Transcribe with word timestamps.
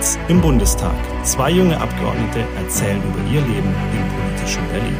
Nachts 0.00 0.18
im 0.28 0.40
Bundestag. 0.40 0.94
Zwei 1.24 1.50
junge 1.50 1.78
Abgeordnete 1.78 2.46
erzählen 2.56 3.02
über 3.02 3.18
ihr 3.30 3.42
Leben 3.42 3.68
im 3.92 4.32
politischen 4.32 4.66
Berlin. 4.68 4.96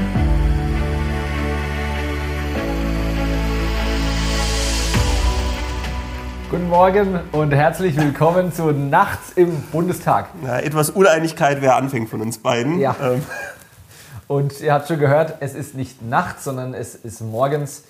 Guten 6.50 6.68
Morgen 6.68 7.18
und 7.32 7.50
herzlich 7.52 7.96
willkommen 7.96 8.52
zu 8.52 8.72
Nachts 8.72 9.32
im 9.36 9.62
Bundestag. 9.72 10.26
Ja, 10.44 10.58
etwas 10.58 10.90
Uneinigkeit, 10.90 11.62
wer 11.62 11.76
anfängt 11.76 12.10
von 12.10 12.20
uns 12.20 12.36
beiden. 12.36 12.78
Ja. 12.78 12.94
Ähm, 13.02 13.22
Und 14.28 14.60
ihr 14.60 14.74
habt 14.74 14.86
schon 14.86 14.98
gehört, 14.98 15.38
es 15.40 15.54
ist 15.54 15.74
nicht 15.74 16.02
nachts, 16.02 16.44
sondern 16.44 16.74
es 16.74 16.94
ist 16.94 17.22
morgens. 17.22 17.84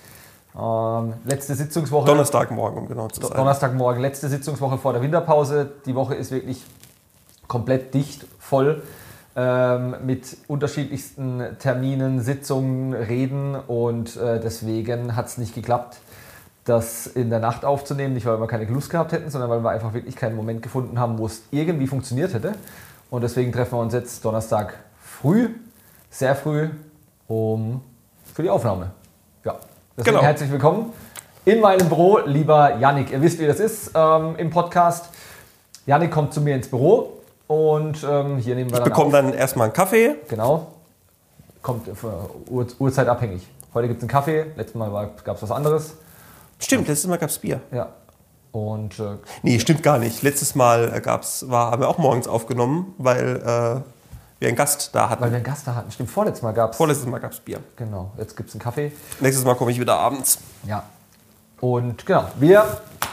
Ähm, 0.57 1.15
letzte 1.25 1.55
Sitzungswoche. 1.55 2.05
Donnerstagmorgen, 2.05 2.77
um 2.77 2.87
genau 2.87 3.09
zu 3.09 3.19
sein. 3.19 3.35
Donnerstagmorgen, 3.35 4.01
letzte 4.01 4.29
Sitzungswoche 4.29 4.77
vor 4.77 4.93
der 4.93 5.01
Winterpause. 5.01 5.73
Die 5.85 5.93
Woche 5.93 6.15
ist 6.15 6.31
wirklich 6.31 6.63
komplett 7.51 7.93
dicht, 7.93 8.25
voll 8.39 8.81
ähm, 9.35 9.95
mit 10.05 10.37
unterschiedlichsten 10.47 11.43
Terminen, 11.59 12.21
Sitzungen, 12.21 12.93
Reden 12.93 13.55
und 13.55 14.15
äh, 14.15 14.39
deswegen 14.39 15.17
hat 15.17 15.27
es 15.27 15.37
nicht 15.37 15.53
geklappt, 15.53 15.97
das 16.63 17.07
in 17.07 17.29
der 17.29 17.39
Nacht 17.39 17.65
aufzunehmen. 17.65 18.13
Nicht, 18.13 18.25
weil 18.25 18.39
wir 18.39 18.47
keine 18.47 18.63
Lust 18.65 18.89
gehabt 18.89 19.11
hätten, 19.11 19.29
sondern 19.29 19.49
weil 19.49 19.59
wir 19.65 19.69
einfach 19.69 19.93
wirklich 19.93 20.15
keinen 20.15 20.37
Moment 20.37 20.61
gefunden 20.61 20.97
haben, 20.97 21.17
wo 21.17 21.25
es 21.25 21.41
irgendwie 21.51 21.87
funktioniert 21.87 22.33
hätte. 22.33 22.53
Und 23.09 23.21
deswegen 23.21 23.51
treffen 23.51 23.73
wir 23.73 23.81
uns 23.81 23.93
jetzt 23.93 24.23
Donnerstag 24.23 24.75
früh, 25.03 25.49
sehr 26.09 26.35
früh, 26.35 26.69
um 27.27 27.81
für 28.33 28.43
die 28.43 28.49
Aufnahme. 28.49 28.91
Ja, 29.43 29.57
deswegen 29.97 30.15
Genau. 30.15 30.25
herzlich 30.25 30.49
willkommen 30.49 30.93
in 31.43 31.59
meinem 31.59 31.89
Büro, 31.89 32.19
lieber 32.25 32.77
Yannick. 32.77 33.11
Ihr 33.11 33.21
wisst, 33.21 33.39
wie 33.39 33.47
das 33.47 33.59
ist 33.59 33.91
ähm, 33.93 34.35
im 34.37 34.49
Podcast. 34.51 35.09
Yannick 35.85 36.11
kommt 36.11 36.33
zu 36.33 36.39
mir 36.39 36.55
ins 36.55 36.69
Büro 36.69 37.17
und 37.51 38.01
ähm, 38.09 38.37
hier 38.37 38.55
nehmen 38.55 38.69
wir 38.69 38.77
Ich 38.77 38.83
dann 38.83 38.83
bekomme 38.85 39.07
auf. 39.07 39.11
dann 39.11 39.33
erstmal 39.33 39.65
einen 39.65 39.73
Kaffee. 39.73 40.15
Genau. 40.29 40.67
Kommt 41.61 41.87
äh, 41.87 41.91
Uhr, 42.49 42.65
Uhrzeit 42.79 43.07
abhängig. 43.09 43.45
Heute 43.73 43.87
gibt 43.89 43.99
es 43.99 44.03
einen 44.03 44.09
Kaffee, 44.09 44.45
letztes 44.55 44.75
Mal 44.75 44.89
gab 45.23 45.35
es 45.35 45.43
was 45.43 45.51
anderes. 45.51 45.93
Stimmt, 46.59 46.87
letztes 46.87 47.09
Mal 47.09 47.17
gab 47.17 47.29
es 47.29 47.37
Bier. 47.39 47.59
Ja. 47.71 47.89
Und 48.53 48.99
äh, 48.99 49.17
Nee, 49.43 49.59
stimmt 49.59 49.83
gar 49.83 49.97
nicht. 49.97 50.21
Letztes 50.23 50.55
Mal 50.55 50.93
äh, 50.95 51.01
gab's, 51.01 51.49
war, 51.49 51.71
haben 51.71 51.81
wir 51.81 51.89
auch 51.89 51.97
morgens 51.97 52.27
aufgenommen, 52.27 52.93
weil 52.97 53.37
äh, 53.37 53.81
wir 54.39 54.47
einen 54.47 54.55
Gast 54.57 54.89
da 54.93 55.03
weil 55.03 55.09
hatten. 55.09 55.23
wir 55.25 55.35
einen 55.35 55.43
Gast 55.43 55.67
da 55.67 55.75
hatten. 55.75 55.91
Stimmt, 55.91 56.09
vorletztes 56.09 56.43
Mal 56.43 56.53
gab 56.53 56.71
es. 56.71 56.77
Vorletztes 56.77 57.07
Mal 57.07 57.19
gab 57.19 57.31
es 57.33 57.39
Bier. 57.41 57.59
Genau, 57.75 58.11
jetzt 58.17 58.35
gibt 58.37 58.49
es 58.49 58.55
einen 58.55 58.61
Kaffee. 58.61 58.91
Nächstes 59.19 59.43
Mal 59.45 59.55
komme 59.55 59.71
ich 59.71 59.79
wieder 59.79 59.97
abends. 59.97 60.39
Ja. 60.65 60.83
Und 61.59 62.05
genau, 62.05 62.25
wir 62.39 62.65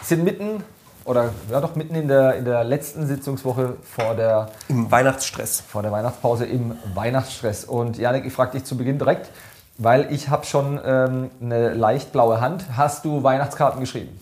sind 0.03 0.25
mitten, 0.25 0.63
oder 1.09 1.33
ja 1.51 1.61
doch 1.61 1.75
mitten 1.75 1.95
in 1.95 2.07
der, 2.07 2.35
in 2.35 2.45
der 2.45 2.65
letzten 2.65 3.07
Sitzungswoche 3.07 3.77
vor 3.83 4.15
der, 4.15 4.51
Im 4.69 4.91
Weihnachtsstress. 4.91 5.63
vor 5.67 5.83
der 5.83 5.91
Weihnachtspause 5.91 6.45
im 6.45 6.77
Weihnachtsstress. 6.95 7.65
Und 7.65 7.97
Janik, 7.97 8.27
ich 8.27 8.33
frage 8.33 8.53
dich 8.53 8.65
zu 8.65 8.77
Beginn 8.77 8.99
direkt, 8.99 9.31
weil 9.79 10.13
ich 10.13 10.29
habe 10.29 10.45
schon 10.45 10.79
ähm, 10.85 11.31
eine 11.41 11.73
leicht 11.73 12.13
blaue 12.13 12.41
Hand. 12.41 12.77
Hast 12.77 13.07
du 13.07 13.23
Weihnachtskarten 13.23 13.81
geschrieben? 13.81 14.21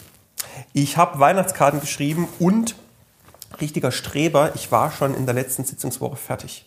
Ich 0.73 0.97
habe 0.97 1.19
Weihnachtskarten 1.19 1.81
geschrieben 1.81 2.29
und 2.39 2.77
richtiger 3.61 3.91
Streber, 3.91 4.53
ich 4.55 4.71
war 4.71 4.93
schon 4.93 5.15
in 5.15 5.27
der 5.27 5.35
letzten 5.35 5.65
Sitzungswoche 5.65 6.17
fertig. 6.17 6.67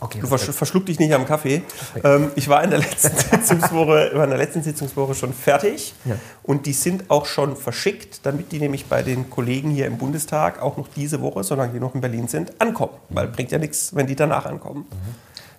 Okay. 0.00 0.20
Du 0.20 0.26
versch 0.28 0.44
verschluck 0.44 0.86
dich 0.86 0.98
nicht 0.98 1.12
am 1.12 1.26
Kaffee. 1.26 1.62
Ähm, 2.04 2.30
ich 2.36 2.48
war 2.48 2.62
in 2.62 2.70
der 2.70 2.78
letzten 2.78 3.16
Sitzungswoche, 3.36 4.10
war 4.14 4.24
in 4.24 4.30
der 4.30 4.38
letzten 4.38 4.62
Sitzungswoche 4.62 5.14
schon 5.14 5.32
fertig 5.32 5.94
Ja. 6.04 6.14
und 6.44 6.66
die 6.66 6.72
sind 6.72 7.10
auch 7.10 7.26
schon 7.26 7.56
verschickt, 7.56 8.20
damit 8.24 8.52
die 8.52 8.60
nämlich 8.60 8.86
bei 8.86 9.02
den 9.02 9.28
Kollegen 9.28 9.70
hier 9.70 9.86
im 9.86 9.98
Bundestag 9.98 10.62
auch 10.62 10.76
noch 10.76 10.88
diese 10.94 11.20
Woche, 11.20 11.42
solange 11.42 11.72
die 11.72 11.80
noch 11.80 11.94
in 11.94 12.00
Berlin 12.00 12.28
sind, 12.28 12.52
ankommen. 12.60 12.92
Weil 13.08 13.26
bringt 13.28 13.50
ja 13.50 13.58
nichts, 13.58 13.94
wenn 13.94 14.06
die 14.06 14.16
danach 14.16 14.46
ankommen. 14.46 14.86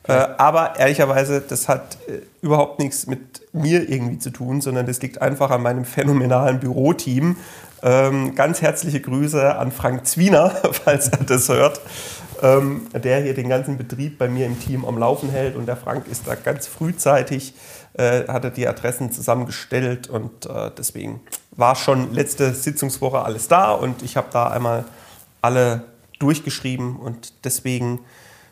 Äh, 0.08 0.14
aber 0.38 0.80
ehrlicherweise, 0.80 1.42
das 1.42 1.68
hat 1.68 1.98
äh, 2.08 2.22
überhaupt 2.42 2.80
nichts 2.80 3.06
mit 3.08 3.42
mir 3.52 3.90
irgendwie 3.90 4.18
zu 4.20 4.30
tun, 4.32 4.62
sondern 4.62 4.86
das 4.86 5.02
liegt 5.02 5.22
einfach 5.22 5.52
an 5.52 5.62
meinem 5.62 5.86
phänomenalen 5.86 6.60
Büroteam. 6.60 7.36
Ähm, 7.82 8.36
ganz 8.36 8.62
herzliche 8.62 9.00
Grüße 9.02 9.56
an 9.56 9.72
Frank 9.72 10.08
Zwiener, 10.08 10.50
falls 10.72 11.10
er 11.10 11.24
das 11.24 11.48
hört, 11.50 11.80
ähm, 12.42 12.88
der 12.94 13.22
hier 13.22 13.34
den 13.34 13.50
ganzen 13.50 13.78
Betrieb 13.78 14.18
bei 14.18 14.28
mir 14.28 14.46
im 14.46 14.60
Team 14.60 14.86
am 14.86 14.98
Laufen 14.98 15.30
hält. 15.30 15.56
Und 15.56 15.66
der 15.66 15.78
Frank 15.78 16.08
ist 16.08 16.28
da 16.28 16.36
ganz 16.36 16.68
frühzeitig, 16.68 17.54
äh, 17.94 18.28
hat 18.28 18.44
er 18.44 18.52
die 18.52 18.68
Adressen 18.68 19.12
zusammengestellt 19.12 20.10
und 20.10 20.46
äh, 20.46 20.72
deswegen 20.78 21.22
war 21.52 21.76
schon 21.76 22.14
letzte 22.14 22.54
Sitzungswoche 22.54 23.22
alles 23.22 23.48
da 23.48 23.72
und 23.72 24.02
ich 24.04 24.16
habe 24.16 24.28
da 24.32 24.48
einmal 24.48 24.86
alle 25.42 25.84
durchgeschrieben 26.20 26.98
und 26.98 27.34
deswegen 27.44 28.00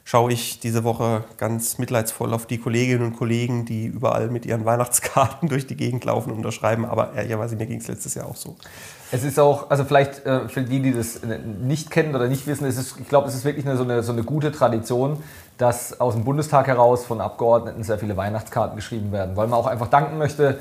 schaue 0.04 0.32
ich 0.32 0.62
diese 0.62 0.86
Woche 0.86 1.26
ganz 1.36 1.80
mitleidsvoll 1.80 2.34
auf 2.34 2.46
die 2.46 2.58
Kolleginnen 2.58 3.04
und 3.04 3.18
Kollegen, 3.18 3.66
die 3.66 3.86
überall 3.86 4.30
mit 4.30 4.46
ihren 4.46 4.64
Weihnachtskarten 4.64 5.50
durch 5.50 5.68
die 5.68 5.76
Gegend 5.76 6.06
laufen 6.06 6.32
und 6.32 6.38
unterschreiben. 6.38 6.86
Aber 6.86 7.14
ehrlicherweise, 7.14 7.58
mir 7.58 7.66
ging 7.68 7.80
es 7.80 7.90
letztes 7.90 8.14
Jahr 8.16 8.28
auch 8.28 8.38
so. 8.38 8.56
Es 9.12 9.24
ist 9.24 9.40
auch, 9.40 9.70
also 9.70 9.86
vielleicht 9.86 10.26
äh, 10.26 10.50
für 10.50 10.62
die, 10.62 10.82
die 10.82 10.94
das 10.94 11.18
äh, 11.18 11.40
nicht 11.40 11.92
kennen 11.92 12.14
oder 12.16 12.28
nicht 12.28 12.46
wissen, 12.46 12.66
es 12.66 12.78
ist, 12.78 13.00
ich 13.00 13.08
glaube, 13.08 13.28
es 13.28 13.36
ist 13.36 13.46
wirklich 13.46 13.66
eine, 13.66 13.78
so, 13.78 13.84
eine, 13.84 14.04
so 14.04 14.12
eine 14.12 14.24
gute 14.24 14.52
Tradition, 14.52 15.24
dass 15.58 16.00
aus 16.00 16.14
dem 16.14 16.26
Bundestag 16.26 16.68
heraus 16.68 17.06
von 17.06 17.22
Abgeordneten 17.22 17.84
sehr 17.84 17.98
viele 18.00 18.18
Weihnachtskarten 18.18 18.76
geschrieben 18.76 19.12
werden, 19.12 19.36
weil 19.36 19.48
man 19.48 19.58
auch 19.58 19.68
einfach 19.68 19.88
danken 19.88 20.18
möchte, 20.18 20.60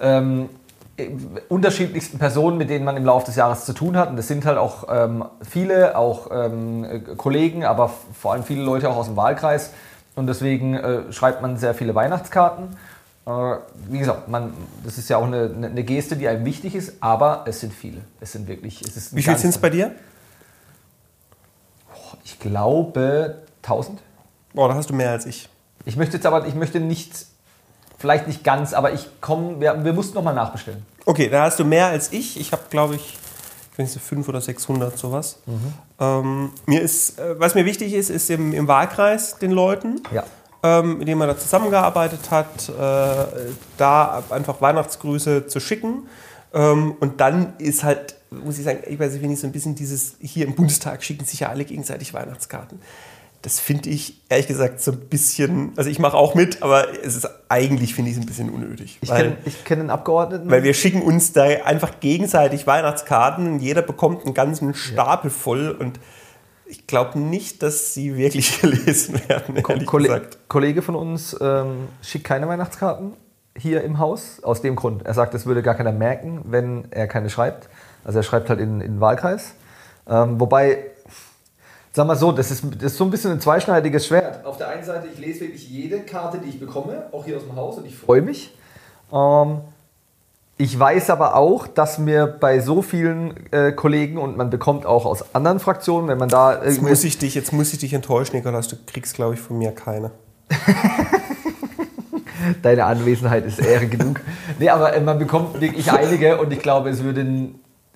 ähm, 0.00 0.48
äh, 0.96 1.10
unterschiedlichsten 1.48 2.18
Personen, 2.18 2.58
mit 2.58 2.70
denen 2.70 2.84
man 2.84 2.96
im 2.96 3.04
Laufe 3.04 3.26
des 3.26 3.36
Jahres 3.36 3.64
zu 3.64 3.72
tun 3.72 3.96
hat. 3.96 4.10
Und 4.10 4.16
das 4.16 4.28
sind 4.28 4.46
halt 4.46 4.58
auch 4.58 4.84
ähm, 4.88 5.24
viele, 5.42 5.96
auch 5.96 6.28
ähm, 6.32 6.84
äh, 6.84 7.00
Kollegen, 7.16 7.64
aber 7.64 7.90
vor 8.14 8.32
allem 8.32 8.44
viele 8.44 8.62
Leute 8.62 8.88
auch 8.88 8.96
aus 8.96 9.06
dem 9.06 9.16
Wahlkreis. 9.16 9.72
Und 10.14 10.26
deswegen 10.26 10.74
äh, 10.74 11.12
schreibt 11.12 11.42
man 11.42 11.56
sehr 11.56 11.74
viele 11.74 11.94
Weihnachtskarten. 11.94 12.76
Äh, 13.26 13.30
wie 13.88 13.98
gesagt, 13.98 14.28
man, 14.28 14.52
das 14.84 14.98
ist 14.98 15.08
ja 15.10 15.18
auch 15.18 15.24
eine, 15.26 15.50
eine 15.54 15.84
Geste, 15.84 16.16
die 16.16 16.26
einem 16.26 16.44
wichtig 16.44 16.74
ist, 16.74 16.94
aber 17.00 17.44
es 17.46 17.60
sind 17.60 17.72
viele. 17.72 18.00
Es 18.20 18.32
sind 18.32 18.48
wirklich. 18.48 18.80
Es 18.82 18.96
ist 18.96 19.14
Wie 19.14 19.22
viel 19.22 19.36
sind 19.36 19.50
es 19.50 19.58
bei 19.58 19.70
dir? 19.70 19.94
Ich 22.24 22.38
glaube 22.38 23.42
1000. 23.62 24.00
Oh, 24.54 24.66
da 24.66 24.74
hast 24.74 24.90
du 24.90 24.94
mehr 24.94 25.10
als 25.10 25.26
ich. 25.26 25.48
Ich 25.84 25.96
möchte 25.96 26.16
jetzt 26.16 26.26
aber, 26.26 26.46
ich 26.46 26.54
möchte 26.54 26.80
nicht, 26.80 27.26
vielleicht 27.98 28.26
nicht 28.26 28.42
ganz, 28.44 28.72
aber 28.72 28.92
ich 28.92 29.08
komme, 29.20 29.60
wir, 29.60 29.84
wir 29.84 29.92
mussten 29.92 30.14
nochmal 30.14 30.34
nachbestellen. 30.34 30.84
Okay, 31.06 31.28
da 31.28 31.44
hast 31.44 31.58
du 31.58 31.64
mehr 31.64 31.86
als 31.86 32.12
ich. 32.12 32.38
Ich 32.38 32.52
habe, 32.52 32.62
glaube 32.70 32.96
ich, 32.96 33.18
ich 33.72 33.78
weiß 33.78 33.86
nicht, 33.86 33.92
so 33.92 34.00
500 34.00 34.28
oder 34.28 34.40
600 34.40 34.98
sowas. 34.98 35.38
Ähm, 35.98 36.52
mir 36.66 36.82
ist, 36.82 37.18
äh, 37.18 37.38
was 37.38 37.54
mir 37.54 37.64
wichtig 37.64 37.94
ist, 37.94 38.10
ist 38.10 38.30
im, 38.30 38.52
im 38.52 38.66
Wahlkreis 38.68 39.38
den 39.38 39.50
Leuten, 39.52 40.02
Ja. 40.12 40.24
Ähm, 40.62 40.98
mit 40.98 41.08
denen 41.08 41.18
man 41.18 41.28
da 41.28 41.38
zusammengearbeitet 41.38 42.30
hat, 42.30 42.68
äh, 42.68 42.72
da 43.76 44.22
einfach 44.30 44.60
Weihnachtsgrüße 44.60 45.46
zu 45.46 45.60
schicken. 45.60 46.06
Ähm, 46.52 46.94
und 47.00 47.20
dann 47.20 47.54
ist 47.58 47.82
halt, 47.84 48.16
muss 48.30 48.58
ich 48.58 48.64
sagen, 48.64 48.80
ich 48.86 48.98
weiß 48.98 49.12
nicht, 49.12 49.22
wenn 49.22 49.30
ich 49.30 49.40
so 49.40 49.46
ein 49.46 49.52
bisschen 49.52 49.74
dieses, 49.74 50.16
hier 50.20 50.46
im 50.46 50.54
Bundestag 50.54 51.02
schicken 51.02 51.24
sich 51.24 51.40
ja 51.40 51.48
alle 51.48 51.64
gegenseitig 51.64 52.12
Weihnachtskarten. 52.12 52.80
Das 53.42 53.58
finde 53.58 53.88
ich, 53.88 54.20
ehrlich 54.28 54.48
gesagt, 54.48 54.82
so 54.82 54.92
ein 54.92 54.98
bisschen, 55.08 55.72
also 55.76 55.88
ich 55.88 55.98
mache 55.98 56.14
auch 56.14 56.34
mit, 56.34 56.62
aber 56.62 56.88
es 57.02 57.16
ist 57.16 57.26
eigentlich, 57.48 57.94
finde 57.94 58.10
ich 58.10 58.16
es 58.18 58.22
ein 58.22 58.26
bisschen 58.26 58.50
unnötig. 58.50 58.98
Ich 59.00 59.08
weil- 59.08 59.22
kenne 59.22 59.36
ich 59.46 59.64
kenn 59.64 59.80
einen 59.80 59.88
Abgeordneten. 59.90 60.50
weil 60.50 60.62
wir 60.62 60.74
schicken 60.74 61.00
uns 61.00 61.32
da 61.32 61.44
einfach 61.44 62.00
gegenseitig 62.00 62.66
Weihnachtskarten 62.66 63.46
und 63.46 63.60
jeder 63.60 63.80
bekommt 63.80 64.26
einen 64.26 64.34
ganzen 64.34 64.74
Stapel 64.74 65.30
voll 65.30 65.70
und 65.70 65.98
ich 66.70 66.86
glaube 66.86 67.18
nicht, 67.18 67.62
dass 67.62 67.94
sie 67.94 68.16
wirklich 68.16 68.60
gelesen 68.60 69.20
werden, 69.28 69.62
Kolle. 69.62 70.28
Kollege 70.48 70.82
von 70.82 70.94
uns 70.94 71.36
ähm, 71.40 71.88
schickt 72.02 72.24
keine 72.24 72.48
Weihnachtskarten 72.48 73.14
hier 73.56 73.82
im 73.82 73.98
Haus. 73.98 74.42
Aus 74.42 74.62
dem 74.62 74.76
Grund. 74.76 75.04
Er 75.04 75.14
sagt, 75.14 75.34
es 75.34 75.46
würde 75.46 75.62
gar 75.62 75.74
keiner 75.74 75.92
merken, 75.92 76.42
wenn 76.44 76.90
er 76.90 77.06
keine 77.08 77.30
schreibt. 77.30 77.68
Also 78.04 78.20
er 78.20 78.22
schreibt 78.22 78.48
halt 78.48 78.60
in, 78.60 78.80
in 78.80 78.94
den 78.94 79.00
Wahlkreis. 79.00 79.54
Ähm, 80.08 80.40
wobei, 80.40 80.78
sag 81.92 82.06
mal 82.06 82.16
so, 82.16 82.32
das 82.32 82.50
ist, 82.50 82.64
das 82.76 82.92
ist 82.92 82.96
so 82.96 83.04
ein 83.04 83.10
bisschen 83.10 83.32
ein 83.32 83.40
zweischneidiges 83.40 84.06
Schwert. 84.06 84.44
Auf 84.44 84.56
der 84.56 84.68
einen 84.68 84.84
Seite, 84.84 85.08
ich 85.12 85.18
lese 85.18 85.40
wirklich 85.40 85.68
jede 85.68 86.00
Karte, 86.00 86.38
die 86.38 86.48
ich 86.48 86.60
bekomme, 86.60 87.06
auch 87.12 87.24
hier 87.24 87.36
aus 87.36 87.44
dem 87.44 87.56
Haus, 87.56 87.78
und 87.78 87.86
ich 87.86 87.96
freue 87.96 88.22
mich. 88.22 88.56
Ähm, 89.12 89.60
ich 90.60 90.78
weiß 90.78 91.08
aber 91.08 91.36
auch, 91.36 91.66
dass 91.66 91.96
mir 91.96 92.26
bei 92.26 92.60
so 92.60 92.82
vielen 92.82 93.50
äh, 93.50 93.72
Kollegen 93.72 94.18
und 94.18 94.36
man 94.36 94.50
bekommt 94.50 94.84
auch 94.84 95.06
aus 95.06 95.34
anderen 95.34 95.58
Fraktionen, 95.58 96.06
wenn 96.06 96.18
man 96.18 96.28
da 96.28 96.62
Jetzt 96.62 96.82
muss 96.82 97.02
ich 97.02 97.16
dich, 97.16 97.34
jetzt 97.34 97.54
muss 97.54 97.72
ich 97.72 97.78
dich 97.78 97.94
enttäuschen, 97.94 98.36
Nikolaus. 98.36 98.68
Du 98.68 98.76
kriegst, 98.84 99.14
glaube 99.14 99.34
ich, 99.34 99.40
von 99.40 99.56
mir 99.56 99.72
keine. 99.72 100.10
Deine 102.62 102.84
Anwesenheit 102.84 103.46
ist 103.46 103.58
Ehre 103.58 103.86
genug. 103.86 104.20
Nee, 104.58 104.68
aber 104.68 104.92
äh, 104.92 105.00
man 105.00 105.18
bekommt 105.18 105.58
wirklich 105.62 105.90
einige 105.90 106.38
und 106.38 106.52
ich 106.52 106.60
glaube, 106.60 106.90
es 106.90 107.02
würde. 107.02 107.26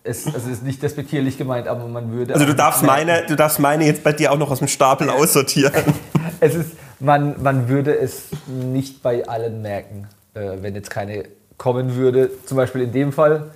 Es, 0.03 0.25
also 0.27 0.39
es 0.39 0.47
ist 0.47 0.63
nicht 0.63 0.83
despektierlich 0.83 1.37
gemeint, 1.37 1.69
aber 1.69 1.87
man 1.87 2.13
würde. 2.13 2.33
Also 2.33 2.47
du 2.47 2.55
darfst 2.55 2.83
meine, 2.83 3.27
du 3.27 3.37
darfst 3.37 3.59
meine 3.59 3.85
jetzt 3.85 4.03
bei 4.03 4.15
dir 4.15 4.33
auch 4.33 4.39
noch 4.39 4.51
aus 4.51 4.61
dem 4.61 4.69
Stapel 4.69 5.11
aussortieren. 5.11 5.73
Es 6.41 6.55
ist, 6.55 6.73
man, 7.01 7.43
man 7.43 7.69
würde 7.69 7.97
es 7.97 8.25
nicht 8.47 9.03
bei 9.03 9.27
allen 9.27 9.63
merken, 9.63 10.09
äh, 10.35 10.57
wenn 10.61 10.75
jetzt 10.75 10.91
keine 10.91 11.25
kommen 11.59 11.97
würde. 11.97 12.31
Zum 12.47 12.57
Beispiel 12.57 12.83
in 12.83 12.93
dem 12.93 13.13
Fall, 13.13 13.51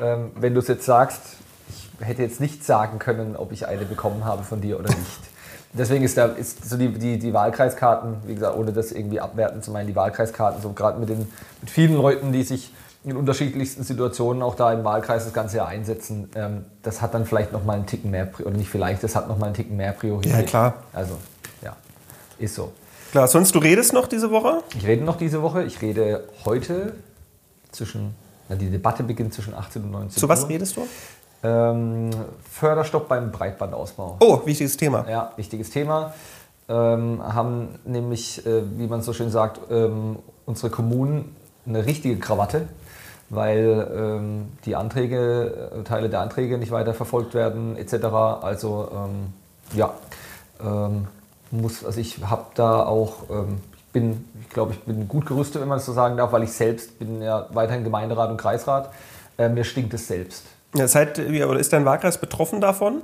ähm, 0.00 0.32
wenn 0.34 0.54
du 0.54 0.60
es 0.60 0.68
jetzt 0.68 0.84
sagst, 0.84 1.20
ich 1.68 2.06
hätte 2.06 2.22
jetzt 2.22 2.40
nicht 2.40 2.64
sagen 2.64 2.98
können, 2.98 3.36
ob 3.36 3.52
ich 3.52 3.66
eine 3.66 3.84
bekommen 3.84 4.24
habe 4.24 4.42
von 4.42 4.60
dir 4.60 4.78
oder 4.78 4.88
nicht. 4.88 5.20
Deswegen 5.72 6.04
ist, 6.04 6.16
da, 6.16 6.26
ist 6.26 6.68
so 6.68 6.76
die, 6.76 6.88
die, 6.88 7.18
die 7.18 7.34
Wahlkreiskarten, 7.34 8.18
wie 8.26 8.34
gesagt, 8.34 8.56
ohne 8.56 8.72
das 8.72 8.92
irgendwie 8.92 9.20
abwerten 9.20 9.60
zu 9.60 9.72
meinen, 9.72 9.88
die 9.88 9.96
Wahlkreiskarten, 9.96 10.62
so 10.62 10.72
gerade 10.72 11.00
mit, 11.00 11.08
den, 11.08 11.28
mit 11.60 11.70
vielen 11.70 11.96
Leuten, 11.96 12.30
die 12.32 12.44
sich 12.44 12.72
in 13.04 13.16
unterschiedlichsten 13.16 13.82
Situationen 13.82 14.42
auch 14.42 14.54
da 14.54 14.72
im 14.72 14.84
Wahlkreis 14.84 15.24
das 15.24 15.34
ganze 15.34 15.66
einsetzen, 15.66 16.30
ähm, 16.36 16.64
das 16.82 17.02
hat 17.02 17.12
dann 17.12 17.26
vielleicht 17.26 17.52
noch 17.52 17.64
mal 17.64 17.74
einen 17.74 17.86
Ticken 17.86 18.10
mehr, 18.10 18.28
oder 18.40 18.50
nicht 18.52 18.70
vielleicht, 18.70 19.02
das 19.02 19.16
hat 19.16 19.28
noch 19.28 19.36
mal 19.36 19.46
einen 19.46 19.54
Ticken 19.54 19.76
mehr 19.76 19.92
Priorität. 19.92 20.32
Ja, 20.32 20.42
klar. 20.42 20.74
Also, 20.92 21.18
ja, 21.60 21.76
ist 22.38 22.54
so. 22.54 22.72
Klar, 23.10 23.28
sonst 23.28 23.54
du 23.54 23.58
redest 23.58 23.92
noch 23.92 24.06
diese 24.06 24.30
Woche? 24.30 24.62
Ich 24.76 24.86
rede 24.86 25.04
noch 25.04 25.16
diese 25.16 25.42
Woche. 25.42 25.64
Ich 25.64 25.82
rede 25.82 26.24
heute 26.44 26.94
zwischen, 27.74 28.14
na, 28.48 28.56
die 28.56 28.70
Debatte 28.70 29.02
beginnt 29.02 29.34
zwischen 29.34 29.54
18 29.54 29.82
und 29.84 29.90
19 29.90 30.20
Zu 30.20 30.28
was 30.28 30.44
Uhr. 30.44 30.48
redest 30.48 30.76
du? 30.76 30.86
Ähm, 31.42 32.10
Förderstopp 32.50 33.08
beim 33.08 33.30
Breitbandausbau. 33.30 34.16
Oh, 34.20 34.40
wichtiges 34.44 34.76
Thema. 34.76 35.04
Ja, 35.08 35.32
wichtiges 35.36 35.70
Thema. 35.70 36.14
Ähm, 36.68 37.20
haben 37.22 37.78
nämlich, 37.84 38.44
äh, 38.46 38.62
wie 38.78 38.86
man 38.86 39.02
so 39.02 39.12
schön 39.12 39.30
sagt, 39.30 39.60
ähm, 39.70 40.16
unsere 40.46 40.70
Kommunen 40.70 41.36
eine 41.66 41.84
richtige 41.84 42.18
Krawatte, 42.18 42.68
weil 43.28 43.90
ähm, 43.94 44.52
die 44.64 44.74
Anträge, 44.76 45.70
äh, 45.78 45.82
Teile 45.82 46.08
der 46.08 46.20
Anträge 46.20 46.56
nicht 46.56 46.72
weiter 46.72 46.94
verfolgt 46.94 47.34
werden 47.34 47.76
etc. 47.76 48.04
Also 48.40 48.88
ähm, 48.94 49.34
ja, 49.76 49.92
ähm, 50.62 51.08
muss, 51.50 51.84
also 51.84 52.00
ich 52.00 52.24
habe 52.24 52.46
da 52.54 52.84
auch, 52.84 53.28
bin, 53.94 54.28
ich 54.42 54.50
glaube, 54.50 54.74
ich 54.74 54.80
bin 54.80 55.08
gut 55.08 55.24
gerüstet, 55.24 55.62
wenn 55.62 55.68
man 55.68 55.78
es 55.78 55.86
so 55.86 55.94
sagen 55.94 56.18
darf, 56.18 56.32
weil 56.32 56.42
ich 56.42 56.52
selbst 56.52 56.98
bin 56.98 57.22
ja 57.22 57.46
weiterhin 57.52 57.82
Gemeinderat 57.84 58.28
und 58.30 58.36
Kreisrat. 58.36 58.92
Äh, 59.38 59.48
mir 59.48 59.64
stinkt 59.64 59.94
es 59.94 60.06
selbst. 60.06 60.42
Ja, 60.76 60.86
seid, 60.86 61.18
oder 61.18 61.58
ist 61.58 61.72
dein 61.72 61.86
Wahlkreis 61.86 62.18
betroffen 62.18 62.60
davon? 62.60 63.02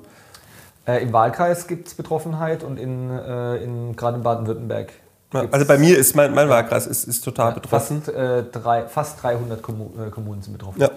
Äh, 0.86 1.02
Im 1.02 1.12
Wahlkreis 1.12 1.66
gibt 1.66 1.88
es 1.88 1.94
Betroffenheit 1.94 2.62
und 2.62 2.78
in, 2.78 3.10
äh, 3.10 3.56
in, 3.56 3.96
gerade 3.96 4.18
in 4.18 4.22
Baden-Württemberg. 4.22 4.92
Ja, 5.32 5.44
Also 5.50 5.64
bei 5.64 5.78
mir 5.78 5.96
ist 5.96 6.16
mein, 6.16 6.34
mein 6.34 6.48
Wahlkreis 6.48 6.86
ist, 6.86 7.04
ist 7.04 7.22
total 7.22 7.52
betroffen. 7.52 8.02
Fast, 8.02 8.14
äh, 8.14 8.42
drei, 8.42 8.88
fast 8.88 9.22
300 9.22 9.62
Kommu 9.62 9.90
äh, 10.04 10.10
Kommunen 10.10 10.42
sind 10.42 10.52
betroffen. 10.52 10.80
Ja. 10.80 10.89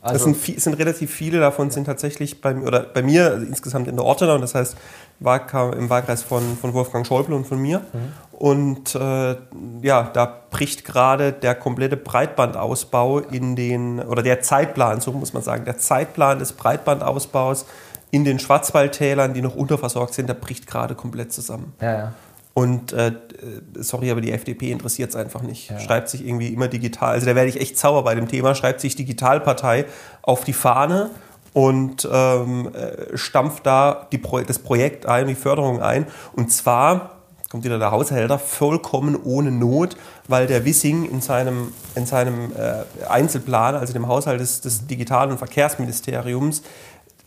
Das 0.00 0.12
Also, 0.12 0.24
sind, 0.26 0.36
vi- 0.36 0.60
sind 0.60 0.74
relativ 0.74 1.10
viele 1.12 1.40
davon 1.40 1.70
sind 1.70 1.84
tatsächlich 1.84 2.40
bei 2.40 2.54
mir, 2.54 2.66
oder 2.66 2.80
bei 2.82 3.02
mir 3.02 3.30
also 3.32 3.44
insgesamt 3.46 3.88
in 3.88 3.96
der 3.96 4.04
Ortenau, 4.04 4.38
das 4.38 4.54
heißt 4.54 4.76
im 5.20 5.24
Wahlkreis 5.90 6.22
von, 6.22 6.56
von 6.56 6.72
Wolfgang 6.72 7.04
Schäuble 7.06 7.34
und 7.34 7.46
von 7.46 7.58
mir. 7.58 7.80
Und 8.30 8.94
äh, 8.94 9.36
ja, 9.82 10.10
da 10.12 10.42
bricht 10.50 10.84
gerade 10.84 11.32
der 11.32 11.56
komplette 11.56 11.96
Breitbandausbau 11.96 13.18
in 13.18 13.56
den, 13.56 13.98
oder 13.98 14.22
der 14.22 14.40
Zeitplan, 14.42 15.00
so 15.00 15.10
muss 15.12 15.32
man 15.32 15.42
sagen, 15.42 15.64
der 15.64 15.78
Zeitplan 15.78 16.38
des 16.38 16.52
Breitbandausbaus 16.52 17.66
in 18.10 18.24
den 18.24 18.38
Schwarzwaldtälern, 18.38 19.34
die 19.34 19.42
noch 19.42 19.56
unterversorgt 19.56 20.14
sind, 20.14 20.28
der 20.28 20.34
bricht 20.34 20.66
gerade 20.68 20.94
komplett 20.94 21.32
zusammen. 21.32 21.74
ja, 21.80 21.92
ja. 21.92 22.12
Und 22.58 22.92
äh, 22.92 23.12
sorry, 23.76 24.10
aber 24.10 24.20
die 24.20 24.32
FDP 24.32 24.72
interessiert 24.72 25.10
es 25.10 25.14
einfach 25.14 25.42
nicht. 25.42 25.72
Schreibt 25.78 26.08
sich 26.08 26.26
irgendwie 26.26 26.48
immer 26.48 26.66
digital. 26.66 27.10
Also 27.10 27.24
da 27.24 27.36
werde 27.36 27.48
ich 27.48 27.60
echt 27.60 27.78
sauer 27.78 28.02
bei 28.02 28.16
dem 28.16 28.26
Thema. 28.26 28.56
Schreibt 28.56 28.80
sich 28.80 28.96
Digitalpartei 28.96 29.84
auf 30.22 30.42
die 30.42 30.52
Fahne 30.52 31.10
und 31.52 32.08
ähm, 32.12 32.74
äh, 32.74 33.16
stampft 33.16 33.64
da 33.64 34.08
Pro 34.20 34.40
das 34.40 34.58
Projekt 34.58 35.06
ein, 35.06 35.28
die 35.28 35.36
Förderung 35.36 35.80
ein. 35.82 36.08
Und 36.34 36.50
zwar 36.52 37.18
kommt 37.48 37.62
wieder 37.62 37.78
der 37.78 37.92
Haushälter 37.92 38.40
vollkommen 38.40 39.16
ohne 39.22 39.52
Not, 39.52 39.96
weil 40.26 40.48
der 40.48 40.64
Wissing 40.64 41.08
in 41.08 41.20
seinem, 41.20 41.72
in 41.94 42.06
seinem 42.06 42.50
äh, 42.56 43.06
Einzelplan, 43.08 43.76
also 43.76 43.92
dem 43.92 44.08
Haushalt 44.08 44.40
des, 44.40 44.62
des 44.62 44.88
Digital- 44.88 45.30
und 45.30 45.38
Verkehrsministeriums, 45.38 46.62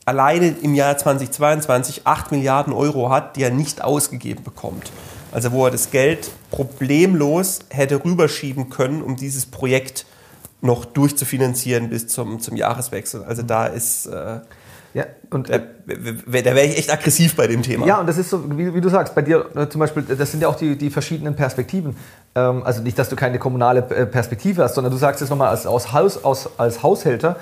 alleine 0.03 0.49
im 0.61 0.75
Jahr 0.75 0.97
2022 0.97 2.01
8 2.05 2.33
Milliarden 2.33 2.73
Euro 2.73 3.09
hat, 3.09 3.37
die 3.37 3.43
er 3.43 3.51
nicht 3.51 3.81
ausgegeben 3.81 4.43
bekommt. 4.43 4.91
Also 5.31 5.51
wo 5.51 5.65
er 5.65 5.71
das 5.71 5.91
Geld 5.91 6.29
problemlos 6.51 7.59
hätte 7.69 8.03
rüberschieben 8.03 8.69
können, 8.69 9.01
um 9.01 9.15
dieses 9.15 9.45
Projekt 9.45 10.05
noch 10.61 10.85
durchzufinanzieren 10.85 11.89
bis 11.89 12.07
zum, 12.07 12.39
zum 12.39 12.55
Jahreswechsel. 12.55 13.23
Also 13.23 13.41
da 13.41 13.65
ist, 13.65 14.05
äh, 14.07 14.39
ja, 14.93 15.05
und, 15.29 15.49
da, 15.49 15.59
w- 15.85 16.41
da 16.41 16.53
wäre 16.53 16.65
ich 16.67 16.77
echt 16.77 16.91
aggressiv 16.91 17.35
bei 17.35 17.47
dem 17.47 17.63
Thema. 17.63 17.87
ja, 17.87 17.99
und 17.99 18.07
das 18.07 18.17
ist 18.17 18.29
so, 18.29 18.57
wie, 18.57 18.73
wie 18.73 18.81
du 18.81 18.89
sagst, 18.89 19.15
bei 19.15 19.21
dir 19.21 19.45
äh, 19.55 19.69
zum 19.69 19.79
Beispiel, 19.79 20.03
das 20.03 20.31
sind 20.31 20.41
ja 20.41 20.49
auch 20.49 20.55
die, 20.57 20.75
die 20.77 20.89
verschiedenen 20.89 21.35
Perspektiven. 21.35 21.95
Ähm, 22.35 22.63
also 22.63 22.81
nicht, 22.81 22.99
dass 22.99 23.09
du 23.09 23.15
keine 23.15 23.39
kommunale 23.39 23.79
äh, 23.89 24.05
Perspektive 24.05 24.63
hast, 24.63 24.75
sondern 24.75 24.91
du 24.91 24.97
sagst 24.99 25.21
es 25.21 25.29
nochmal 25.29 25.47
als, 25.47 25.65
aus 25.65 25.93
Haus, 25.93 26.23
aus, 26.23 26.49
als 26.59 26.83
Haushälter. 26.83 27.37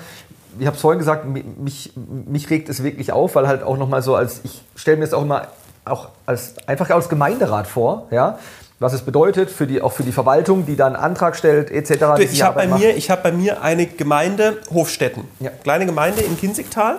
Ich 0.58 0.66
habe 0.66 0.76
es 0.76 0.80
vorhin 0.80 0.98
gesagt, 1.00 1.26
mi- 1.26 1.44
mich, 1.58 1.92
mich 2.26 2.48
regt 2.50 2.68
es 2.68 2.82
wirklich 2.82 3.12
auf, 3.12 3.34
weil 3.34 3.48
halt 3.48 3.62
auch 3.64 3.76
nochmal 3.76 4.02
so 4.02 4.14
als, 4.14 4.40
ich 4.44 4.62
stelle 4.76 4.96
mir 4.98 5.04
es 5.04 5.12
auch 5.12 5.22
immer 5.22 5.48
auch 5.84 6.08
als, 6.26 6.54
einfach 6.66 6.90
als 6.90 7.08
Gemeinderat 7.08 7.66
vor, 7.66 8.06
ja, 8.10 8.38
was 8.78 8.92
es 8.94 9.02
bedeutet, 9.02 9.50
für 9.50 9.66
die, 9.66 9.82
auch 9.82 9.92
für 9.92 10.02
die 10.04 10.12
Verwaltung, 10.12 10.64
die 10.66 10.76
dann 10.76 10.94
einen 10.96 11.04
Antrag 11.04 11.36
stellt, 11.36 11.70
etc. 11.70 11.98
Du, 12.16 12.22
ich 12.22 12.42
habe 12.42 12.54
bei, 12.56 12.66
mir- 12.66 12.96
ich 12.96 13.10
hab 13.10 13.22
bei 13.22 13.32
mir 13.32 13.62
eine 13.62 13.86
Gemeinde, 13.86 14.58
Hofstetten, 14.72 15.24
Ja. 15.38 15.50
kleine 15.50 15.84
Gemeinde 15.86 16.22
in 16.22 16.38
Kinzigtal, 16.38 16.96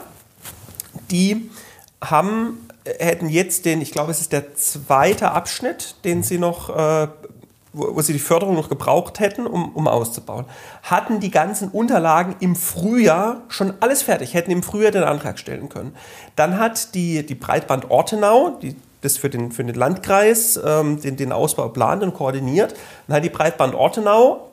die 1.10 1.50
haben, 2.04 2.68
äh, 2.84 3.04
hätten 3.04 3.30
jetzt 3.30 3.66
den, 3.66 3.82
ich 3.82 3.92
glaube, 3.92 4.12
es 4.12 4.22
ist 4.22 4.32
der 4.32 4.56
zweite 4.56 5.32
Abschnitt, 5.32 5.96
den 6.04 6.24
sie 6.24 6.38
noch, 6.38 6.70
äh, 6.76 7.08
wo, 7.74 7.96
wo 7.96 8.02
sie 8.02 8.14
die 8.14 8.20
Förderung 8.20 8.56
noch 8.56 8.70
gebraucht 8.70 9.20
hätten, 9.20 9.48
um, 9.48 9.70
um 9.74 9.88
auszubauen, 9.88 10.46
hatten 10.84 11.20
die 11.20 11.32
ganzen 11.32 11.70
Unterlagen 11.70 12.36
im 12.40 12.56
Frühjahr 12.56 13.42
schon 13.50 13.74
alles 13.80 14.04
fertig, 14.04 14.34
hätten 14.34 14.52
im 14.52 14.64
Frühjahr 14.64 14.92
den 14.92 15.04
Antrag 15.04 15.40
stellen 15.40 15.70
können. 15.70 15.96
Dann 16.36 16.60
hat 16.60 16.94
die, 16.96 17.26
die 17.26 17.36
Breitband 17.36 17.90
Ortenau, 17.90 18.58
die 18.62 18.76
das 19.02 19.18
für 19.18 19.30
den, 19.30 19.52
für 19.52 19.64
den 19.64 19.76
Landkreis 19.76 20.60
ähm, 20.64 21.02
den, 21.02 21.18
den 21.18 21.32
Ausbau 21.32 21.70
plant 21.70 22.04
und 22.04 22.14
koordiniert, 22.14 22.76
dann 23.08 23.18
hat 23.18 23.24
die 23.24 23.30
Breitband 23.30 23.74
Ortenau 23.74 24.48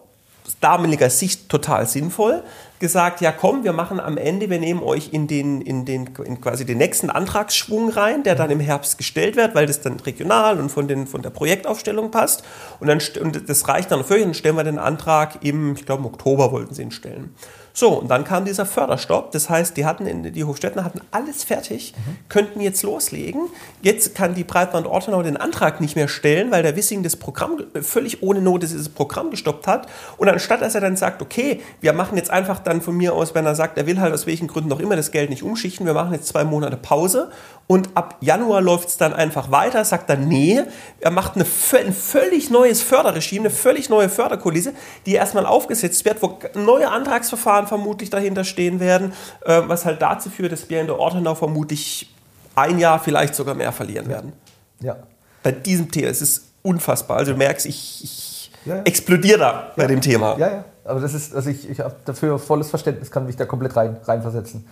aus 0.47 0.56
damaliger 0.61 1.11
Sicht 1.11 1.50
total 1.50 1.87
sinnvoll, 1.87 2.43
gesagt, 2.80 3.20
ja 3.20 3.32
komm, 3.32 3.64
wir 3.64 3.72
machen 3.72 4.00
am 4.00 4.16
Ende, 4.16 4.50
wir 4.50 4.58
nehmen 4.58 4.82
euch 4.82 5.12
in 5.12 5.26
den, 5.26 5.60
in 5.60 5.84
den 5.84 6.10
in 6.25 6.40
quasi 6.40 6.64
den 6.64 6.78
nächsten 6.78 7.10
Antragsschwung 7.10 7.90
rein, 7.90 8.22
der 8.22 8.34
dann 8.34 8.50
im 8.50 8.60
Herbst 8.60 8.98
gestellt 8.98 9.36
wird, 9.36 9.54
weil 9.54 9.66
das 9.66 9.80
dann 9.80 10.00
regional 10.00 10.58
und 10.58 10.70
von, 10.70 10.88
den, 10.88 11.06
von 11.06 11.22
der 11.22 11.30
Projektaufstellung 11.30 12.10
passt. 12.10 12.44
Und, 12.80 12.88
dann, 12.88 13.00
und 13.20 13.48
das 13.48 13.69
reicht 13.69 13.90
dann 13.90 14.04
völlig, 14.04 14.25
dann 14.25 14.34
stellen 14.34 14.56
wir 14.56 14.64
den 14.64 14.78
Antrag 14.78 15.44
im, 15.44 15.75
ich 15.75 15.86
glaube 15.86 16.00
im 16.00 16.06
Oktober 16.06 16.52
wollten 16.52 16.75
sie 16.75 16.82
ihn 16.82 16.90
stellen. 16.90 17.34
So, 17.78 17.90
und 17.90 18.10
dann 18.10 18.25
kam 18.25 18.44
dieser 18.44 18.66
Förderstopp. 18.66 19.30
Das 19.30 19.48
heißt, 19.48 19.76
die 19.76 19.86
hatten 19.86 20.08
in, 20.08 20.32
die 20.32 20.42
Hofstädter 20.42 20.82
hatten 20.82 21.00
alles 21.12 21.44
fertig, 21.44 21.94
könnten 22.29 22.60
jetzt 22.60 22.82
loslegen. 22.82 23.43
Jetzt 23.82 24.17
kann 24.17 24.34
die 24.34 24.43
Breitband 24.43 24.88
Ortenau 24.88 25.22
den 25.22 25.36
Antrag 25.36 25.81
nicht 25.81 25.94
mehr 25.94 26.08
stellen, 26.08 26.50
weil 26.50 26.64
der 26.64 26.74
Wissing 26.74 27.05
das 27.05 27.14
Programm 27.14 27.62
äh, 27.74 27.82
völlig 27.82 28.20
ohne 28.20 28.41
Not 28.41 28.64
dieses 28.64 28.88
Programm 28.88 29.31
gestoppt 29.31 29.69
hat. 29.69 29.86
Und 30.17 30.29
anstatt 30.29 30.60
dass 30.60 30.74
er 30.74 30.81
dann 30.81 30.96
sagt, 30.96 31.22
okay, 31.22 31.60
wir 31.81 31.93
machen 31.93 32.17
jetzt 32.17 32.31
einfach 32.31 32.58
dann 32.58 32.81
von 32.81 32.96
mir 32.96 33.14
aus, 33.14 33.36
wenn 33.36 33.46
er 33.46 33.55
sagt, 33.55 33.79
er 33.79 33.86
will 33.86 34.00
halt 34.00 34.12
aus 34.12 34.26
welchen 34.26 34.48
Gründen 34.48 34.72
auch 34.72 34.81
immer 34.81 34.96
das 34.96 35.12
Geld 35.12 35.31
nicht 35.31 35.44
umschichten, 35.44 35.86
wir 35.86 35.94
machen 35.94 36.12
jetzt 36.14 36.26
zwei 36.26 36.43
Monate 36.43 36.76
Pause 36.76 37.31
und 37.69 37.91
ab 37.94 38.17
Januar 38.20 38.62
läuft 38.62 38.88
es 38.88 38.96
dann 38.96 39.12
einfach 39.12 39.50
weiter, 39.50 39.84
sagt 39.84 40.08
dann, 40.08 40.26
nee, 40.26 40.62
er 41.00 41.10
macht 41.10 41.34
eine, 41.34 41.44
ein 41.44 41.93
völlig 41.93 42.48
neues 42.48 42.81
Förderregime, 42.81 43.43
eine 43.43 43.50
völlig 43.50 43.91
neue 43.91 44.08
Förderkulisse, 44.08 44.72
die 45.05 45.12
erstmal 45.12 45.44
aufgesetzt 45.44 46.05
wird, 46.06 46.22
wo 46.22 46.38
neue 46.55 46.91
Antragsverfahren 46.91 47.67
vermutlich 47.69 48.10
dahinter 48.10 48.43
stehen 48.44 48.81
werden, 48.81 49.13
äh, 49.44 49.63
was 49.67 49.84
halt 49.84 50.03
dazu 50.03 50.31
führt, 50.31 50.51
dass 50.53 50.69
wir 50.69 50.81
in 50.81 50.87
der 50.87 50.98
Ortenau 50.98 51.34
vermutlich 51.34 52.13
ein 52.56 52.79
Jahr, 52.79 52.98
vielleicht 52.98 53.34
sogar 53.37 53.55
mehr 53.55 53.70
verlieren 53.72 54.08
werden. 54.08 54.32
Ja. 54.81 54.96
Bei 55.43 55.53
diesem 55.53 55.91
Thema, 55.91 56.08
es 56.08 56.20
ist 56.22 56.44
unfassbar. 56.63 57.19
Also 57.19 57.32
du 57.32 57.39
merkst, 57.39 57.67
ich, 57.67 58.03
ich 58.03 58.51
Ja, 58.65 58.77
ja. 58.77 58.82
explodiere 58.82 59.39
da 59.39 59.72
bei 59.77 59.87
dem 59.87 60.01
Thema. 60.01 60.37
Ja, 60.39 60.48
ja. 60.51 60.65
Aber 60.84 61.01
das 61.01 61.15
ist, 61.15 61.34
also 61.34 61.51
ich, 61.51 61.69
ich 61.70 61.81
habe 61.81 61.94
dafür 62.05 62.39
volles 62.39 62.70
Verständnis, 62.70 63.10
kann 63.10 63.27
mich 63.27 63.37
da 63.37 63.44
komplett 63.44 63.77
rein, 63.77 63.98
reinversetzen. 64.05 64.67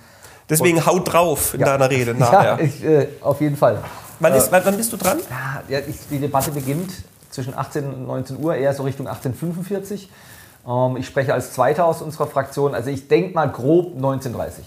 Deswegen 0.49 0.85
haut 0.87 1.13
drauf 1.13 1.55
in 1.55 1.61
Ja. 1.61 1.67
deiner 1.67 1.91
Rede 1.91 2.13
Ja, 2.19 2.19
nachher. 2.19 2.61
ich, 2.61 2.83
äh, 2.85 3.09
auf 3.21 3.41
jeden 3.41 3.57
Fall. 3.57 3.79
wann, 4.21 4.33
ist, 4.35 4.51
wann, 4.51 4.65
wann 4.65 4.77
bist 4.77 4.93
du 4.93 4.97
dran? 4.97 5.19
Ja, 5.69 5.79
ich, 5.81 5.97
die 6.11 6.19
Debatte 6.19 6.51
beginnt 6.53 6.91
zwischen 7.31 7.57
18 7.57 7.85
und 7.87 8.07
19 8.07 8.39
Uhr, 8.43 8.55
eher 8.57 8.73
so 8.73 8.83
Richtung 8.85 9.07
1845. 9.09 10.09
Ähm, 10.67 10.97
ich 10.97 11.07
spreche 11.07 11.33
als 11.35 11.53
Zweiter 11.53 11.85
aus 11.85 12.03
unserer 12.03 12.27
Fraktion, 12.27 12.75
also 12.75 12.91
ich 12.91 13.09
denke 13.09 13.35
mal 13.35 13.51
grob 13.51 13.95
1930. 13.97 14.65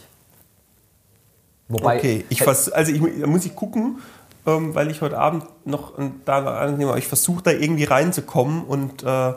Wobei, 1.67 1.97
Okay, 1.97 2.25
ich 2.29 2.41
vers 2.41 2.71
also 2.71 2.91
ich, 2.91 3.01
da 3.21 3.27
muss 3.27 3.45
ich 3.45 3.55
gucken, 3.55 3.99
ähm, 4.47 4.73
weil 4.73 4.89
ich 4.89 5.01
heute 5.01 5.17
Abend 5.19 5.43
noch 5.65 5.93
da 6.25 6.59
annehme. 6.61 6.97
Ich 6.97 7.07
versuche 7.07 7.43
da 7.43 7.51
irgendwie 7.51 7.83
reinzukommen 7.83 8.63
und 8.63 9.03
äh, 9.03 9.33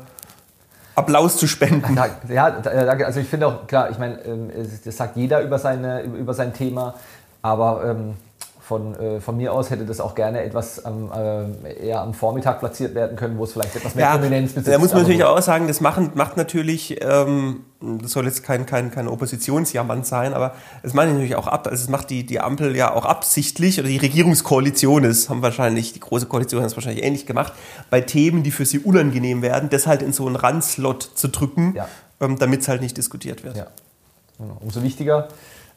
Applaus 0.95 1.37
zu 1.37 1.47
spenden. 1.47 1.95
Ja, 1.97 2.07
ja, 2.28 2.50
da- 2.50 2.85
danke. 2.85 3.04
Also 3.07 3.21
ich 3.21 3.28
finde 3.28 3.47
auch, 3.49 3.66
klar, 3.66 3.90
ich 3.90 3.99
meine, 3.99 4.21
ähm, 4.25 4.50
das 4.85 4.97
sagt 4.97 5.16
jeder 5.16 5.42
über, 5.42 5.59
seine, 5.59 6.02
über 6.02 6.33
sein 6.33 6.54
Thema, 6.54 6.95
aber 7.42 7.85
ähm, 7.85 8.14
von, 8.73 8.95
äh, 8.95 9.21
von 9.21 9.37
mir 9.37 9.52
aus 9.52 9.69
hätte 9.69 9.85
das 9.85 10.00
auch 10.00 10.14
gerne 10.14 10.43
etwas 10.43 10.83
am, 10.87 11.12
äh, 11.12 11.87
eher 11.88 12.00
am 12.00 12.14
Vormittag 12.14 12.59
platziert 12.61 12.95
werden 12.95 13.19
können, 13.19 13.37
wo 13.37 13.45
es 13.45 13.52
vielleicht 13.52 13.76
etwas 13.76 13.95
mehr 13.95 14.07
Ja, 14.07 14.12
Prominenz 14.17 14.52
besitzt. 14.55 14.75
da 14.75 14.79
muss 14.79 14.93
man 14.95 15.02
natürlich 15.02 15.25
auch 15.25 15.43
sagen, 15.43 15.69
das 15.69 15.83
machen, 15.83 16.12
macht 16.14 16.38
natürlich, 16.38 16.97
ähm, 17.05 17.64
das 17.83 18.12
soll 18.12 18.25
jetzt 18.25 18.45
kein, 18.45 18.64
kein, 18.64 18.91
kein 18.91 19.09
Oppositionsjammernd 19.09 20.07
sein, 20.07 20.33
aber 20.33 20.55
es 20.83 20.95
macht 20.95 21.09
natürlich 21.09 21.37
auch 21.37 21.49
ab, 21.49 21.67
also 21.67 21.83
es 21.83 21.91
macht 21.91 22.09
die, 22.09 22.25
die 22.25 22.41
Ampel 22.41 22.75
ja 22.75 22.95
auch 22.95 23.05
absichtlich, 23.05 23.79
oder 23.79 23.88
die 23.88 23.99
Regierungskoalition 23.99 25.05
ist, 25.05 25.29
haben 25.29 25.43
wahrscheinlich, 25.43 25.93
die 25.93 26.00
große 26.00 26.25
Koalition 26.25 26.62
hat 26.62 26.71
es 26.71 26.76
wahrscheinlich 26.76 27.05
ähnlich 27.05 27.26
gemacht, 27.26 27.52
bei 27.91 28.00
Themen, 28.00 28.43
die 28.43 28.52
für 28.52 28.64
sie 28.64 28.79
unangenehm 28.79 29.43
werden, 29.43 29.69
das 29.69 29.87
halt 29.87 30.00
in 30.00 30.14
so 30.14 30.26
einen 30.26 30.37
Randslot 30.37 31.02
zu 31.14 31.29
drücken, 31.29 31.75
Ja. 31.76 31.88
ähm, 32.23 32.38
damit 32.38 32.62
es 32.62 32.69
halt 32.69 32.81
nicht 32.81 32.97
diskutiert 32.97 33.45
wird. 33.45 33.55
Ja. 33.59 33.67
Genau. 34.38 34.57
Umso 34.61 34.83
wichtiger, 34.83 35.29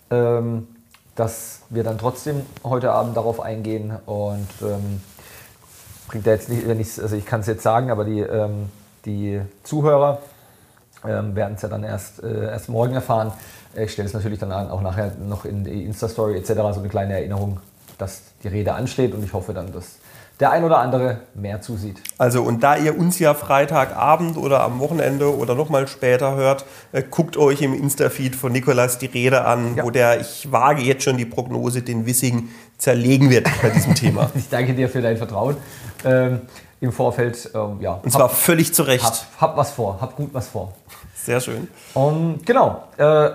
ähm, 0.10 0.68
dass 1.16 1.62
wir 1.70 1.84
dann 1.84 1.98
trotzdem 1.98 2.46
heute 2.64 2.92
Abend 2.92 3.16
darauf 3.16 3.40
eingehen 3.40 3.94
und 4.06 4.48
ähm, 4.62 5.02
bringt 6.08 6.26
ja 6.26 6.34
jetzt 6.34 6.50
nicht, 6.50 6.68
wenn 6.68 6.78
also 6.78 7.16
ich 7.16 7.26
kann 7.26 7.40
es 7.42 7.48
jetzt 7.48 7.64
sagen, 7.64 7.90
aber 7.90 8.04
die, 8.04 8.20
ähm, 8.20 8.70
die 9.06 9.42
Zuhörer 9.64 10.20
ähm, 11.06 11.36
werden 11.36 11.56
es 11.56 11.62
ja 11.62 11.70
dann 11.70 11.84
erst, 11.84 12.22
äh, 12.24 12.46
erst 12.46 12.70
morgen 12.70 12.94
erfahren. 12.94 13.32
Ich 13.76 13.92
stelle 13.92 14.08
es 14.08 14.14
natürlich 14.14 14.40
dann 14.40 14.52
auch 14.52 14.82
nachher 14.82 15.12
noch 15.16 15.46
in 15.46 15.64
die 15.64 15.86
Insta-Story 15.86 16.38
etc. 16.38 16.54
so 16.74 16.80
eine 16.80 16.90
kleine 16.90 17.14
Erinnerung, 17.14 17.60
dass 17.98 18.22
die 18.44 18.48
Rede 18.48 18.74
ansteht 18.74 19.14
und 19.14 19.24
ich 19.24 19.34
hoffe 19.34 19.54
dann, 19.54 19.72
dass 19.72 19.98
der 20.40 20.52
ein 20.52 20.64
oder 20.64 20.80
andere 20.80 21.22
mehr 21.34 21.62
zusieht. 21.62 22.02
Also 22.18 22.42
und 22.44 22.62
da 22.62 22.76
ihr 22.76 22.98
uns 22.98 23.20
ja 23.20 23.34
Freitagabend 23.34 24.38
oder 24.38 24.62
am 24.64 24.80
Wochenende 24.80 25.36
oder 25.36 25.56
nochmal 25.56 25.88
später 25.88 26.36
hört, 26.36 26.66
äh, 26.92 27.04
guckt 27.10 27.38
euch 27.38 27.62
im 27.62 27.74
Insta-Feed 27.74 28.36
von 28.36 28.52
Nikolas 28.52 28.98
die 28.98 29.06
Rede 29.06 29.46
an, 29.46 29.76
Ja. 29.78 29.84
wo 29.86 29.92
der, 29.92 30.20
ich 30.20 30.52
wage 30.52 30.82
jetzt 30.82 31.04
schon 31.04 31.18
die 31.18 31.26
Prognose, 31.26 31.82
den 31.82 32.06
Wissing 32.06 32.50
zerlegen 32.78 33.30
wird 33.30 33.48
bei 33.62 33.70
diesem 33.70 33.96
Thema. 33.96 34.30
Ich 34.36 34.50
danke 34.50 34.74
dir 34.74 34.90
für 34.90 35.02
dein 35.02 35.18
Vertrauen 35.18 35.56
ähm, 36.04 36.42
im 36.82 36.92
Vorfeld. 36.92 37.50
Ähm, 37.56 37.78
ja, 37.80 38.00
Und 38.04 38.12
zwar 38.12 38.28
völlig 38.30 38.74
zu 38.74 38.84
Recht. 38.84 39.04
hab, 39.06 39.42
hab 39.42 39.58
was 39.58 39.72
vor, 39.72 40.00
hab 40.02 40.16
gut 40.18 40.30
was 40.34 40.50
vor. 40.50 40.74
Sehr 41.16 41.40
schön. 41.40 41.68
Und 41.94 42.46
genau. 42.46 42.84
Äh, 42.98 43.30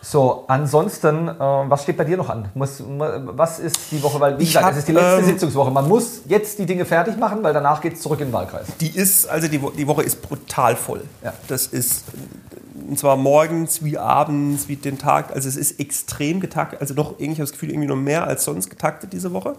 so, 0.00 0.44
ansonsten, 0.46 1.28
äh, 1.28 1.38
was 1.38 1.82
steht 1.82 1.96
bei 1.96 2.04
dir 2.04 2.16
noch 2.16 2.30
an? 2.30 2.48
Muss, 2.54 2.82
was 2.86 3.58
ist 3.58 3.90
die 3.90 4.02
Woche? 4.02 4.20
Weil, 4.20 4.38
wie 4.38 4.44
Ich 4.44 4.50
gesagt, 4.50 4.66
hab, 4.66 4.72
es 4.72 4.78
ist 4.78 4.88
die 4.88 4.92
letzte 4.92 5.18
ähm, 5.18 5.24
Sitzungswoche. 5.24 5.70
Man 5.70 5.88
muss 5.88 6.20
jetzt 6.26 6.58
die 6.58 6.66
Dinge 6.66 6.84
fertig 6.84 7.16
machen, 7.16 7.42
weil 7.42 7.52
danach 7.52 7.80
geht 7.80 7.94
es 7.94 8.00
zurück 8.00 8.20
in 8.20 8.28
den 8.28 8.32
Wahlkreis. 8.32 8.66
Die 8.80 8.90
ist, 8.90 9.28
also 9.28 9.48
die, 9.48 9.58
die 9.58 9.86
Woche 9.86 10.02
ist 10.02 10.22
brutal 10.22 10.76
voll. 10.76 11.02
Ja. 11.24 11.32
Das 11.48 11.66
ist 11.66 12.04
äh, 12.08 12.86
und 12.88 12.98
zwar 12.98 13.16
morgens 13.16 13.84
wie 13.84 13.98
abends, 13.98 14.68
wie 14.68 14.76
den 14.76 14.98
Tag. 14.98 15.34
Also 15.34 15.48
es 15.48 15.56
ist 15.56 15.80
extrem 15.80 16.40
getaktet, 16.40 16.80
also 16.80 16.94
noch 16.94 17.18
irgendwie, 17.18 17.32
ich 17.32 17.38
habe 17.38 17.44
das 17.44 17.52
Gefühl, 17.52 17.70
irgendwie 17.70 17.88
noch 17.88 17.96
mehr 17.96 18.26
als 18.26 18.44
sonst 18.44 18.70
getaktet 18.70 19.12
diese 19.12 19.32
Woche. 19.32 19.56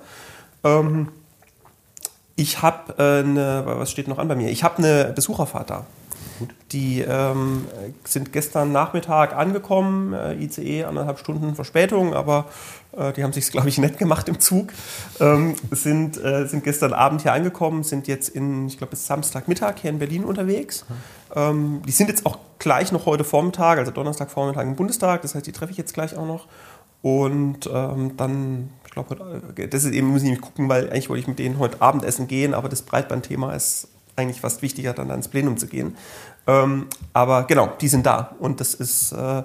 Ähm, 0.64 1.10
ich 2.36 2.62
habe 2.62 2.94
äh, 2.98 3.20
eine, 3.20 3.64
was 3.66 3.92
steht 3.92 4.08
noch 4.08 4.20
an 4.20 4.28
bei 4.28 4.36
mir? 4.36 4.50
Ich 4.50 4.64
habe 4.64 4.78
eine 4.78 5.12
Besucherfahrt 5.14 5.70
da. 5.70 5.86
Die 6.72 7.02
ähm, 7.02 7.66
sind 8.04 8.34
gestern 8.34 8.72
Nachmittag 8.72 9.36
angekommen, 9.36 10.14
äh, 10.14 10.34
ICE 10.36 10.84
anderthalb 10.84 11.20
Stunden 11.20 11.56
Verspätung, 11.56 12.14
aber 12.14 12.46
äh, 12.98 13.14
die 13.14 13.24
haben 13.24 13.34
sich 13.34 13.50
glaube 13.52 13.70
ich, 13.70 13.78
nett 13.78 13.98
gemacht 13.98 14.28
im 14.30 14.40
Zug. 14.40 14.70
Ähm, 15.20 15.56
sind, 15.72 16.24
äh, 16.24 16.46
sind 16.48 16.64
gestern 16.64 16.94
Abend 16.94 17.22
hier 17.22 17.34
angekommen, 17.34 17.84
sind 17.84 18.08
jetzt 18.08 18.30
in, 18.30 18.68
ich 18.68 18.78
glaube, 18.78 18.92
bis 18.92 19.08
Samstagmittag 19.08 19.76
hier 19.82 19.90
in 19.90 20.00
Berlin 20.00 20.24
unterwegs. 20.26 20.86
Ähm, 21.36 21.82
die 21.88 21.92
sind 21.92 22.10
jetzt 22.10 22.26
auch 22.26 22.38
gleich 22.60 22.92
noch 22.92 23.06
heute 23.06 23.24
Vormittag, 23.24 23.78
also 23.80 23.92
Donnerstagvormittag 23.92 24.64
im 24.64 24.76
Bundestag, 24.76 25.22
das 25.22 25.36
heißt, 25.36 25.46
die 25.48 25.52
treffe 25.52 25.72
ich 25.72 25.78
jetzt 25.78 25.94
gleich 25.94 26.16
auch 26.18 26.28
noch. 26.28 26.48
Und 27.02 27.70
ähm, 27.72 28.18
dann, 28.18 28.70
ich 28.86 28.92
glaube, 28.92 29.12
heute- 29.12 29.68
das 29.68 29.84
ist 29.84 29.94
eben, 29.94 30.08
muss 30.08 30.18
ich 30.22 30.26
nämlich 30.26 30.42
gucken, 30.42 30.68
weil 30.68 30.90
eigentlich 30.90 31.10
wollte 31.10 31.22
ich 31.22 31.28
mit 31.28 31.40
denen 31.40 31.60
heute 31.60 31.82
Abendessen 31.82 32.28
gehen, 32.28 32.54
aber 32.54 32.70
das 32.70 32.82
Breitbandthema 32.82 33.54
ist 33.54 33.88
eigentlich 34.18 34.42
fast 34.42 34.62
wichtiger, 34.62 34.94
dann 34.94 35.12
ans 35.12 35.28
Plenum 35.28 35.58
zu 35.58 35.68
gehen. 35.68 35.96
Ähm, 36.48 36.88
aber 37.14 37.44
genau, 37.44 37.70
die 37.80 37.88
sind 37.88 38.06
da. 38.06 38.36
Und 38.40 38.60
das 38.60 38.74
ist 38.74 39.12
äh, 39.14 39.44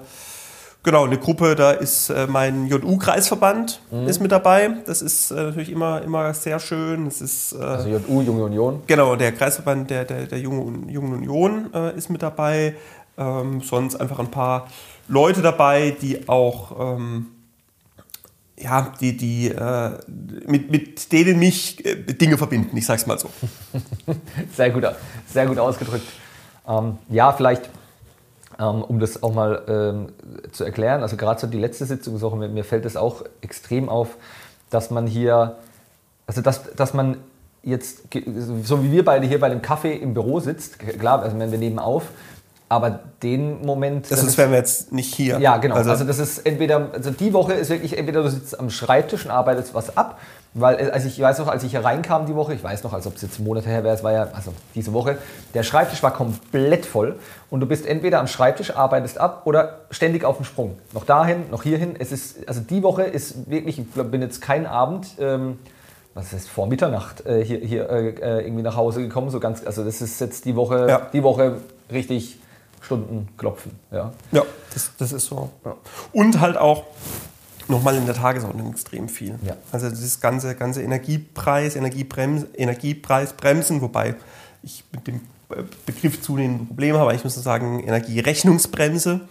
genau 0.83 1.05
eine 1.05 1.17
Gruppe, 1.17 1.55
da 1.55 1.71
ist 1.71 2.09
äh, 2.09 2.27
mein 2.27 2.67
JU-Kreisverband 2.67 3.81
ist 4.07 4.19
mit 4.19 4.31
dabei. 4.31 4.69
Das 4.85 5.01
ist 5.01 5.31
äh, 5.31 5.35
natürlich 5.35 5.71
immer, 5.71 6.01
immer 6.01 6.33
sehr 6.33 6.59
schön. 6.59 7.05
Das 7.05 7.21
ist 7.21 7.53
äh, 7.53 7.63
Also 7.63 7.89
JU, 7.89 8.21
Junge 8.21 8.43
Union. 8.43 8.81
Genau, 8.87 9.15
der 9.15 9.31
Kreisverband 9.31 9.89
der, 9.89 10.05
der, 10.05 10.25
der 10.27 10.39
Jungen, 10.39 10.89
Jungen 10.89 11.13
Union 11.13 11.69
äh, 11.73 11.95
ist 11.97 12.09
mit 12.09 12.21
dabei. 12.21 12.75
Ähm, 13.17 13.61
sonst 13.61 13.95
einfach 13.95 14.19
ein 14.19 14.31
paar 14.31 14.67
Leute 15.07 15.41
dabei, 15.41 15.95
die 16.01 16.27
auch, 16.27 16.95
ähm, 16.97 17.27
ja, 18.57 18.93
die, 18.99 19.17
die 19.17 19.49
äh, 19.49 19.97
mit, 20.45 20.71
mit 20.71 21.11
denen 21.11 21.39
mich 21.39 21.83
äh, 21.85 21.95
Dinge 22.13 22.37
verbinden, 22.37 22.77
ich 22.77 22.85
sag's 22.85 23.07
mal 23.07 23.17
so. 23.17 23.29
Sehr 24.55 24.69
gut, 24.69 24.85
sehr 25.27 25.47
gut 25.47 25.57
ausgedrückt. 25.57 26.05
Ähm, 26.67 26.97
ja, 27.09 27.31
vielleicht, 27.33 27.69
ähm, 28.59 28.83
um 28.83 28.99
das 28.99 29.23
auch 29.23 29.33
mal 29.33 29.63
ähm, 29.67 30.07
zu 30.51 30.63
erklären, 30.63 31.01
also 31.01 31.17
gerade 31.17 31.41
so 31.41 31.47
die 31.47 31.57
letzte 31.57 31.85
Sitzungswoche, 31.85 32.37
mir, 32.37 32.47
mir 32.47 32.63
fällt 32.63 32.85
es 32.85 32.95
auch 32.95 33.23
extrem 33.41 33.89
auf, 33.89 34.15
dass 34.69 34.91
man 34.91 35.07
hier, 35.07 35.57
also 36.27 36.41
dass, 36.41 36.73
dass 36.75 36.93
man 36.93 37.17
jetzt, 37.63 38.03
so 38.63 38.83
wie 38.83 38.91
wir 38.91 39.03
beide 39.03 39.25
hier 39.25 39.39
bei 39.39 39.49
dem 39.49 39.61
Kaffee 39.61 39.93
im 39.93 40.13
Büro 40.13 40.39
sitzt, 40.39 40.79
klar, 40.79 41.23
also 41.23 41.37
wenn 41.39 41.51
wir 41.51 41.57
nehmen 41.57 41.79
auf, 41.79 42.09
aber 42.73 42.99
den 43.21 43.65
Moment... 43.65 44.09
Das 44.11 44.23
ist, 44.23 44.37
wären 44.37 44.51
wir 44.51 44.57
jetzt 44.57 44.91
nicht 44.91 45.13
hier. 45.13 45.39
Ja, 45.39 45.57
genau. 45.57 45.75
Also, 45.75 45.91
Also, 45.91 46.03
das 46.05 46.19
ist 46.19 46.39
entweder, 46.39 46.89
also 46.93 47.11
die 47.11 47.31
Woche 47.33 47.53
ist 47.53 47.69
wirklich 47.69 47.97
entweder 47.97 48.23
du 48.23 48.29
sitzt 48.29 48.59
am 48.59 48.69
Schreibtisch 48.69 49.25
und 49.25 49.31
arbeitest 49.31 49.73
was 49.73 49.95
ab, 49.95 50.19
weil 50.55 50.79
äh, 50.79 50.91
also 50.91 51.07
ich 51.07 51.19
weiß 51.19 51.39
noch, 51.39 51.47
als 51.47 51.63
ich 51.63 51.71
hier 51.71 51.85
reinkam 51.85 52.25
die 52.25 52.35
Woche, 52.35 52.53
ich 52.53 52.63
weiß 52.63 52.83
noch, 52.83 52.93
als 52.93 53.05
ob 53.07 53.15
es 53.15 53.21
jetzt 53.21 53.39
Monate 53.39 53.69
her 53.69 53.83
wäre, 53.83 53.95
es 53.95 54.03
war 54.03 54.11
ja, 54.11 54.27
also 54.33 54.53
diese 54.75 54.91
Woche, 54.93 55.17
der 55.53 55.63
Schreibtisch 55.63 56.01
war 56.03 56.11
komplett 56.11 56.85
voll 56.85 57.17
und 57.49 57.59
du 57.59 57.65
bist 57.67 57.85
entweder 57.85 58.19
am 58.19 58.27
Schreibtisch, 58.27 58.75
arbeitest 58.75 59.19
ab 59.19 59.43
oder 59.45 59.81
ständig 59.91 60.25
auf 60.25 60.37
dem 60.37 60.45
Sprung. 60.45 60.77
Noch 60.93 61.05
dahin, 61.05 61.49
noch 61.51 61.63
hierhin. 61.63 61.95
Es 61.97 62.11
ist, 62.11 62.47
also 62.47 62.59
die 62.61 62.81
Woche 62.83 63.03
ist 63.03 63.49
wirklich, 63.49 63.79
ich 63.79 63.85
bin 63.85 64.21
jetzt 64.21 64.41
kein 64.41 64.65
Abend, 64.65 65.07
ähm, 65.19 65.59
was 66.15 66.31
heißt 66.33 66.49
vor 66.49 66.67
Mitternacht 66.67 67.25
äh, 67.25 67.43
hier, 67.43 67.59
hier 67.59 67.89
äh, 67.89 68.09
äh, 68.09 68.45
irgendwie 68.45 68.63
nach 68.63 68.75
Hause 68.75 69.01
gekommen, 69.01 69.29
so 69.29 69.39
ganz, 69.39 69.65
also 69.65 69.83
das 69.83 70.01
ist 70.01 70.19
jetzt 70.21 70.45
die 70.45 70.55
Woche, 70.55 70.87
Ja. 70.89 71.01
die 71.13 71.23
Woche 71.23 71.57
richtig 71.91 72.39
Stunden 72.83 73.29
klopfen, 73.37 73.71
ja. 73.91 74.13
ja, 74.31 74.43
das, 74.73 74.91
das 74.97 75.11
ist 75.13 75.25
so. 75.25 75.49
Ja. 75.63 75.75
Und 76.11 76.39
halt 76.39 76.57
auch 76.57 76.83
nochmal 77.67 77.95
in 77.95 78.05
der 78.05 78.15
Tagesordnung 78.15 78.71
extrem 78.71 79.07
viel. 79.07 79.39
Ja. 79.43 79.55
Also 79.71 79.89
dieses 79.89 80.19
ganze, 80.19 80.55
ganze 80.55 80.81
Energiepreis, 80.81 81.75
Energiebrems, 81.75 82.45
Energiepreisbremsen, 82.53 83.81
wobei 83.81 84.15
ich 84.61 84.83
mit 84.91 85.07
dem 85.07 85.21
Begriff 85.85 86.21
zunehmend 86.21 86.67
Probleme 86.67 86.99
habe. 86.99 87.13
Ich 87.15 87.23
muss 87.23 87.35
sagen, 87.35 87.83
Energierechnungsbremse. 87.85 89.21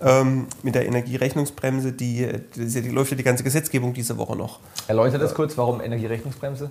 Ähm, 0.00 0.48
mit 0.62 0.74
der 0.74 0.86
Energierechnungsbremse, 0.86 1.92
die, 1.92 2.28
die, 2.56 2.66
die 2.66 2.88
läuft 2.90 3.12
ja 3.12 3.16
die 3.16 3.22
ganze 3.22 3.44
Gesetzgebung 3.44 3.94
diese 3.94 4.18
Woche 4.18 4.36
noch. 4.36 4.58
Erläutert 4.88 5.22
das 5.22 5.34
kurz, 5.34 5.56
warum 5.56 5.80
Energierechnungsbremse? 5.80 6.70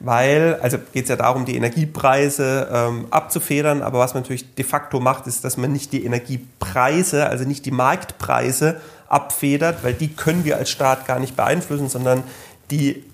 Weil, 0.00 0.58
also 0.62 0.78
geht 0.92 1.04
es 1.04 1.08
ja 1.08 1.16
darum, 1.16 1.44
die 1.44 1.56
Energiepreise 1.56 2.68
ähm, 2.72 3.06
abzufedern, 3.10 3.82
aber 3.82 3.98
was 3.98 4.14
man 4.14 4.22
natürlich 4.22 4.54
de 4.54 4.64
facto 4.64 5.00
macht, 5.00 5.26
ist, 5.26 5.44
dass 5.44 5.56
man 5.56 5.72
nicht 5.72 5.92
die 5.92 6.04
Energiepreise, 6.04 7.26
also 7.26 7.44
nicht 7.44 7.66
die 7.66 7.72
Marktpreise 7.72 8.80
abfedert, 9.08 9.82
weil 9.82 9.94
die 9.94 10.08
können 10.08 10.44
wir 10.44 10.56
als 10.56 10.70
Staat 10.70 11.06
gar 11.06 11.18
nicht 11.18 11.36
beeinflussen, 11.36 11.88
sondern 11.88 12.22
die, 12.70 13.04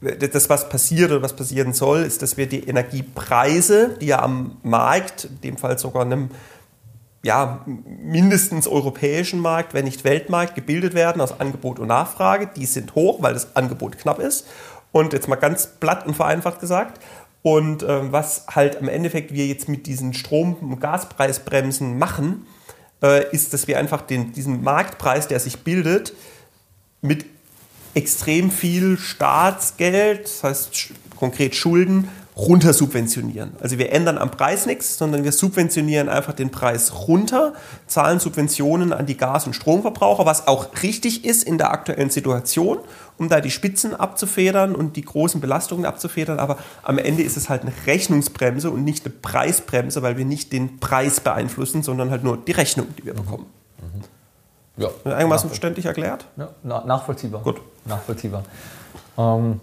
das, 0.00 0.48
was 0.48 0.68
passiert 0.68 1.10
oder 1.10 1.22
was 1.22 1.34
passieren 1.34 1.74
soll, 1.74 2.00
ist, 2.00 2.22
dass 2.22 2.36
wir 2.36 2.46
die 2.46 2.66
Energiepreise, 2.66 3.96
die 4.00 4.06
ja 4.06 4.22
am 4.22 4.56
Markt, 4.62 5.24
in 5.24 5.40
dem 5.42 5.56
Fall 5.58 5.78
sogar 5.78 6.02
einem 6.02 6.30
ja, 7.24 7.64
mindestens 7.66 8.66
europäischen 8.66 9.38
Markt, 9.38 9.74
wenn 9.74 9.84
nicht 9.84 10.02
Weltmarkt, 10.02 10.56
gebildet 10.56 10.94
werden 10.94 11.22
aus 11.22 11.38
Angebot 11.38 11.78
und 11.78 11.86
Nachfrage. 11.86 12.48
Die 12.56 12.66
sind 12.66 12.96
hoch, 12.96 13.22
weil 13.22 13.32
das 13.32 13.54
Angebot 13.54 13.96
knapp 13.96 14.18
ist. 14.18 14.48
Und 14.92 15.12
jetzt 15.12 15.28
mal 15.28 15.36
ganz 15.36 15.66
platt 15.66 16.06
und 16.06 16.14
vereinfacht 16.14 16.60
gesagt. 16.60 17.00
Und 17.42 17.82
ähm, 17.82 18.12
was 18.12 18.46
halt 18.48 18.76
im 18.76 18.88
Endeffekt 18.88 19.32
wir 19.32 19.46
jetzt 19.46 19.68
mit 19.68 19.86
diesen 19.86 20.14
Strom- 20.14 20.54
und 20.54 20.80
Gaspreisbremsen 20.80 21.98
machen, 21.98 22.46
äh, 23.02 23.28
ist, 23.32 23.52
dass 23.52 23.66
wir 23.66 23.78
einfach 23.78 24.02
den, 24.02 24.32
diesen 24.32 24.62
Marktpreis, 24.62 25.26
der 25.26 25.40
sich 25.40 25.58
bildet, 25.60 26.14
mit 27.00 27.26
extrem 27.94 28.50
viel 28.50 28.96
Staatsgeld, 28.96 30.24
das 30.24 30.44
heißt 30.44 30.92
konkret 31.16 31.54
Schulden, 31.54 32.08
runter 32.46 32.72
subventionieren. 32.72 33.52
Also 33.60 33.78
wir 33.78 33.92
ändern 33.92 34.18
am 34.18 34.30
Preis 34.30 34.66
nichts, 34.66 34.98
sondern 34.98 35.24
wir 35.24 35.32
subventionieren 35.32 36.08
einfach 36.08 36.32
den 36.32 36.50
Preis 36.50 37.06
runter, 37.06 37.54
zahlen 37.86 38.18
Subventionen 38.18 38.92
an 38.92 39.06
die 39.06 39.16
Gas- 39.16 39.46
und 39.46 39.54
Stromverbraucher, 39.54 40.26
was 40.26 40.48
auch 40.48 40.68
richtig 40.82 41.24
ist 41.24 41.44
in 41.44 41.58
der 41.58 41.70
aktuellen 41.70 42.10
Situation, 42.10 42.78
um 43.18 43.28
da 43.28 43.40
die 43.40 43.50
Spitzen 43.50 43.94
abzufedern 43.94 44.74
und 44.74 44.96
die 44.96 45.02
großen 45.02 45.40
Belastungen 45.40 45.86
abzufedern. 45.86 46.38
Aber 46.38 46.58
am 46.82 46.98
Ende 46.98 47.22
ist 47.22 47.36
es 47.36 47.48
halt 47.48 47.62
eine 47.62 47.72
Rechnungsbremse 47.86 48.70
und 48.70 48.84
nicht 48.84 49.04
eine 49.04 49.14
Preisbremse, 49.14 50.02
weil 50.02 50.16
wir 50.16 50.24
nicht 50.24 50.52
den 50.52 50.80
Preis 50.80 51.20
beeinflussen, 51.20 51.82
sondern 51.82 52.10
halt 52.10 52.24
nur 52.24 52.36
die 52.36 52.52
Rechnung, 52.52 52.88
die 52.98 53.04
wir 53.04 53.14
bekommen. 53.14 53.46
Ja. 54.76 54.88
Einigermaßen 55.04 55.48
verständlich 55.48 55.84
erklärt? 55.86 56.26
Ja, 56.36 56.48
na, 56.62 56.84
nachvollziehbar. 56.84 57.42
Gut. 57.42 57.60
Nachvollziehbar. 57.84 58.42
Ähm, 59.18 59.60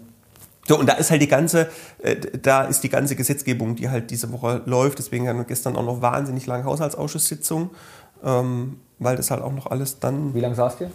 so, 0.70 0.78
und 0.78 0.86
da 0.88 0.92
ist 0.92 1.10
halt 1.10 1.20
die 1.20 1.26
ganze, 1.26 1.68
äh, 1.98 2.14
da 2.14 2.62
ist 2.62 2.82
die 2.84 2.88
ganze 2.88 3.16
Gesetzgebung, 3.16 3.74
die 3.74 3.90
halt 3.90 4.12
diese 4.12 4.30
Woche 4.30 4.62
läuft. 4.66 5.00
Deswegen 5.00 5.26
hatten 5.26 5.38
wir 5.38 5.44
gestern 5.44 5.74
auch 5.74 5.84
noch 5.84 6.00
wahnsinnig 6.00 6.46
lange 6.46 6.62
Haushaltsausschusssitzung, 6.62 7.70
ähm, 8.22 8.78
weil 9.00 9.16
das 9.16 9.32
halt 9.32 9.42
auch 9.42 9.52
noch 9.52 9.66
alles 9.66 9.98
dann. 9.98 10.32
wie 10.32 10.38
lange 10.38 10.54
saßt 10.54 10.80
ihr? 10.82 10.92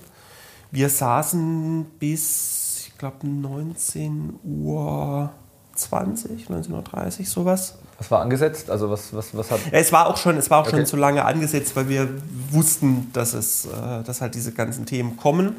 Wir 0.71 0.87
saßen 0.87 1.87
bis, 1.99 2.85
ich 2.87 2.97
glaube, 2.97 3.27
19 3.27 4.39
Uhr 4.45 5.31
20, 5.75 6.47
19.30 6.49 7.19
Uhr, 7.19 7.25
sowas. 7.25 7.77
Was 7.97 8.09
war 8.11 8.21
angesetzt? 8.21 8.69
Also 8.69 8.89
was, 8.89 9.13
was, 9.13 9.35
was 9.35 9.51
hat. 9.51 9.59
Ja, 9.73 9.79
es 9.79 9.91
war 9.91 10.07
auch 10.07 10.15
schon, 10.15 10.37
es 10.37 10.49
war 10.49 10.59
auch 10.61 10.67
Okay. 10.67 10.77
schon 10.77 10.85
zu 10.85 10.95
lange 10.95 11.25
angesetzt, 11.25 11.75
weil 11.75 11.89
wir 11.89 12.07
wussten, 12.49 13.09
dass 13.11 13.33
es, 13.33 13.65
äh, 13.65 14.03
dass 14.05 14.21
halt 14.21 14.35
diese 14.35 14.53
ganzen 14.53 14.85
Themen 14.85 15.17
kommen. 15.17 15.57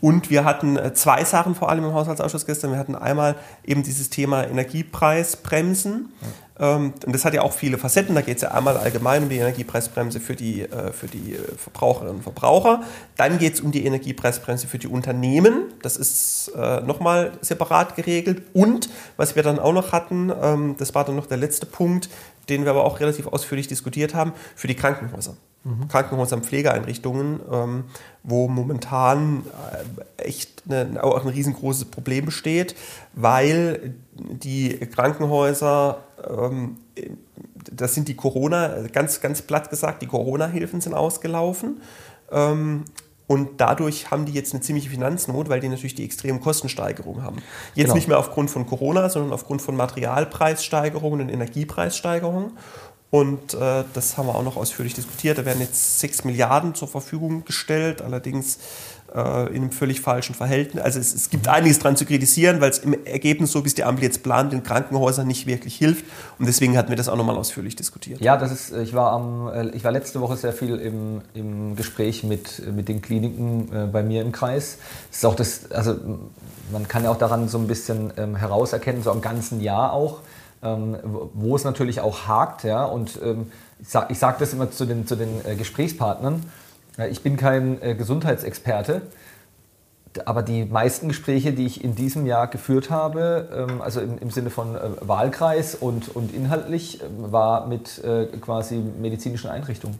Und 0.00 0.30
wir 0.30 0.44
hatten 0.44 0.76
äh, 0.76 0.92
zwei 0.94 1.24
Sachen 1.24 1.54
vor 1.54 1.70
allem 1.70 1.84
im 1.84 1.94
Haushaltsausschuss 1.94 2.46
gestern. 2.46 2.72
Wir 2.72 2.78
hatten 2.78 2.94
einmal 2.94 3.36
eben 3.64 3.82
dieses 3.82 4.10
Thema 4.10 4.46
Energiepreisbremsen. 4.46 6.12
Ähm, 6.58 6.94
Und 7.04 7.14
das 7.14 7.24
hat 7.24 7.34
ja 7.34 7.42
auch 7.42 7.52
viele 7.52 7.78
Facetten. 7.78 8.14
Da 8.14 8.20
geht 8.20 8.36
es 8.36 8.42
ja 8.42 8.50
einmal 8.50 8.76
allgemein 8.76 9.24
um 9.24 9.28
die 9.28 9.36
Energiepreisbremse 9.36 10.20
für 10.20 10.34
die, 10.34 10.62
äh, 10.62 10.92
für 10.92 11.06
die 11.06 11.34
äh, 11.34 11.38
Verbraucherinnen 11.56 12.16
und 12.16 12.22
Verbraucher. 12.22 12.82
Dann 13.16 13.38
geht 13.38 13.54
es 13.54 13.60
um 13.60 13.72
die 13.72 13.86
Energiepreisbremse 13.86 14.66
für 14.66 14.78
die 14.78 14.88
Unternehmen. 14.88 15.72
Das 15.82 15.96
ist 15.96 16.52
nochmal 16.86 17.32
separat 17.40 17.96
geregelt. 17.96 18.42
Und 18.52 18.88
was 19.16 19.34
wir 19.34 19.42
dann 19.42 19.58
auch 19.58 19.72
noch 19.72 19.92
hatten, 19.92 20.32
ähm, 20.42 20.76
das 20.78 20.94
war 20.94 21.04
dann 21.04 21.16
noch 21.16 21.26
der 21.26 21.36
letzte 21.36 21.66
Punkt, 21.66 22.08
den 22.48 22.64
wir 22.64 22.70
aber 22.70 22.84
auch 22.84 23.00
relativ 23.00 23.26
ausführlich 23.26 23.66
diskutiert 23.66 24.14
haben, 24.14 24.32
für 24.54 24.68
die 24.68 24.76
Krankenhäuser. 24.76 25.36
Krankenhäuser 25.88 26.36
und 26.36 26.46
Pflegeeinrichtungen, 26.46 27.40
ähm, 27.50 27.84
wo 28.22 28.48
momentan 28.48 29.44
äh, 30.18 30.22
echt 30.22 30.62
eine, 30.68 31.02
auch 31.02 31.22
ein 31.24 31.28
riesengroßes 31.28 31.86
Problem 31.86 32.26
besteht, 32.26 32.74
weil 33.14 33.94
die 34.14 34.78
Krankenhäuser, 34.78 35.98
ähm, 36.28 36.76
das 37.70 37.94
sind 37.94 38.08
die 38.08 38.14
Corona, 38.16 38.86
ganz, 38.92 39.20
ganz 39.20 39.42
platt 39.42 39.70
gesagt, 39.70 40.02
die 40.02 40.06
Corona-Hilfen 40.06 40.80
sind 40.80 40.94
ausgelaufen. 40.94 41.80
Ähm, 42.30 42.84
und 43.28 43.60
dadurch 43.60 44.10
haben 44.10 44.24
die 44.24 44.32
jetzt 44.32 44.54
eine 44.54 44.62
ziemliche 44.62 44.88
Finanznot, 44.88 45.48
weil 45.48 45.58
die 45.58 45.68
natürlich 45.68 45.96
die 45.96 46.04
extremen 46.04 46.40
Kostensteigerungen 46.40 47.24
haben. 47.24 47.38
Jetzt 47.74 47.86
Genau. 47.86 47.94
nicht 47.96 48.08
mehr 48.08 48.18
aufgrund 48.18 48.50
von 48.50 48.66
Corona, 48.66 49.08
sondern 49.08 49.32
aufgrund 49.32 49.62
von 49.62 49.76
Materialpreissteigerungen 49.76 51.20
und 51.22 51.28
Energiepreissteigerungen. 51.28 52.52
Und 53.10 53.54
äh, 53.54 53.84
das 53.94 54.18
haben 54.18 54.26
wir 54.26 54.34
auch 54.34 54.42
noch 54.42 54.56
ausführlich 54.56 54.94
diskutiert. 54.94 55.38
Da 55.38 55.44
werden 55.44 55.60
jetzt 55.60 56.00
6 56.00 56.24
Milliarden 56.24 56.74
zur 56.74 56.88
Verfügung 56.88 57.44
gestellt, 57.44 58.02
allerdings 58.02 58.58
äh, 59.14 59.48
in 59.48 59.62
einem 59.62 59.70
völlig 59.70 60.00
falschen 60.00 60.34
Verhältnis. 60.34 60.82
Also 60.82 60.98
es, 60.98 61.14
es 61.14 61.30
gibt 61.30 61.46
einiges 61.48 61.78
dran 61.78 61.96
zu 61.96 62.04
kritisieren, 62.04 62.60
weil 62.60 62.70
es 62.70 62.78
im 62.78 63.04
Ergebnis, 63.06 63.52
so 63.52 63.64
wie 63.64 63.68
es 63.68 63.74
die 63.74 63.84
Ampel 63.84 64.04
jetzt 64.04 64.22
plant, 64.22 64.52
den 64.52 64.62
Krankenhäusern 64.62 65.26
nicht 65.26 65.46
wirklich 65.46 65.76
hilft. 65.76 66.04
Und 66.38 66.46
deswegen 66.46 66.76
hatten 66.76 66.90
wir 66.90 66.96
das 66.96 67.08
auch 67.08 67.16
nochmal 67.16 67.36
ausführlich 67.36 67.76
diskutiert. 67.76 68.20
Ja, 68.20 68.36
das 68.36 68.50
ist, 68.52 68.72
ich 68.72 68.92
war 68.92 69.12
am, 69.12 69.48
äh, 69.48 69.68
ich 69.70 69.84
war 69.84 69.92
letzte 69.92 70.20
Woche 70.20 70.36
sehr 70.36 70.52
viel 70.52 70.76
im, 70.76 71.22
im 71.34 71.76
Gespräch 71.76 72.24
mit, 72.24 72.62
mit 72.74 72.88
den 72.88 73.00
Kliniken 73.00 73.72
äh, 73.72 73.86
bei 73.86 74.02
mir 74.02 74.22
im 74.22 74.32
Kreis. 74.32 74.78
Das 75.10 75.18
ist 75.18 75.24
auch 75.24 75.36
das, 75.36 75.70
also 75.70 75.96
man 76.72 76.88
kann 76.88 77.04
ja 77.04 77.10
auch 77.10 77.18
daran 77.18 77.48
so 77.48 77.58
ein 77.58 77.68
bisschen 77.68 78.12
ähm, 78.16 78.36
herauserkennen, 78.36 79.02
so 79.02 79.10
am 79.10 79.20
ganzen 79.20 79.60
Jahr 79.60 79.92
auch, 79.92 80.20
ähm, 80.62 80.96
wo- 81.34 81.56
es 81.56 81.64
natürlich 81.64 82.00
auch 82.00 82.26
hakt, 82.26 82.64
ja. 82.64 82.84
Und 82.84 83.18
ähm, 83.22 83.50
ich 83.80 83.88
sage 83.88 84.06
ich 84.10 84.18
sag 84.18 84.38
das 84.38 84.52
immer 84.52 84.70
zu 84.70 84.84
den, 84.84 85.06
zu 85.06 85.16
den 85.16 85.44
äh, 85.44 85.54
Gesprächspartnern. 85.54 86.42
Ich 87.10 87.22
bin 87.22 87.36
kein 87.36 87.80
äh, 87.82 87.94
Gesundheitsexperte. 87.94 89.02
Aber 90.24 90.42
die 90.42 90.64
meisten 90.64 91.08
Gespräche, 91.08 91.52
die 91.52 91.66
ich 91.66 91.84
in 91.84 91.94
diesem 91.94 92.24
Jahr 92.24 92.46
geführt 92.46 92.88
habe, 92.90 93.66
ähm, 93.68 93.82
also 93.82 94.00
im, 94.00 94.16
im 94.16 94.30
Sinne 94.30 94.48
von 94.48 94.74
äh, 94.74 94.78
Wahlkreis 95.02 95.74
und, 95.74 96.16
und 96.16 96.34
inhaltlich, 96.34 97.02
ähm, 97.02 97.30
war 97.32 97.66
mit 97.66 98.02
äh, 98.02 98.24
quasi 98.40 98.76
medizinischen 98.76 99.50
Einrichtungen. 99.50 99.98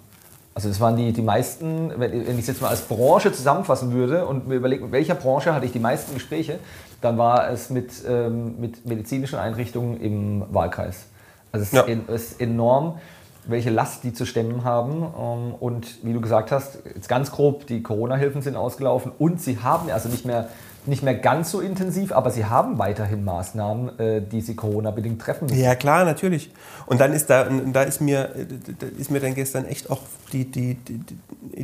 Also 0.54 0.68
das 0.70 0.80
waren 0.80 0.96
die, 0.96 1.12
die 1.12 1.20
meisten, 1.20 1.92
wenn 1.98 2.22
ich 2.22 2.38
es 2.38 2.46
jetzt 2.46 2.62
mal 2.62 2.68
als 2.68 2.80
Branche 2.80 3.30
zusammenfassen 3.30 3.92
würde 3.92 4.24
und 4.24 4.48
mir 4.48 4.54
überlege, 4.54 4.84
mit 4.84 4.92
welcher 4.92 5.14
Branche 5.14 5.52
hatte 5.54 5.66
ich 5.66 5.72
die 5.72 5.78
meisten 5.78 6.14
Gespräche, 6.14 6.60
dann 7.00 7.18
war 7.18 7.50
es 7.50 7.70
mit, 7.70 7.90
ähm, 8.08 8.58
mit 8.60 8.86
medizinischen 8.86 9.38
Einrichtungen 9.38 10.00
im 10.00 10.44
Wahlkreis. 10.52 11.06
Also 11.52 11.64
es, 11.64 11.72
Ja. 11.72 11.82
ist, 11.82 11.88
en- 11.88 12.08
ist 12.14 12.40
enorm, 12.40 12.98
welche 13.46 13.70
Last 13.70 14.02
die 14.04 14.12
zu 14.12 14.26
stemmen 14.26 14.64
haben. 14.64 15.02
Ähm, 15.02 15.54
Und 15.60 16.04
wie 16.04 16.12
du 16.12 16.20
gesagt 16.20 16.50
hast, 16.52 16.78
jetzt 16.94 17.08
ganz 17.08 17.30
grob, 17.30 17.66
die 17.66 17.82
Corona-Hilfen 17.82 18.42
sind 18.42 18.56
ausgelaufen 18.56 19.12
und 19.18 19.40
sie 19.40 19.58
haben 19.60 19.90
also 19.90 20.08
nicht 20.08 20.24
mehr, 20.26 20.48
nicht 20.88 21.02
mehr 21.02 21.14
ganz 21.14 21.50
so 21.50 21.60
intensiv, 21.60 22.12
aber 22.12 22.30
sie 22.30 22.44
haben 22.44 22.78
weiterhin 22.78 23.24
Maßnahmen, 23.24 23.98
äh, 23.98 24.22
die 24.22 24.40
sie 24.40 24.54
Corona-bedingt 24.56 25.20
treffen 25.20 25.46
müssen. 25.46 25.58
Ja, 25.60 25.74
klar, 25.74 26.04
natürlich. 26.04 26.50
Und 26.86 27.00
dann 27.00 27.12
ist 27.12 27.28
da, 27.30 27.44
da 27.44 27.82
ist 27.82 28.00
mir, 28.00 28.30
da 28.78 28.86
ist 28.98 29.10
mir 29.10 29.20
dann 29.20 29.34
gestern 29.34 29.64
echt 29.66 29.90
auch 29.90 30.00
die, 30.32 30.44
die, 30.50 30.74
die, 30.74 30.98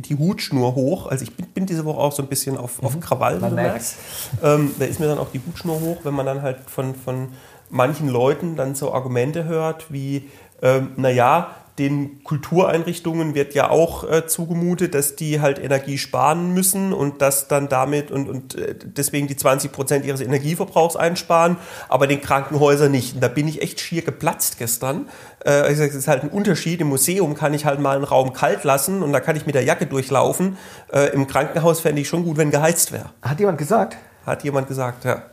die- 0.01 0.15
Hutschnur 0.17 0.75
hoch. 0.75 1.07
Also 1.07 1.23
ich 1.23 1.35
bin, 1.35 1.47
bin 1.47 1.65
diese 1.65 1.85
Woche 1.85 1.99
auch 1.99 2.11
so 2.11 2.21
ein 2.23 2.27
bisschen 2.27 2.57
auf, 2.57 2.81
auf 2.83 2.99
Krawall, 2.99 3.39
Man 3.39 3.55
merkst. 3.55 3.95
Ähm, 4.43 4.71
da 4.79 4.85
ist 4.85 4.99
mir 4.99 5.07
dann 5.07 5.17
auch 5.17 5.29
die 5.31 5.41
Hutschnur 5.45 5.79
hoch, 5.81 5.97
wenn 6.03 6.13
man 6.13 6.25
dann 6.25 6.41
halt 6.41 6.57
von, 6.67 6.93
von 6.95 7.29
manchen 7.69 8.07
Leuten 8.09 8.55
dann 8.55 8.75
so 8.75 8.93
Argumente 8.93 9.45
hört 9.45 9.91
wie, 9.91 10.29
ähm, 10.61 10.91
naja, 10.97 11.47
den 11.79 12.23
Kultureinrichtungen 12.23 13.33
wird 13.33 13.55
ja 13.55 13.69
auch 13.69 14.03
äh, 14.03 14.27
zugemutet, 14.27 14.93
dass 14.93 15.15
die 15.15 15.41
halt 15.41 15.57
Energie 15.57 15.97
sparen 15.97 16.53
müssen 16.53 16.93
und 16.93 17.21
das 17.21 17.47
dann 17.47 17.67
damit 17.67 18.11
und, 18.11 18.29
und 18.29 18.55
äh, 18.55 18.75
deswegen 18.77 19.27
die 19.27 19.35
20 19.35 19.71
Prozent 19.71 20.05
ihres 20.05 20.21
Energieverbrauchs 20.21 20.95
einsparen, 20.95 21.57
aber 21.89 22.05
den 22.05 22.21
Krankenhäusern 22.21 22.91
nicht. 22.91 23.15
Und 23.15 23.21
da 23.21 23.27
bin 23.27 23.47
ich 23.47 23.63
echt 23.63 23.79
schier 23.79 24.03
geplatzt 24.03 24.59
gestern. 24.59 25.09
Äh, 25.45 25.71
ich 25.71 25.79
sag, 25.79 25.89
es 25.89 25.95
ist 25.95 26.07
halt 26.07 26.21
ein 26.21 26.29
Unterschied. 26.29 26.79
Im 26.79 26.89
Museum 26.89 27.33
kann 27.33 27.55
ich 27.55 27.65
halt 27.65 27.79
mal 27.79 27.95
einen 27.95 28.05
Raum 28.05 28.33
kalt 28.33 28.63
lassen 28.63 29.01
und 29.01 29.11
da 29.11 29.19
kann 29.19 29.35
ich 29.35 29.47
mit 29.47 29.55
der 29.55 29.63
Jacke 29.63 29.87
durchlaufen. 29.87 30.57
Äh, 30.91 31.07
Im 31.13 31.25
Krankenhaus 31.25 31.79
fände 31.79 32.01
ich 32.01 32.07
schon 32.07 32.23
gut, 32.23 32.37
wenn 32.37 32.51
geheizt 32.51 32.91
wäre. 32.91 33.09
Hat 33.23 33.39
jemand 33.39 33.57
gesagt? 33.57 33.97
Hat 34.27 34.43
jemand 34.43 34.67
gesagt, 34.67 35.05
ja. 35.05 35.23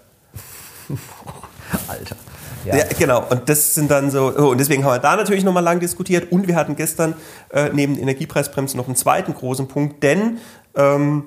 Alter. 1.88 2.16
Ja. 2.64 2.84
genau. 2.98 3.26
Und 3.28 3.48
das 3.48 3.74
sind 3.74 3.90
dann 3.90 4.10
so, 4.10 4.32
oh, 4.36 4.50
und 4.50 4.58
deswegen 4.58 4.84
haben 4.84 4.92
wir 4.92 4.98
da 4.98 5.16
natürlich 5.16 5.44
nochmal 5.44 5.62
lang 5.62 5.80
diskutiert. 5.80 6.30
Und 6.30 6.48
wir 6.48 6.56
hatten 6.56 6.76
gestern 6.76 7.14
äh, 7.52 7.70
neben 7.72 7.94
den 7.94 8.02
Energiepreisbremsen 8.02 8.76
noch 8.76 8.86
einen 8.86 8.96
zweiten 8.96 9.34
großen 9.34 9.68
Punkt, 9.68 10.02
denn 10.02 10.38
ähm, 10.76 11.26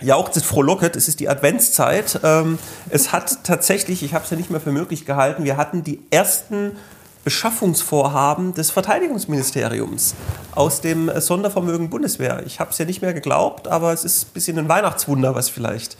jauchzt 0.00 0.36
es 0.36 0.44
frohlocket, 0.44 0.96
es 0.96 1.08
ist 1.08 1.20
die 1.20 1.28
Adventszeit. 1.28 2.20
Ähm, 2.22 2.58
es 2.90 3.12
hat 3.12 3.44
tatsächlich, 3.44 4.02
ich 4.02 4.14
habe 4.14 4.24
es 4.24 4.30
ja 4.30 4.36
nicht 4.36 4.50
mehr 4.50 4.60
für 4.60 4.72
möglich 4.72 5.04
gehalten, 5.04 5.44
wir 5.44 5.56
hatten 5.56 5.84
die 5.84 6.00
ersten 6.10 6.72
Beschaffungsvorhaben 7.24 8.52
des 8.54 8.72
Verteidigungsministeriums 8.72 10.14
aus 10.54 10.80
dem 10.80 11.10
Sondervermögen 11.20 11.88
Bundeswehr. 11.88 12.42
Ich 12.46 12.58
habe 12.58 12.70
es 12.70 12.78
ja 12.78 12.84
nicht 12.84 13.00
mehr 13.00 13.14
geglaubt, 13.14 13.68
aber 13.68 13.92
es 13.92 14.04
ist 14.04 14.28
ein 14.28 14.32
bisschen 14.34 14.58
ein 14.58 14.68
Weihnachtswunder, 14.68 15.34
was 15.34 15.48
vielleicht 15.48 15.96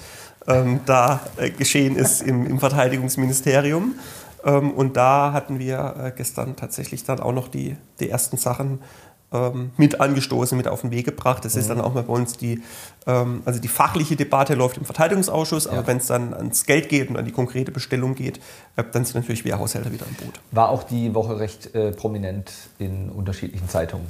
ähm, 0.49 0.81
da 0.85 1.21
äh, 1.37 1.51
geschehen 1.51 1.95
ist 1.95 2.23
im, 2.23 2.45
im 2.47 2.59
Verteidigungsministerium. 2.59 3.95
Ähm, 4.45 4.73
und 4.73 4.97
da 4.97 5.33
hatten 5.33 5.59
wir 5.59 5.95
äh, 5.99 6.13
gestern 6.17 6.57
tatsächlich 6.57 7.05
dann 7.05 7.21
auch 7.21 7.33
noch 7.33 7.49
die, 7.49 7.77
die 8.01 8.09
ersten 8.11 8.37
Sachen 8.37 8.81
ähm, 9.33 9.71
mit 9.79 9.99
angestoßen, 10.01 10.59
mit 10.59 10.69
auf 10.69 10.83
den 10.83 10.91
Weg 10.91 11.07
gebracht. 11.07 11.45
Das 11.45 11.57
ist 11.57 11.71
dann 11.71 11.81
auch 11.81 11.95
mal 11.95 12.03
bei 12.03 12.13
uns 12.13 12.37
die, 12.37 12.61
ähm, 13.07 13.43
also 13.47 13.61
die 13.61 13.69
fachliche 13.69 14.15
Debatte 14.15 14.55
läuft 14.55 14.77
im 14.77 14.85
Verteidigungsausschuss, 14.85 15.67
aber 15.67 15.79
Ja. 15.83 15.87
wenn 15.87 15.97
es 15.99 16.07
dann 16.09 16.35
ans 16.35 16.65
Geld 16.67 16.89
geht 16.91 17.09
und 17.09 17.17
an 17.17 17.25
die 17.25 17.33
konkrete 17.33 17.71
Bestellung 17.73 18.15
geht, 18.15 18.41
äh, 18.77 18.85
dann 18.93 19.05
sind 19.07 19.15
natürlich 19.17 19.45
wir 19.47 19.59
Haushälter 19.59 19.91
wieder 19.93 20.07
im 20.07 20.15
Boot. 20.17 20.41
War 20.51 20.69
auch 20.69 20.83
die 20.83 21.15
Woche 21.15 21.39
recht 21.39 21.75
äh, 21.75 21.93
prominent 21.93 22.53
in 22.79 23.09
unterschiedlichen 23.11 23.69
Zeitungen. 23.69 24.07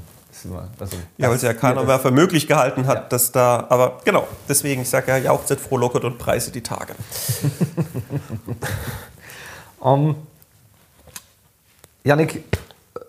Also, 0.80 0.96
Ja, 1.18 1.28
weil 1.28 1.36
es 1.36 1.42
ja 1.42 1.52
keiner 1.54 1.84
mehr 1.84 2.00
für 2.00 2.10
möglich 2.10 2.48
gehalten 2.48 2.86
hat, 2.86 2.96
Ja. 2.96 3.08
dass 3.10 3.30
da, 3.32 3.66
aber 3.68 3.98
genau, 4.04 4.26
deswegen, 4.48 4.82
ich 4.82 4.88
sage 4.88 5.12
ja, 5.12 5.18
jauchzet 5.18 5.60
frohlockert 5.60 6.04
und 6.04 6.18
preise 6.18 6.50
die 6.50 6.62
Tage. 6.62 6.94
Ähm, 9.84 10.16
Janik, 12.04 12.44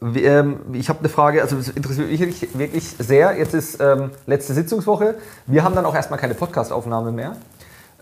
ähm, 0.01 0.59
ich 0.73 0.89
habe 0.89 0.99
eine 0.99 1.09
Frage, 1.09 1.41
also 1.41 1.55
das 1.55 1.69
interessiert 1.69 2.09
mich 2.09 2.19
wirklich- 2.19 2.57
wirklich 2.57 2.89
sehr. 2.99 3.38
Jetzt 3.38 3.53
ist 3.53 3.79
ähm, 3.81 4.12
letzte 4.25 4.53
Sitzungswoche. 4.53 5.15
Wir 5.47 5.63
haben 5.63 5.75
dann 5.75 5.86
auch 5.86 5.95
erstmal 5.95 6.19
keine 6.19 6.36
Podcastaufnahme 6.36 7.12
mehr. 7.12 7.36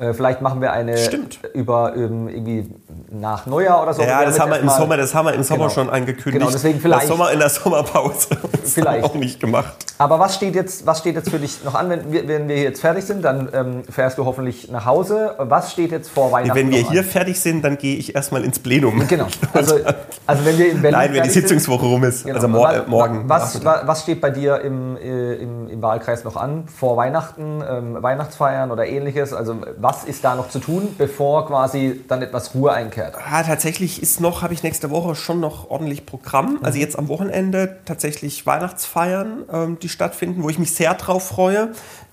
Äh, 0.02 0.14
vielleicht 0.14 0.42
machen 0.42 0.62
wir 0.62 0.74
eine 0.74 0.98
Stimmt. 0.98 1.40
über 1.54 1.94
ähm, 1.96 2.28
irgendwie 2.28 2.68
nach 3.12 3.46
Neujahr 3.46 3.84
oder 3.84 3.94
so. 3.94 4.02
Ja, 4.02 4.26
das 4.26 4.40
haben 4.40 4.52
wir 4.52 4.60
im 4.60 4.68
Sommer, 4.70 4.98
das 4.98 5.14
haben 5.14 5.28
wir 5.28 5.34
im 5.34 5.44
Sommer 5.44 5.66
Genau. 5.66 5.70
schon 5.74 5.90
angekündigt. 5.92 6.40
Genau, 6.40 6.50
deswegen 6.52 6.80
vielleicht- 6.80 7.04
Das 7.04 7.08
Sommer 7.10 7.32
in 7.32 7.40
der 7.40 7.50
Sommerpause. 7.50 8.28
Das 8.62 8.74
Vielleicht. 8.74 9.04
auch 9.04 9.16
nicht 9.16 9.40
gemacht. 9.40 9.74
Aber 9.98 10.20
was 10.20 10.36
steht 10.36 10.56
jetzt, 10.56 10.86
was 10.86 11.00
steht 11.00 11.16
jetzt 11.16 11.30
für 11.30 11.40
dich 11.40 11.64
noch 11.64 11.74
an, 11.76 11.90
wenn 11.90 12.12
wir, 12.12 12.28
wenn 12.28 12.48
wir 12.48 12.56
hier 12.56 12.64
jetzt 12.66 12.82
fertig 12.82 13.04
sind? 13.06 13.24
Dann 13.24 13.50
ähm, 13.54 13.84
fährst 13.90 14.18
du 14.18 14.26
hoffentlich 14.26 14.70
nach 14.72 14.86
Hause. 14.86 15.36
Was 15.38 15.72
steht 15.72 15.92
jetzt 15.92 16.10
vor 16.10 16.32
Weihnachten? 16.32 16.56
Wenn 16.58 16.72
wir 16.72 16.80
hier 16.88 17.02
an? 17.02 17.06
fertig 17.06 17.40
sind, 17.40 17.64
dann 17.64 17.78
gehe 17.78 17.98
ich 17.98 18.16
erstmal 18.16 18.44
ins 18.44 18.60
Plenum. 18.60 19.08
Genau. 19.08 19.28
Also, 19.54 19.76
also 20.26 20.46
wenn 20.46 20.58
wir 20.58 20.72
in 20.72 20.82
Berlin 20.82 20.98
Nein, 21.00 21.08
wenn 21.10 21.14
die 21.14 21.18
fertig 21.20 21.34
sind- 21.34 21.42
Sitzungswoche 21.50 21.86
rum 21.86 22.04
ist. 22.04 22.24
Genau. 22.24 22.36
Also 22.36 22.48
mor 22.48 22.72
äh, 22.74 22.82
morgen. 22.88 23.24
Was, 23.30 23.64
was 23.66 24.02
steht 24.02 24.22
bei 24.22 24.30
dir 24.30 24.62
im, 24.62 24.96
äh, 24.98 25.34
im, 25.36 25.70
im 25.70 25.82
Wahlkreis 25.82 26.24
noch 26.24 26.36
an? 26.38 26.66
Vor 26.68 26.96
Weihnachten, 26.98 27.62
ähm, 27.70 27.98
Weihnachtsfeiern 28.02 28.72
oder 28.72 28.86
ähnliches? 28.88 29.34
Also 29.34 29.56
was 29.78 29.91
was 29.92 30.06
ist 30.06 30.24
da 30.24 30.36
noch 30.36 30.48
zu 30.50 30.60
tun, 30.60 30.96
bevor 30.98 31.46
quasi 31.48 32.02
dann 32.08 32.22
etwas 32.22 32.56
Ruhe 32.56 32.72
einkehrt? 32.72 33.16
Ja, 33.30 33.44
tatsächlich 33.44 34.02
ist 34.02 34.22
noch, 34.22 34.42
habe 34.42 34.54
ich 34.54 34.64
nächste 34.64 34.90
Woche 34.90 35.16
schon 35.16 35.40
noch 35.42 35.70
ordentlich 35.70 36.06
Programm. 36.06 36.60
Also 36.62 36.80
jetzt 36.80 36.98
am 36.98 37.10
Wochenende 37.10 37.80
tatsächlich 37.86 38.46
Weihnachtsfeiern, 38.46 39.44
ähm, 39.52 39.80
die 39.82 39.90
stattfinden, 39.90 40.44
wo 40.44 40.50
ich 40.50 40.60
mich 40.60 40.74
sehr 40.74 40.94
drauf 40.94 41.28
freue, 41.28 41.72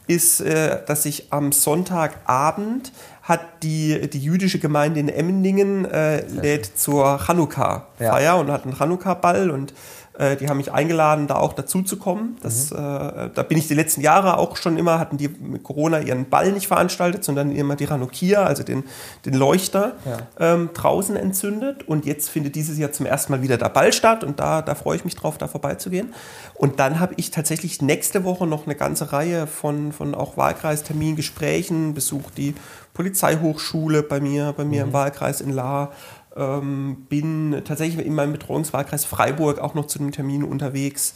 ist, 0.09 0.41
äh, 0.41 0.81
dass 0.87 1.05
ich 1.05 1.29
am 1.33 1.53
Sonntagabend 1.53 2.93
hat 3.23 3.41
die, 3.62 4.09
die 4.11 4.19
jüdische 4.21 4.59
Gemeinde 4.59 4.99
in 5.01 5.09
Emmendingen 5.09 5.85
äh, 5.85 6.27
lädt 6.27 6.79
zur 6.79 7.19
Chanukka-Feier 7.27 8.23
Ja. 8.23 8.35
und 8.35 8.51
hat 8.51 8.64
einen 8.64 8.75
Chanukka-Ball 8.75 9.51
und 9.51 9.75
äh, 10.18 10.37
die 10.37 10.48
haben 10.48 10.57
mich 10.57 10.72
eingeladen, 10.72 11.26
da 11.28 11.37
auch 11.37 11.52
dazu 11.52 11.83
zu 11.83 11.96
kommen. 11.96 12.37
Das, 12.42 12.70
Mhm. 12.70 12.76
äh, 12.76 13.31
da 13.35 13.44
bin 13.48 13.57
ich 13.57 13.68
die 13.68 13.74
letzten 13.74 14.00
Jahre 14.00 14.37
auch 14.37 14.57
schon 14.57 14.76
immer, 14.76 14.98
hatten 14.98 15.16
die 15.16 15.28
mit 15.28 15.62
Corona 15.62 16.00
ihren 16.00 16.28
Ball 16.28 16.52
nicht 16.52 16.66
veranstaltet, 16.66 17.24
sondern 17.24 17.52
immer 17.52 17.76
die 17.76 17.87
Chanukia, 17.87 18.42
also 18.44 18.62
den, 18.62 18.85
den 19.24 19.35
Leuchter, 19.35 19.92
ähm, 20.38 20.70
draußen 20.74 21.16
entzündet. 21.16 21.87
Und 21.87 22.04
jetzt 22.04 22.28
findet 22.28 22.54
dieses 22.57 22.78
Jahr 22.78 22.92
zum 22.92 23.07
ersten 23.07 23.33
Mal 23.33 23.42
wieder 23.42 23.57
der 23.57 23.68
Ball 23.68 23.92
statt 23.92 24.24
und 24.24 24.40
da, 24.40 24.61
da 24.62 24.74
freue 24.74 24.96
ich 24.96 25.04
mich 25.04 25.14
drauf, 25.14 25.38
da 25.38 25.46
vorbeizugehen. 25.48 26.12
Und 26.54 26.81
dann 26.81 26.98
habe 26.98 27.14
ich 27.16 27.31
tatsächlich 27.31 27.81
nächste 27.81 28.24
Woche 28.24 28.46
noch 28.46 28.66
eine 28.66 28.74
ganze 28.74 29.12
Reihe 29.12 29.46
von, 29.46 29.92
von 29.92 30.14
auch 30.14 30.37
Wahlkreisterminen, 30.37 31.14
Gesprächen, 31.14 31.94
besuche 31.94 32.33
die 32.37 32.54
Polizeihochschule 32.94 34.02
bei 34.02 34.18
mir, 34.20 34.52
bei 34.57 34.64
mir 34.64 34.83
im 34.83 34.92
Wahlkreis 34.92 35.40
in 35.40 35.50
Lahr. 35.52 35.92
Ähm, 36.38 37.07
bin 37.09 37.62
tatsächlich 37.64 38.07
in 38.07 38.14
meinem 38.14 38.33
Betreuungswahlkreis 38.33 39.05
Freiburg 39.05 39.59
auch 39.59 39.74
noch 39.74 39.87
zu 39.87 39.98
einem 39.98 40.12
Termin 40.12 40.44
unterwegs 40.44 41.14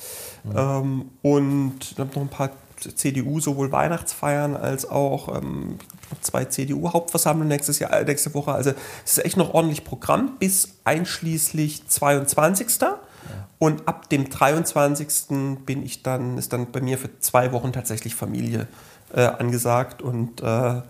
ähm, 0.54 1.10
und 1.22 1.94
habe 1.96 2.10
noch 2.14 2.22
ein 2.22 2.28
paar 2.28 2.50
CDU 2.76 3.38
sowohl 3.38 3.70
Weihnachtsfeiern 3.70 4.56
als 4.56 4.88
auch 4.88 5.36
ähm, 5.36 5.78
zwei 6.20 6.44
CDU-Hauptversammlungen 6.44 7.48
nächstes 7.48 7.78
Jahr, 7.78 7.92
äh, 7.92 8.04
nächste 8.04 8.34
Woche. 8.34 8.52
Also 8.52 8.72
es 9.04 9.18
ist 9.18 9.24
echt 9.24 9.36
noch 9.36 9.54
ordentlich 9.54 9.84
Programm 9.84 10.36
bis 10.38 10.76
einschließlich 10.84 11.86
22. 11.86 12.68
Und 13.58 13.86
ab 13.86 14.08
dem 14.08 14.28
23. 14.28 15.64
bin 15.64 15.84
ich 15.84 16.02
dann, 16.02 16.36
ist 16.36 16.52
dann 16.52 16.72
bei 16.72 16.80
mir 16.80 16.98
für 16.98 17.16
zwei 17.20 17.52
Wochen 17.52 17.72
tatsächlich 17.72 18.16
Familie 18.16 18.66
äh, 19.14 19.22
angesagt 19.22 20.02
und 20.02 20.40
äh, 20.40 20.82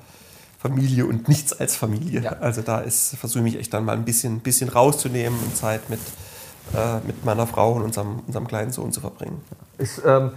Familie 0.62 1.06
und 1.06 1.28
nichts 1.28 1.52
als 1.52 1.74
Familie. 1.74 2.20
Ja. 2.20 2.36
Also 2.40 2.62
da 2.62 2.78
ist, 2.78 3.16
versuche 3.16 3.40
ich 3.40 3.54
mich 3.54 3.58
echt 3.58 3.74
dann 3.74 3.84
mal 3.84 3.96
ein 3.96 4.04
bisschen, 4.04 4.38
bisschen 4.40 4.68
rauszunehmen 4.68 5.36
und 5.44 5.56
Zeit 5.56 5.90
mit, 5.90 5.98
äh, 6.72 7.04
mit 7.04 7.24
meiner 7.24 7.48
Frau 7.48 7.72
und 7.72 7.82
unserem, 7.82 8.20
unserem 8.28 8.46
kleinen 8.46 8.70
Sohn 8.70 8.92
zu 8.92 9.00
verbringen. 9.00 9.42
Ist, 9.78 10.00
ähm, 10.06 10.30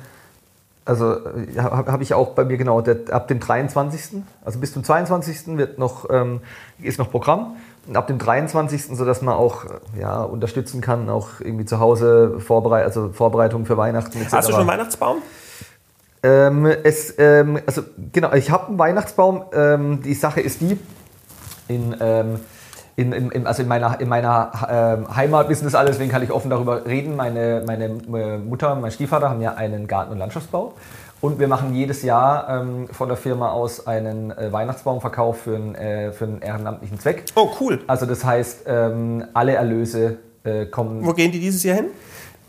also 0.84 1.14
äh, 1.14 1.60
habe 1.60 1.92
hab 1.92 2.02
ich 2.02 2.16
auch 2.16 2.30
bei 2.30 2.44
mir 2.44 2.58
genau, 2.58 2.82
der, 2.82 3.14
ab 3.14 3.28
dem 3.28 3.40
23., 3.40 4.24
also 4.44 4.58
bis 4.58 4.74
zum 4.74 4.84
22. 4.84 5.58
Wird 5.58 5.78
noch, 5.78 6.10
ähm, 6.10 6.42
ist 6.82 6.98
noch 6.98 7.12
Programm. 7.12 7.56
Und 7.86 7.96
ab 7.96 8.08
dem 8.08 8.18
23., 8.18 8.98
sodass 8.98 9.22
man 9.22 9.36
auch 9.36 9.66
äh, 9.66 10.00
ja, 10.00 10.24
unterstützen 10.24 10.82
kann, 10.82 11.08
auch 11.08 11.40
irgendwie 11.40 11.66
zu 11.66 11.80
Hause 11.80 12.40
Vorberei 12.40 12.84
also 12.84 13.10
Vorbereitungen 13.10 13.68
für 13.68 13.78
Weihnachten 13.78 14.20
etc. 14.20 14.34
Hast 14.34 14.48
du 14.48 14.54
schon 14.54 14.62
einen 14.62 14.70
Weihnachtsbaum? 14.70 15.18
Ähm, 16.26 16.66
es, 16.66 17.14
ähm, 17.20 17.60
also 17.68 17.84
genau, 18.12 18.34
ich 18.34 18.50
habe 18.50 18.70
einen 18.70 18.80
Weihnachtsbaum. 18.80 19.44
Ähm, 19.54 20.02
die 20.02 20.16
Sache 20.16 20.42
ist 20.42 20.60
die, 20.62 20.80
in, 21.68 21.96
ähm, 22.00 22.40
in, 22.96 23.12
in, 23.12 23.46
also 23.46 23.62
in 23.62 23.68
meiner, 23.68 24.00
in 24.00 24.10
meiner 24.10 24.52
ähm, 24.68 25.16
Heimat 25.16 25.50
wissen 25.50 25.66
das 25.66 25.76
alle, 25.76 25.90
deswegen 25.90 26.10
kann 26.10 26.24
ich 26.24 26.32
offen 26.32 26.50
darüber 26.50 26.86
reden. 26.88 27.16
Meine, 27.16 27.64
meine 27.68 27.86
äh, 27.86 28.38
Mutter 28.40 28.74
und 28.74 28.82
mein 28.82 28.92
Stiefvater 28.92 29.30
haben 29.30 29.42
ja 29.42 29.54
einen 29.54 29.86
Garten- 29.88 30.14
und 30.14 30.18
Landschaftsbau. 30.18 30.74
Und 31.22 31.40
wir 31.40 31.48
machen 31.48 31.76
jedes 31.76 32.02
Jahr 32.02 32.50
ähm, 32.50 32.88
von 32.88 33.08
der 33.08 33.18
Firma 33.18 33.52
aus 33.52 33.86
einen 33.86 34.32
äh, 34.32 34.52
Weihnachtsbaumverkauf 34.52 35.42
für 35.42 35.56
einen, 35.56 35.76
äh, 35.76 36.12
für 36.12 36.26
einen 36.26 36.42
ehrenamtlichen 36.42 37.00
Zweck. 37.00 37.26
Oh, 37.36 37.52
cool. 37.60 37.82
Also 37.86 38.08
das 38.08 38.26
heißt, 38.26 38.64
ähm, 38.66 39.26
alle 39.34 39.54
Erlöse 39.54 40.18
äh, 40.44 40.66
kommen 40.66 41.06
Wo 41.06 41.14
gehen 41.14 41.32
die 41.32 41.40
dieses 41.40 41.64
Jahr 41.64 41.76
hin? 41.76 41.88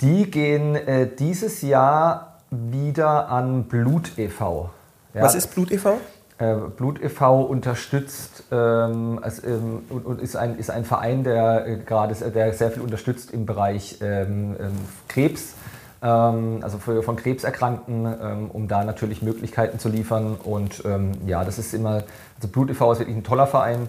die 0.01 0.31
gehen 0.31 0.77
äh, 0.77 1.09
dieses 1.19 1.63
Jahr 1.63 2.26
wieder 2.51 3.29
an 3.29 3.65
Blut 3.65 4.19
e.V. 4.19 4.71
Ja, 5.15 5.23
Was 5.23 5.35
ist 5.35 5.55
Blut 5.55 5.71
e.V.? 5.71 5.99
Äh, 6.39 6.55
Blut 6.77 7.03
e.V. 7.03 7.43
unterstützt 7.43 8.45
ähm, 8.53 9.19
also, 9.23 9.47
ähm, 9.47 9.85
und, 9.89 10.05
und 10.05 10.21
ist, 10.21 10.37
ein, 10.37 10.59
ist 10.59 10.71
ein 10.71 10.85
Verein, 10.85 11.25
der 11.25 11.67
äh, 11.67 11.77
gerade 11.79 12.15
der 12.15 12.53
sehr 12.53 12.71
viel 12.71 12.83
unterstützt 12.83 13.31
im 13.31 13.47
Bereich 13.47 13.99
ähm, 14.03 14.55
ähm, 14.61 14.73
Krebs, 15.09 15.55
ähm, 16.03 16.59
also 16.61 16.77
für, 16.77 17.03
von 17.03 17.17
Krebserkrankten, 17.17 18.05
ähm, 18.05 18.51
um 18.53 18.69
da 18.69 18.85
natürlich 18.85 19.23
Möglichkeiten 19.23 19.79
zu 19.79 19.89
liefern. 19.89 20.37
Und 20.45 20.83
ja, 21.27 21.45
das 21.45 21.59
ist 21.59 21.73
immer, 21.73 22.05
also 22.37 22.49
Blut 22.53 22.69
e.V. 22.69 22.93
ist 22.93 22.99
wirklich 22.99 23.17
ein 23.17 23.25
toller 23.25 23.47
Verein, 23.47 23.89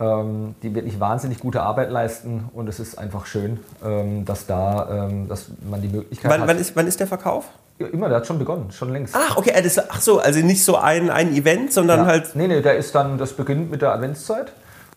die 0.00 0.74
wirklich 0.76 1.00
wahnsinnig 1.00 1.40
gute 1.40 1.62
Arbeit 1.62 1.90
leisten 1.90 2.48
und 2.52 2.68
es 2.68 2.78
ist 2.78 2.96
einfach 2.96 3.26
schön, 3.26 3.58
dass 4.24 4.46
da, 4.46 5.10
dass 5.28 5.46
man 5.68 5.82
die 5.82 5.88
Möglichkeit 5.88 6.30
Wann, 6.30 6.42
hat. 6.42 6.48
wann, 6.48 6.58
ist, 6.58 6.76
wann 6.76 6.86
ist 6.86 7.00
der 7.00 7.08
Verkauf? 7.08 7.46
Ja, 7.78 7.86
Immer, 7.88 8.08
der 8.08 8.18
hat 8.18 8.26
schon 8.26 8.38
begonnen, 8.38 8.70
schon 8.72 8.92
längst. 8.92 9.14
Ach, 9.16 9.36
okay, 9.36 9.50
äh, 9.50 9.62
das, 9.62 9.78
ach 9.90 10.00
so, 10.00 10.18
also 10.18 10.40
nicht 10.40 10.64
so 10.64 10.76
ein, 10.76 11.10
ein 11.10 11.34
Event, 11.34 11.72
sondern 11.72 12.00
Ja. 12.00 12.06
halt. 12.06 12.34
Nee, 12.34 12.48
nee, 12.48 12.60
der 12.60 12.76
ist 12.76 12.94
dann, 12.94 13.18
das 13.18 13.32
beginnt 13.34 13.70
mit 13.70 13.82
der 13.82 13.92
Adventszeit. 13.92 14.52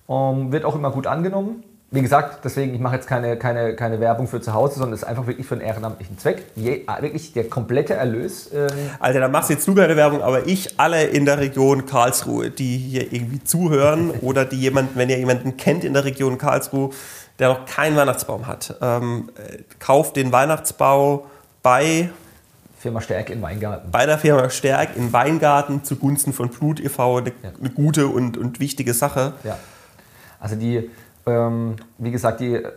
Ähm, 0.10 0.52
wird 0.52 0.66
auch 0.66 0.76
immer 0.76 0.92
gut 0.92 1.06
angenommen. 1.08 1.64
Wie 1.94 2.02
gesagt, 2.02 2.46
deswegen, 2.46 2.74
ich 2.74 2.80
mache 2.80 2.96
jetzt 2.96 3.08
keine, 3.08 3.36
keine, 3.38 3.76
keine 3.76 4.00
Werbung 4.00 4.26
für 4.26 4.40
zu 4.40 4.54
Hause, 4.54 4.76
sondern 4.76 4.94
es 4.94 5.02
ist 5.02 5.08
einfach 5.08 5.28
wirklich 5.28 5.46
für 5.46 5.56
einen 5.56 5.62
ehrenamtlichen 5.64 6.18
Zweck. 6.18 6.44
Je, 6.56 6.86
äh, 6.88 7.02
wirklich 7.02 7.34
der 7.34 7.50
komplette 7.50 7.94
Erlös. 7.96 8.50
Ähm, 8.54 8.70
Alter, 9.00 9.20
da 9.20 9.28
machst 9.28 9.50
jetzt 9.50 9.68
du 9.68 9.76
keine 9.76 9.98
Werbung, 9.98 10.22
aber 10.24 10.48
ich, 10.48 10.80
alle 10.80 11.04
in 11.04 11.26
der 11.26 11.40
Region 11.40 11.86
Karlsruhe, 11.86 12.50
die 12.50 12.78
hier 12.78 13.12
irgendwie 13.12 13.44
zuhören 13.44 14.10
oder 14.22 14.46
die 14.46 14.56
jemanden, 14.56 14.98
wenn 14.98 15.10
ihr 15.10 15.18
jemanden 15.18 15.58
kennt 15.58 15.84
in 15.84 15.94
der 15.94 16.06
Region 16.06 16.38
Karlsruhe, 16.38 16.92
der 17.40 17.50
noch 17.50 17.66
keinen 17.66 17.98
Weihnachtsbaum 17.98 18.48
hat, 18.48 18.76
ähm, 18.82 19.30
äh, 19.36 19.58
kauft 19.80 20.16
den 20.16 20.32
Weihnachtsbau 20.32 21.26
bei, 21.62 22.10
Firma 22.82 23.00
Stärke 23.00 23.32
in 23.32 23.42
Weingarten. 23.44 23.92
bei 23.92 24.08
der 24.08 24.18
Firma 24.18 24.50
Stärk 24.50 24.98
in 24.98 25.14
Weingarten 25.14 25.84
zugunsten 25.84 26.34
von 26.34 26.50
Blut 26.50 26.80
e.V. 26.80 27.18
Eine, 27.18 27.32
eine 27.60 27.70
gute 27.70 28.08
und, 28.08 28.38
und 28.38 28.60
wichtige 28.60 28.96
Sache. 28.96 29.34
Ja. 29.44 29.58
Also 30.40 30.56
die, 30.56 30.90
ähm, 31.28 31.76
wie 32.00 32.10
gesagt, 32.10 32.40
die, 32.40 32.56
äh, 32.56 32.72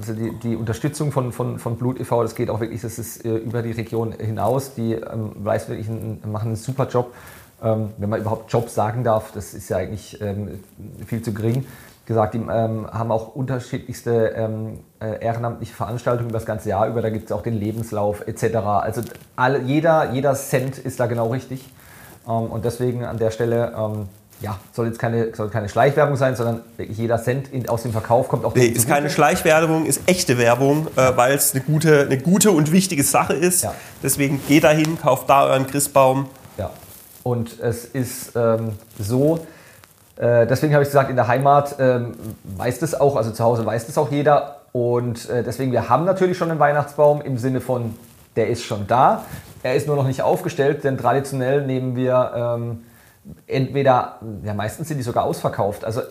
also 0.00 0.14
die, 0.14 0.36
die 0.42 0.56
Unterstützung 0.56 1.12
von, 1.12 1.32
von, 1.32 1.60
von 1.60 1.76
Blut 1.76 2.00
e.V., 2.00 2.22
das 2.22 2.34
geht 2.34 2.50
auch 2.50 2.58
wirklich, 2.58 2.80
das 2.80 2.98
ist 2.98 3.24
äh, 3.24 3.36
über 3.36 3.62
die 3.62 3.70
Region 3.70 4.12
hinaus. 4.12 4.74
Die 4.74 4.94
ähm, 4.94 5.32
weiß 5.36 5.68
wirklich, 5.68 5.88
einen, 5.88 6.20
machen 6.26 6.48
einen 6.48 6.56
super 6.56 6.88
Job. 6.88 7.14
Ähm, 7.62 7.90
wenn 7.98 8.10
man 8.10 8.20
überhaupt 8.20 8.52
Job 8.52 8.68
sagen 8.68 9.02
darf, 9.02 9.32
das 9.32 9.54
ist 9.54 9.68
ja 9.68 9.78
eigentlich 9.78 10.20
ähm, 10.20 10.60
viel 11.06 11.22
zu 11.22 11.32
gering. 11.32 11.66
Gesagt, 12.04 12.34
die 12.34 12.38
ähm, 12.38 12.86
haben 12.92 13.10
auch 13.10 13.34
unterschiedlichste 13.34 14.28
ähm, 14.36 14.80
äh, 15.00 15.24
ehrenamtliche 15.24 15.74
Veranstaltungen 15.74 16.30
über 16.30 16.38
das 16.38 16.46
ganze 16.46 16.68
Jahr 16.68 16.86
über. 16.86 17.02
Da 17.02 17.10
gibt 17.10 17.26
es 17.26 17.32
auch 17.32 17.42
den 17.42 17.54
Lebenslauf 17.54 18.26
etc. 18.28 18.56
Also 18.56 19.02
alle, 19.34 19.60
jeder, 19.62 20.12
jeder 20.12 20.34
Cent 20.34 20.78
ist 20.78 21.00
da 21.00 21.06
genau 21.06 21.28
richtig. 21.28 21.64
Ähm, 22.28 22.46
und 22.46 22.64
deswegen 22.64 23.04
an 23.04 23.18
der 23.18 23.30
Stelle, 23.30 23.72
ähm, 23.76 24.08
ja, 24.40 24.58
soll 24.72 24.86
jetzt 24.86 24.98
keine, 24.98 25.34
soll 25.34 25.48
keine 25.48 25.68
Schleichwerbung 25.68 26.16
sein, 26.16 26.36
sondern 26.36 26.60
jeder 26.78 27.22
Cent 27.22 27.52
in, 27.52 27.68
aus 27.68 27.82
dem 27.82 27.92
Verkauf 27.92 28.28
kommt 28.28 28.44
auch 28.44 28.54
Nee, 28.54 28.66
ist 28.66 28.86
keine. 28.86 29.08
Schleichwerbung, 29.08 29.86
ist 29.86 30.02
echte 30.06 30.36
Werbung, 30.38 30.88
äh, 30.96 31.16
weil 31.16 31.34
es 31.34 31.54
eine 31.54 31.64
gute, 31.64 32.02
eine 32.02 32.18
gute 32.18 32.50
und 32.50 32.70
wichtige 32.70 33.02
Sache 33.02 33.32
ist. 33.32 33.64
Ja. 33.64 33.74
Deswegen 34.02 34.40
geht 34.46 34.64
da 34.64 34.70
hin, 34.70 34.98
kauft 35.00 35.30
da 35.30 35.46
euren 35.46 35.66
Christbaum. 35.66 36.28
Ja. 36.58 36.70
Und 37.26 37.58
es 37.60 37.84
ist 37.84 38.36
ähm, 38.36 38.74
so, 39.00 39.40
äh, 40.16 40.46
deswegen 40.46 40.74
habe 40.74 40.84
ich 40.84 40.90
gesagt, 40.90 41.10
in 41.10 41.16
der 41.16 41.26
Heimat 41.26 41.74
ähm, 41.80 42.12
weiß 42.56 42.78
das 42.78 42.94
auch, 42.94 43.16
also 43.16 43.32
zu 43.32 43.42
Hause 43.42 43.66
weiß 43.66 43.88
das 43.88 43.98
auch 43.98 44.12
jeder. 44.12 44.60
Und 44.70 45.28
äh, 45.28 45.42
deswegen, 45.42 45.72
wir 45.72 45.88
haben 45.88 46.04
natürlich 46.04 46.38
schon 46.38 46.52
einen 46.52 46.60
Weihnachtsbaum 46.60 47.20
im 47.22 47.36
Sinne 47.36 47.60
von, 47.60 47.96
der 48.36 48.46
ist 48.48 48.62
schon 48.62 48.86
da. 48.86 49.24
Er 49.64 49.74
ist 49.74 49.88
nur 49.88 49.96
noch 49.96 50.06
nicht 50.06 50.22
aufgestellt, 50.22 50.84
denn 50.84 50.98
traditionell 50.98 51.66
nehmen 51.66 51.96
wir 51.96 52.60
ähm, 52.60 52.84
entweder, 53.48 54.20
ja 54.44 54.54
meistens 54.54 54.86
sind 54.86 54.98
die 54.98 55.02
sogar 55.02 55.24
ausverkauft, 55.24 55.84
also 55.84 56.02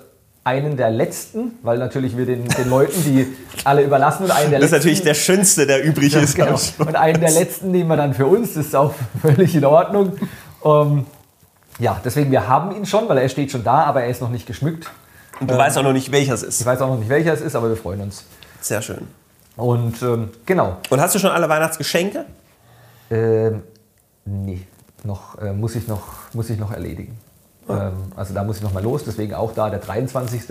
einen 0.44 0.76
der 0.78 0.92
letzten, 0.92 1.54
weil 1.64 1.78
natürlich 1.80 2.18
wir 2.18 2.26
den, 2.26 2.48
den 2.48 2.70
Leuten, 2.70 3.04
die 3.04 3.36
alle 3.64 3.84
überlassen 3.84 4.26
und 4.26 4.32
einen 4.32 4.52
der 4.52 4.60
Das 4.60 4.68
ist 4.68 4.72
letzten. 4.74 4.76
natürlich 4.90 5.02
der 5.02 5.14
schönste, 5.16 5.66
der 5.66 5.84
übrig 5.84 6.14
ist. 6.14 6.36
genau. 6.36 6.60
Und 6.78 6.96
einen 6.96 7.20
der 7.20 7.32
letzten 7.32 7.72
nehmen 7.72 7.90
wir 7.90 7.98
dann 7.98 8.14
für 8.14 8.28
uns, 8.28 8.54
das 8.54 8.68
ist 8.68 8.76
auch 8.76 8.94
völlig 9.22 9.56
in 9.56 9.66
Ordnung. 9.66 10.14
Ähm, 10.66 11.06
ja, 11.80 12.00
deswegen, 12.04 12.32
wir 12.32 12.48
haben 12.48 12.76
ihn 12.76 12.86
schon, 12.86 13.08
weil 13.10 13.18
er 13.20 13.30
steht 13.30 13.52
schon 13.52 13.64
da, 13.64 13.84
aber 13.84 14.04
er 14.04 14.10
ist 14.10 14.22
noch 14.22 14.30
nicht 14.30 14.46
geschmückt. 14.48 14.90
Und 15.40 15.52
du 15.52 15.58
weißt 15.58 15.78
auch 15.78 15.84
noch 15.84 15.94
nicht, 15.94 16.12
welcher 16.12 16.34
es 16.34 16.44
Ich 16.44 16.50
ist. 16.50 16.66
weiß 16.66 16.82
auch 16.82 16.88
noch 16.90 16.98
nicht, 16.98 17.10
welcher 17.10 17.34
es 17.34 17.42
ist, 17.42 17.56
aber 17.56 17.70
wir 17.70 17.76
freuen 17.78 18.02
uns. 18.02 18.24
Sehr 18.62 18.82
schön. 18.82 19.08
Und 19.58 20.02
ähm, 20.02 20.30
genau, 20.46 20.78
Und 20.90 21.00
hast 21.02 21.16
du 21.16 21.20
schon 21.20 21.32
alle 21.32 21.48
Weihnachtsgeschenke? 21.50 22.26
ähm, 23.12 23.64
nee, 24.26 24.66
noch, 25.04 25.38
äh, 25.40 25.54
muss, 25.54 25.76
ich 25.76 25.88
noch, 25.88 26.04
muss 26.34 26.50
ich 26.50 26.58
noch 26.58 26.72
erledigen. 26.72 27.18
Ähm, 27.70 27.94
also 28.16 28.34
da 28.34 28.44
muss 28.44 28.58
ich 28.58 28.64
noch 28.64 28.74
mal 28.74 28.84
los, 28.84 29.04
deswegen 29.06 29.34
auch 29.34 29.54
da 29.54 29.70
der 29.70 29.80
23. 29.80 30.42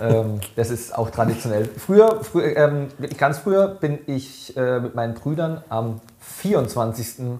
ähm, 0.00 0.40
das 0.54 0.70
ist 0.70 0.96
auch 0.96 1.10
traditionell. 1.10 1.68
Früher, 1.78 2.22
früher 2.22 2.56
ähm, 2.56 2.88
wirklich 2.98 3.18
ganz 3.18 3.38
früher, 3.38 3.68
bin 3.68 3.98
ich 4.06 4.56
äh, 4.56 4.80
mit 4.80 4.94
meinen 4.94 5.14
Brüdern 5.14 5.62
am 5.68 6.00
24. 6.20 7.38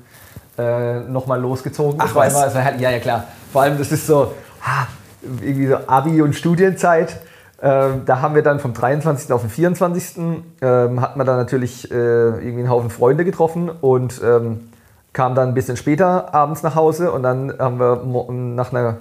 Äh, 0.59 1.01
nochmal 1.01 1.41
losgezogen. 1.41 2.01
Ach, 2.01 2.15
was? 2.15 2.35
also, 2.35 2.59
ja, 2.59 2.91
ja 2.91 2.99
klar. 2.99 3.25
Vor 3.53 3.63
allem, 3.63 3.79
das 3.79 3.93
ist 3.93 4.07
so, 4.07 4.33
ah, 4.63 4.87
irgendwie 5.23 5.67
so 5.67 5.77
Abi- 5.87 6.23
und 6.23 6.35
Studienzeit. 6.35 7.21
Ähm, 7.63 8.03
da 8.05 8.21
haben 8.21 8.35
wir 8.35 8.43
dann 8.43 8.61
vom 8.61 8.75
23. 8.75 9.33
auf 9.33 9.41
den 9.41 9.51
24. 9.51 10.19
Ähm, 10.61 11.01
hatten 11.01 11.19
wir 11.19 11.25
dann 11.25 11.37
natürlich 11.37 11.91
äh, 11.91 11.95
irgendwie 11.95 12.61
einen 12.61 12.71
Haufen 12.71 12.91
Freunde 12.91 13.25
getroffen 13.25 13.71
und 13.71 14.21
ähm, 14.23 14.69
kam 15.13 15.35
dann 15.35 15.49
ein 15.49 15.55
bisschen 15.55 15.79
später 15.79 16.35
abends 16.35 16.63
nach 16.63 16.75
Hause 16.75 17.13
und 17.13 17.23
dann 17.23 17.55
haben 17.59 17.79
wir 17.79 18.05
nach 18.31 18.73
einer 18.73 18.99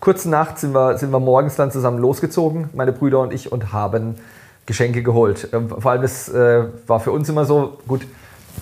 kurzen 0.00 0.30
Nacht 0.30 0.58
sind 0.58 0.74
wir, 0.74 0.96
sind 0.96 1.10
wir 1.10 1.20
morgens 1.20 1.56
dann 1.56 1.70
zusammen 1.70 1.98
losgezogen, 1.98 2.70
meine 2.72 2.92
Brüder 2.92 3.20
und 3.20 3.32
ich, 3.32 3.52
und 3.52 3.72
haben 3.72 4.16
Geschenke 4.64 5.02
geholt. 5.02 5.48
Ähm, 5.52 5.68
vor 5.68 5.90
allem 5.90 6.02
das 6.02 6.28
äh, 6.28 6.64
war 6.86 7.00
für 7.00 7.12
uns 7.12 7.28
immer 7.28 7.44
so, 7.44 7.78
gut, 7.86 8.06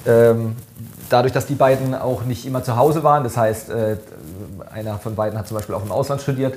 ähm, 0.07 0.57
dadurch, 1.11 1.33
dass 1.33 1.47
die 1.47 1.55
beiden 1.55 1.95
auch 1.95 2.25
nicht 2.25 2.47
immer 2.47 2.63
zu 2.63 2.77
Hause 2.77 3.03
waren, 3.03 3.25
das 3.25 3.37
heißt, 3.37 3.71
äh, 3.71 3.97
einer 4.73 4.99
von 4.99 5.15
beiden 5.15 5.39
hat 5.39 5.47
zum 5.49 5.57
Beispiel 5.57 5.75
auch 5.75 5.85
im 5.85 5.93
Ausland 5.93 6.23
studiert, 6.23 6.55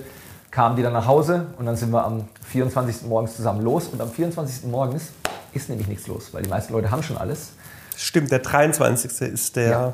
kamen 0.51 0.75
die 0.75 0.83
dann 0.83 0.93
nach 0.93 1.05
Hause 1.07 1.45
und 1.57 1.65
dann 1.65 1.75
sind 1.75 1.91
wir 1.91 2.03
am 2.03 2.25
24. 2.49 3.03
morgens 3.07 3.35
zusammen 3.35 3.62
los 3.62 3.88
und 3.88 4.01
am 4.01 4.09
24. 4.12 4.65
morgens 4.69 5.09
ist 5.53 5.69
nämlich 5.69 5.88
nichts 5.88 6.07
los, 6.07 6.29
weil 6.33 6.43
die 6.43 6.49
meisten 6.49 6.73
Leute 6.73 6.89
haben 6.91 7.03
schon 7.03 7.17
alles. 7.17 7.49
Stimmt, 7.95 8.31
der 8.31 8.39
23. 8.39 9.21
ist 9.33 9.55
der. 9.55 9.69
Ja. 9.69 9.93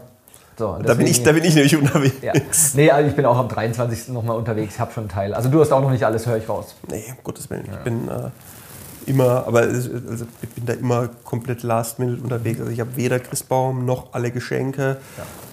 So, 0.57 0.69
und 0.69 0.87
Da, 0.87 0.93
bin 0.93 1.05
ich, 1.07 1.17
deswegen- 1.21 1.25
da 1.25 1.31
bin 1.33 1.43
ich 1.43 1.55
nämlich 1.55 1.75
unterwegs. 1.75 2.15
ja. 2.21 2.31
Nee, 2.75 2.89
also 2.91 3.09
ich 3.09 3.15
bin 3.15 3.25
auch 3.25 3.37
am 3.37 3.49
23. 3.49 4.09
nochmal 4.13 4.37
unterwegs, 4.37 4.75
ich 4.75 4.79
habe 4.79 4.93
schon 4.93 5.03
einen 5.03 5.09
Teil. 5.09 5.33
Also 5.33 5.49
du 5.49 5.59
hast 5.59 5.71
auch 5.73 5.81
noch 5.81 5.91
nicht 5.91 6.05
alles, 6.05 6.25
höre 6.25 6.37
ich 6.37 6.47
raus. 6.47 6.75
Nee, 6.89 7.03
um 7.09 7.23
Gottes 7.23 7.49
Willen. 7.49 7.65
Ich 7.69 7.77
bin 7.83 8.07
äh, 8.07 8.29
immer, 9.07 9.47
aber 9.47 9.61
also 9.61 10.25
ich 10.41 10.49
bin 10.49 10.65
da 10.65 10.73
immer 10.73 11.09
komplett 11.23 11.63
last 11.63 11.99
minute 11.99 12.21
unterwegs. 12.21 12.59
Also 12.59 12.71
ich 12.71 12.79
habe 12.79 12.95
weder 12.95 13.19
Christbaum 13.19 13.85
noch 13.85 14.13
alle 14.13 14.31
Geschenke. 14.31 14.97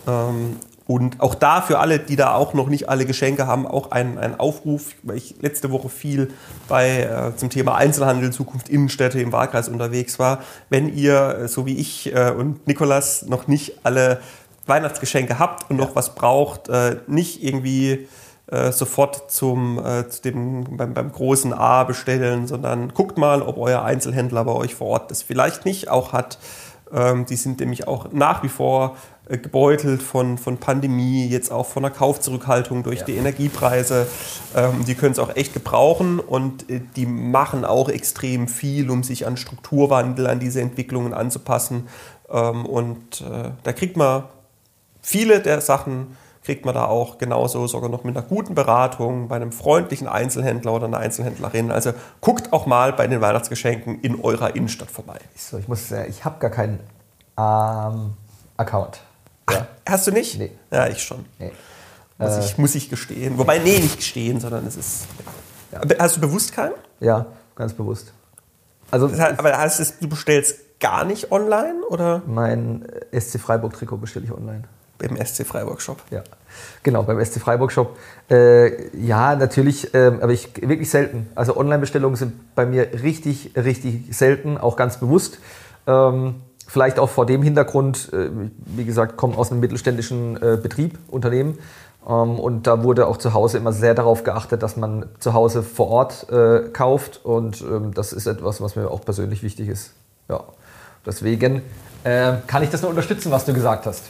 Ähm, 0.07 0.57
und 0.87 1.21
auch 1.21 1.35
da 1.35 1.61
für 1.61 1.79
alle, 1.79 2.01
die 2.01 2.17
da 2.17 2.35
auch 2.35 2.55
noch 2.55 2.69
nicht 2.69 2.89
alle 2.89 3.07
Geschenke 3.07 3.47
haben, 3.47 3.67
auch 3.67 3.93
ein, 3.93 4.19
ein 4.19 4.39
Aufruf, 4.39 4.91
weil 5.03 5.17
ich 5.17 5.37
letzte 5.41 5.71
Woche 5.71 5.89
viel 5.89 6.31
bei, 6.69 7.03
äh, 7.03 7.37
zum 7.37 7.51
Thema 7.51 7.77
Einzelhandel, 7.77 8.33
Zukunft 8.33 8.69
Innenstädte 8.69 9.21
im 9.21 9.33
Wahlkreis 9.33 9.69
unterwegs 9.69 10.19
war. 10.19 10.41
Wenn 10.71 10.95
ihr, 10.95 11.39
äh, 11.43 11.49
so 11.49 11.67
wie 11.67 11.77
ich 11.77 12.15
äh, 12.15 12.31
und 12.31 12.67
Nikolas, 12.67 13.27
noch 13.27 13.47
nicht 13.47 13.75
alle 13.85 14.21
Weihnachtsgeschenke 14.67 15.39
habt 15.39 15.71
und 15.71 15.77
noch 15.77 15.95
was 15.95 16.15
braucht, 16.15 16.69
äh, 16.69 16.97
nicht 17.07 17.43
irgendwie 17.43 18.09
äh, 18.53 18.71
sofort 18.71 19.31
zum, 19.31 19.79
äh, 19.79 20.09
zu 20.11 20.21
dem, 20.23 20.77
beim, 20.77 20.93
beim 20.93 21.11
großen 21.11 21.55
A 21.55 21.85
bestellen, 21.85 22.47
sondern 22.47 22.93
guckt 22.93 23.17
mal, 23.17 23.41
ob 23.41 23.57
euer 23.57 23.83
Einzelhändler 23.83 24.45
bei 24.45 24.53
euch 24.53 24.75
vor 24.75 24.89
Ort 24.89 25.11
das 25.11 25.23
vielleicht 25.23 25.65
nicht 25.65 25.89
auch 25.89 26.13
hat. 26.13 26.39
Ähm, 26.93 27.25
die 27.25 27.37
sind 27.37 27.61
nämlich 27.61 27.89
auch 27.89 28.13
nach 28.13 28.43
wie 28.43 28.51
vor 28.51 28.97
äh, 29.27 29.39
gebeutelt 29.39 30.03
von, 30.03 30.37
von 30.37 30.59
Pandemie, 30.59 31.27
jetzt 31.27 31.51
auch 31.51 31.67
von 31.67 31.83
der 31.83 31.93
Kaufzurückhaltung 31.93 32.83
durch 32.83 32.99
Ja. 32.99 33.05
die 33.07 33.17
Energiepreise. 33.17 34.07
Ähm, 34.55 34.85
die 34.87 34.95
können 34.97 35.13
es 35.13 35.19
auch 35.19 35.35
echt 35.35 35.55
gebrauchen 35.55 36.21
und 36.21 36.69
äh, 36.69 36.83
die 36.95 37.07
machen 37.07 37.65
auch 37.65 37.89
extrem 37.89 38.49
viel, 38.49 38.91
um 38.91 39.03
sich 39.03 39.27
an 39.27 39.39
Strukturwandel, 39.39 40.27
an 40.27 40.41
diese 40.41 40.61
Entwicklungen 40.61 41.15
anzupassen. 41.15 41.89
Ähm, 42.29 42.67
und 42.67 43.23
äh, 43.23 43.53
da 43.63 43.73
kriegt 43.73 43.97
man 43.97 44.25
viele 45.01 45.41
der 45.41 45.63
Sachen 45.63 46.17
kriegt 46.45 46.65
man 46.65 46.75
da 46.75 46.87
auch 46.87 47.19
genauso 47.19 47.67
sogar 47.67 47.89
noch 47.89 48.03
mit 48.05 48.17
einer 48.17 48.27
guten 48.27 48.55
Beratung 48.55 49.29
bei 49.29 49.37
einem 49.37 49.53
freundlichen 49.53 50.09
Einzelhändler 50.09 50.73
oder 50.73 50.87
einer 50.87 50.99
Einzelhändlerin. 50.99 51.71
Also 51.71 51.93
guckt 52.21 52.53
auch 52.53 52.67
mal 52.67 52.93
bei 52.93 53.07
den 53.07 53.21
Weihnachtsgeschenken 53.21 54.01
in 54.01 54.21
eurer 54.21 54.57
Innenstadt 54.57 54.91
vorbei. 54.91 55.19
So, 55.37 55.59
ich 55.59 55.69
muss, 55.69 55.91
äh, 55.93 56.07
ich 56.07 56.25
habe 56.25 56.39
gar 56.41 56.51
keinen 56.51 56.81
ähm, 57.39 58.15
Account. 58.57 59.01
Ja. 59.51 59.67
Hast 59.89 60.07
du 60.07 60.11
nicht? 60.13 60.39
Nee. 60.39 60.51
Ja, 60.71 60.87
ich 60.89 61.03
schon. 61.03 61.25
Nee. 61.39 61.53
Muss, 62.19 62.37
Äh. 62.37 62.41
ich, 62.41 62.59
muss 62.59 62.75
ich 62.75 62.91
gestehen. 62.91 63.39
Wobei, 63.39 63.59
nee, 63.59 63.79
nicht 63.79 63.97
gestehen, 63.97 64.41
sondern 64.41 64.67
es 64.67 64.77
ist. 64.77 65.07
Ja. 65.73 65.81
Hast 65.99 66.17
du 66.17 66.21
bewusst 66.21 66.53
keinen? 66.53 66.75
ja, 67.01 67.27
ganz 67.57 67.73
bewusst. 67.73 68.13
Also 68.91 69.09
Das 69.09 69.19
heißt, 69.21 69.39
aber 69.39 69.57
heißt 69.57 69.81
es, 69.81 69.99
du 69.99 70.09
bestellst 70.09 70.79
gar 70.81 71.05
nicht 71.05 71.33
online 71.33 71.83
oder 71.89 72.23
mein 72.27 72.85
äh, 73.13 73.21
SC 73.21 73.39
Freiburg 73.41 73.73
Trikot 73.75 73.97
bestelle 73.99 74.25
ich 74.27 74.33
online. 74.33 74.65
Im 75.03 75.17
SC 75.17 75.47
Freiburg 75.47 75.81
Shop? 75.81 76.03
Ja, 76.11 76.23
genau, 76.83 77.03
beim 77.03 77.23
SC 77.25 77.41
Freiburg 77.41 77.73
Shop. 77.73 77.97
Äh, 78.31 78.97
ja, 78.97 79.37
natürlich, 79.37 79.93
ähm, 79.95 80.21
aber 80.23 80.33
ich 80.33 80.51
wirklich 80.61 80.91
selten. 80.91 81.29
Also 81.35 81.57
Online-Bestellungen 81.57 82.17
sind 82.17 82.55
bei 82.55 82.67
mir 82.67 82.89
richtig, 83.03 83.53
richtig 83.57 84.17
selten, 84.17 84.59
auch 84.59 84.77
ganz 84.77 84.99
bewusst. 84.99 85.39
Ähm, 85.87 86.37
vielleicht 86.67 86.99
auch 86.99 87.11
vor 87.11 87.27
dem 87.27 87.43
Hintergrund, 87.43 88.13
äh, 88.13 88.31
wie 88.65 88.85
gesagt, 88.85 89.17
komme 89.17 89.37
aus 89.37 89.51
einem 89.51 89.61
mittelständischen 89.61 90.37
äh, 90.37 90.59
Betrieb, 90.61 90.99
Unternehmen. 91.09 91.59
Ähm, 92.09 92.39
und 92.39 92.67
da 92.67 92.83
wurde 92.83 93.07
auch 93.07 93.17
zu 93.17 93.35
Hause 93.35 93.59
immer 93.59 93.73
sehr 93.73 93.95
darauf 93.95 94.25
geachtet, 94.25 94.63
dass 94.63 94.77
man 94.77 95.07
zu 95.19 95.35
Hause 95.35 95.63
vor 95.63 95.89
Ort 95.89 96.31
äh, 96.31 96.69
kauft. 96.73 97.21
Und 97.25 97.61
ähm, 97.63 97.93
das 97.95 98.13
ist 98.13 98.27
etwas, 98.27 98.61
was 98.61 98.77
mir 98.77 98.91
auch 98.91 99.05
persönlich 99.05 99.43
wichtig 99.43 99.69
ist. 99.69 99.93
Ja, 100.29 100.45
deswegen 101.05 101.63
äh, 102.05 102.35
kann 102.47 102.63
ich 102.63 102.71
das 102.71 102.83
nur 102.83 102.91
unterstützen, 102.91 103.31
was 103.31 103.45
du 103.45 103.53
gesagt 103.53 103.87
hast. 103.87 104.05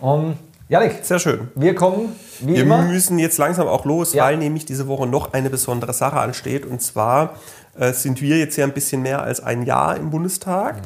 Um, 0.00 0.34
Janik, 0.68 1.00
Sehr 1.04 1.18
schön. 1.18 1.48
wir 1.54 1.74
kommen 1.74 2.14
wie 2.40 2.54
Wir 2.54 2.62
immer. 2.62 2.82
müssen 2.82 3.18
jetzt 3.18 3.38
langsam 3.38 3.66
auch 3.68 3.84
los, 3.84 4.12
Ja. 4.14 4.24
weil 4.24 4.36
nämlich 4.36 4.64
diese 4.64 4.86
Woche 4.88 5.06
noch 5.06 5.32
eine 5.32 5.50
besondere 5.50 5.92
Sache 5.92 6.18
ansteht. 6.18 6.64
Und 6.64 6.80
zwar 6.80 7.34
äh, 7.78 7.92
sind 7.92 8.20
wir 8.22 8.38
jetzt 8.38 8.56
ja 8.56 8.64
ein 8.64 8.72
bisschen 8.72 9.02
mehr 9.02 9.22
als 9.22 9.40
ein 9.42 9.62
Jahr 9.64 9.96
im 9.96 10.10
Bundestag 10.10 10.76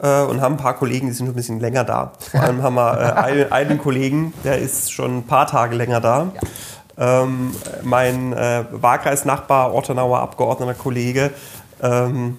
äh, 0.00 0.22
und 0.22 0.40
haben 0.40 0.54
ein 0.54 0.58
paar 0.58 0.74
Kollegen, 0.74 1.08
die 1.08 1.12
sind 1.12 1.26
schon 1.26 1.34
ein 1.34 1.36
bisschen 1.36 1.60
länger 1.60 1.84
da. 1.84 2.12
Vor 2.30 2.40
allem 2.40 2.62
haben 2.62 2.74
wir 2.74 2.98
äh, 2.98 3.12
einen, 3.16 3.52
einen 3.52 3.78
Kollegen, 3.78 4.32
der 4.44 4.58
ist 4.58 4.90
schon 4.92 5.18
ein 5.18 5.26
paar 5.26 5.46
Tage 5.46 5.74
länger 5.76 6.00
da. 6.00 6.30
Ähm, 6.98 7.52
mein 7.82 8.32
äh, 8.32 8.64
Wahlkreisnachbar, 8.70 9.72
Ortenauer 9.72 10.20
Abgeordneter 10.20 10.74
Kollege, 10.74 11.30
ähm, 11.82 12.38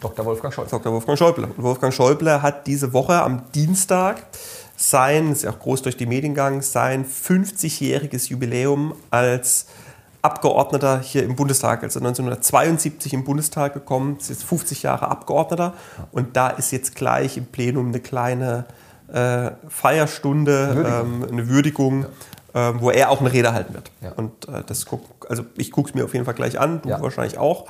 Dr. 0.00 0.24
Wolfgang 0.26 0.52
Scholz. 0.52 0.70
Dr. 0.70 0.92
Wolfgang 0.92 1.16
Schäuble. 1.18 1.44
Und 1.56 1.62
Wolfgang 1.62 1.92
Schäuble 1.94 2.42
hat 2.42 2.66
diese 2.66 2.92
Woche 2.92 3.22
am 3.22 3.42
Dienstag 3.54 4.16
sein, 4.76 5.32
ist 5.32 5.42
ja 5.42 5.50
auch 5.50 5.58
groß 5.58 5.82
durch 5.82 5.96
die 5.96 6.06
Medien 6.06 6.34
gegangen, 6.34 6.62
sein 6.62 7.04
50-jähriges 7.06 8.28
Jubiläum 8.30 8.94
als 9.10 9.66
Abgeordneter 10.22 11.00
hier 11.00 11.22
im 11.22 11.36
Bundestag, 11.36 11.82
also 11.82 12.00
1972 12.00 13.12
im 13.12 13.24
Bundestag 13.24 13.74
gekommen, 13.74 14.16
ist 14.18 14.30
jetzt 14.30 14.44
50 14.44 14.82
Jahre 14.82 15.08
Abgeordneter 15.08 15.74
und 16.12 16.36
da 16.36 16.48
ist 16.48 16.72
jetzt 16.72 16.94
gleich 16.96 17.36
im 17.36 17.44
Plenum 17.46 17.88
eine 17.88 18.00
kleine 18.00 18.64
äh, 19.12 19.50
Feierstunde, 19.68 20.74
Würdigung. 20.76 21.22
ähm, 21.22 21.26
eine 21.30 21.48
Würdigung, 21.48 22.06
ähm, 22.54 22.80
wo 22.80 22.90
er 22.90 23.10
auch 23.10 23.20
eine 23.20 23.32
Rede 23.32 23.52
halten 23.52 23.74
wird. 23.74 23.90
Ja. 24.00 24.12
Und 24.12 24.48
äh, 24.48 24.62
das 24.66 24.86
guck, 24.86 25.26
also 25.28 25.44
ich 25.56 25.70
gucke 25.70 25.90
es 25.90 25.94
mir 25.94 26.04
auf 26.04 26.14
jeden 26.14 26.24
Fall 26.24 26.34
gleich 26.34 26.58
an, 26.58 26.80
du 26.82 26.88
Ja. 26.88 27.02
wahrscheinlich 27.02 27.36
auch. 27.36 27.66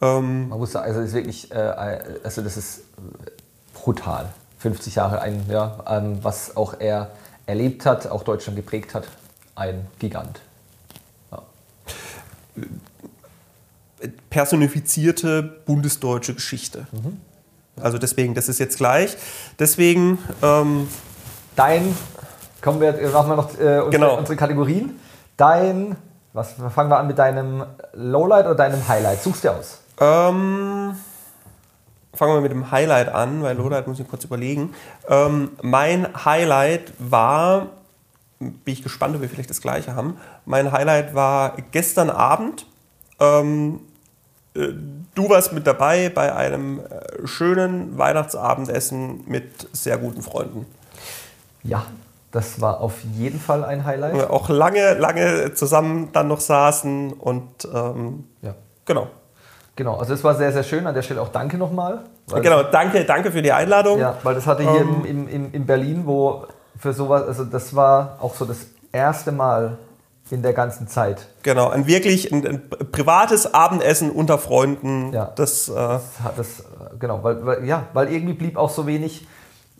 Ähm, 0.00 0.48
Man 0.48 0.58
muss 0.58 0.72
sagen, 0.72 0.86
also 0.86 1.00
das 1.00 1.08
ist 1.10 1.14
wirklich, 1.14 1.50
äh, 1.52 1.98
also 2.24 2.40
das 2.40 2.56
ist 2.56 2.80
brutal. 3.74 4.30
50 4.60 4.94
Jahre 4.94 5.20
ein, 5.20 5.44
ja, 5.50 5.78
ähm, 5.88 6.18
was 6.22 6.56
auch 6.56 6.74
er 6.78 7.10
erlebt 7.46 7.84
hat, 7.86 8.06
auch 8.06 8.22
Deutschland 8.22 8.56
geprägt 8.56 8.94
hat, 8.94 9.04
ein 9.56 9.86
Gigant. 9.98 10.40
Ja. 11.32 11.42
personifizierte 14.30 15.42
bundesdeutsche 15.42 16.34
Geschichte. 16.34 16.86
Also 17.80 17.98
deswegen, 17.98 18.34
das 18.34 18.48
ist 18.48 18.58
jetzt 18.58 18.76
gleich. 18.76 19.16
Deswegen, 19.58 20.18
ähm, 20.42 20.88
Dein, 21.56 21.94
kommen 22.62 22.80
wir, 22.80 22.98
äh, 22.98 23.08
machen 23.08 23.30
wir 23.30 23.36
noch 23.36 23.50
äh, 23.58 23.80
unsere, 23.80 23.90
Genau. 23.90 24.16
unsere 24.16 24.36
Kategorien. 24.36 24.98
Dein, 25.36 25.96
was 26.32 26.52
fangen 26.74 26.90
wir 26.90 26.98
an 26.98 27.06
mit 27.06 27.18
deinem 27.18 27.64
Lowlight 27.94 28.46
oder 28.46 28.54
deinem 28.54 28.86
Highlight? 28.86 29.22
Suchst 29.22 29.44
dir 29.44 29.52
aus. 29.56 29.78
ähm, 30.00 30.94
fangen 32.14 32.34
wir 32.34 32.40
mit 32.40 32.52
dem 32.52 32.70
Highlight 32.70 33.08
an, 33.08 33.42
weil 33.42 33.56
Lowlight 33.56 33.86
muss 33.86 34.00
ich 34.00 34.08
kurz 34.08 34.24
überlegen. 34.24 34.74
Ähm, 35.08 35.50
mein 35.62 36.24
Highlight 36.24 36.92
war, 36.98 37.68
bin 38.38 38.58
ich 38.66 38.82
gespannt, 38.82 39.14
ob 39.14 39.22
wir 39.22 39.28
vielleicht 39.28 39.50
das 39.50 39.60
gleiche 39.60 39.94
haben. 39.94 40.16
Mein 40.44 40.72
Highlight 40.72 41.14
war 41.14 41.56
gestern 41.70 42.10
Abend. 42.10 42.66
Ähm, 43.20 43.80
äh, 44.54 44.68
du 45.14 45.28
warst 45.28 45.52
mit 45.52 45.66
dabei 45.66 46.08
bei 46.08 46.34
einem 46.34 46.80
äh, 46.80 47.26
schönen 47.26 47.96
Weihnachtsabendessen 47.98 49.24
mit 49.26 49.68
sehr 49.72 49.98
guten 49.98 50.22
Freunden. 50.22 50.66
Ja, 51.62 51.84
das 52.32 52.60
war 52.60 52.80
auf 52.80 52.94
jeden 53.14 53.38
Fall 53.40 53.64
ein 53.64 53.84
Highlight. 53.84 54.14
Wo 54.14 54.18
wir 54.18 54.30
auch 54.32 54.48
lange, 54.48 54.94
lange 54.94 55.52
zusammen 55.54 56.10
dann 56.12 56.28
noch 56.28 56.40
saßen 56.40 57.12
und 57.12 57.68
ähm, 57.72 58.24
Ja. 58.42 58.54
genau. 58.84 59.08
Genau, 59.80 59.96
also 59.96 60.12
es 60.12 60.22
war 60.22 60.34
sehr, 60.34 60.52
sehr 60.52 60.62
schön. 60.62 60.86
An 60.86 60.94
der 60.94 61.00
Stelle 61.00 61.22
auch 61.22 61.30
danke 61.30 61.56
nochmal. 61.56 62.00
Genau, 62.42 62.64
danke, 62.64 63.02
danke 63.06 63.32
für 63.32 63.40
die 63.40 63.50
Einladung. 63.50 63.98
Ja, 63.98 64.18
weil 64.22 64.34
das 64.34 64.46
hatte 64.46 64.62
hier 64.62 64.82
Ähm. 64.82 65.06
im, 65.06 65.26
im, 65.26 65.54
in 65.54 65.64
Berlin, 65.64 66.02
wo 66.04 66.44
für 66.78 66.92
sowas, 66.92 67.26
also 67.26 67.46
das 67.46 67.74
war 67.74 68.18
auch 68.20 68.34
so 68.34 68.44
das 68.44 68.58
erste 68.92 69.32
Mal 69.32 69.78
in 70.30 70.42
der 70.42 70.52
ganzen 70.52 70.86
Zeit. 70.86 71.28
Genau, 71.44 71.70
ein 71.70 71.86
wirklich 71.86 72.30
ein, 72.30 72.46
ein 72.46 72.62
privates 72.92 73.54
Abendessen 73.54 74.10
unter 74.10 74.36
Freunden. 74.36 75.14
Ja. 75.14 75.32
Das, 75.34 75.70
äh, 75.70 75.72
Das 75.72 76.02
hat 76.22 76.38
das, 76.38 76.62
genau, 76.98 77.20
weil, 77.22 77.46
weil, 77.46 77.64
ja, 77.64 77.84
weil 77.94 78.12
irgendwie 78.12 78.34
blieb 78.34 78.58
auch 78.58 78.68
so 78.68 78.86
wenig 78.86 79.26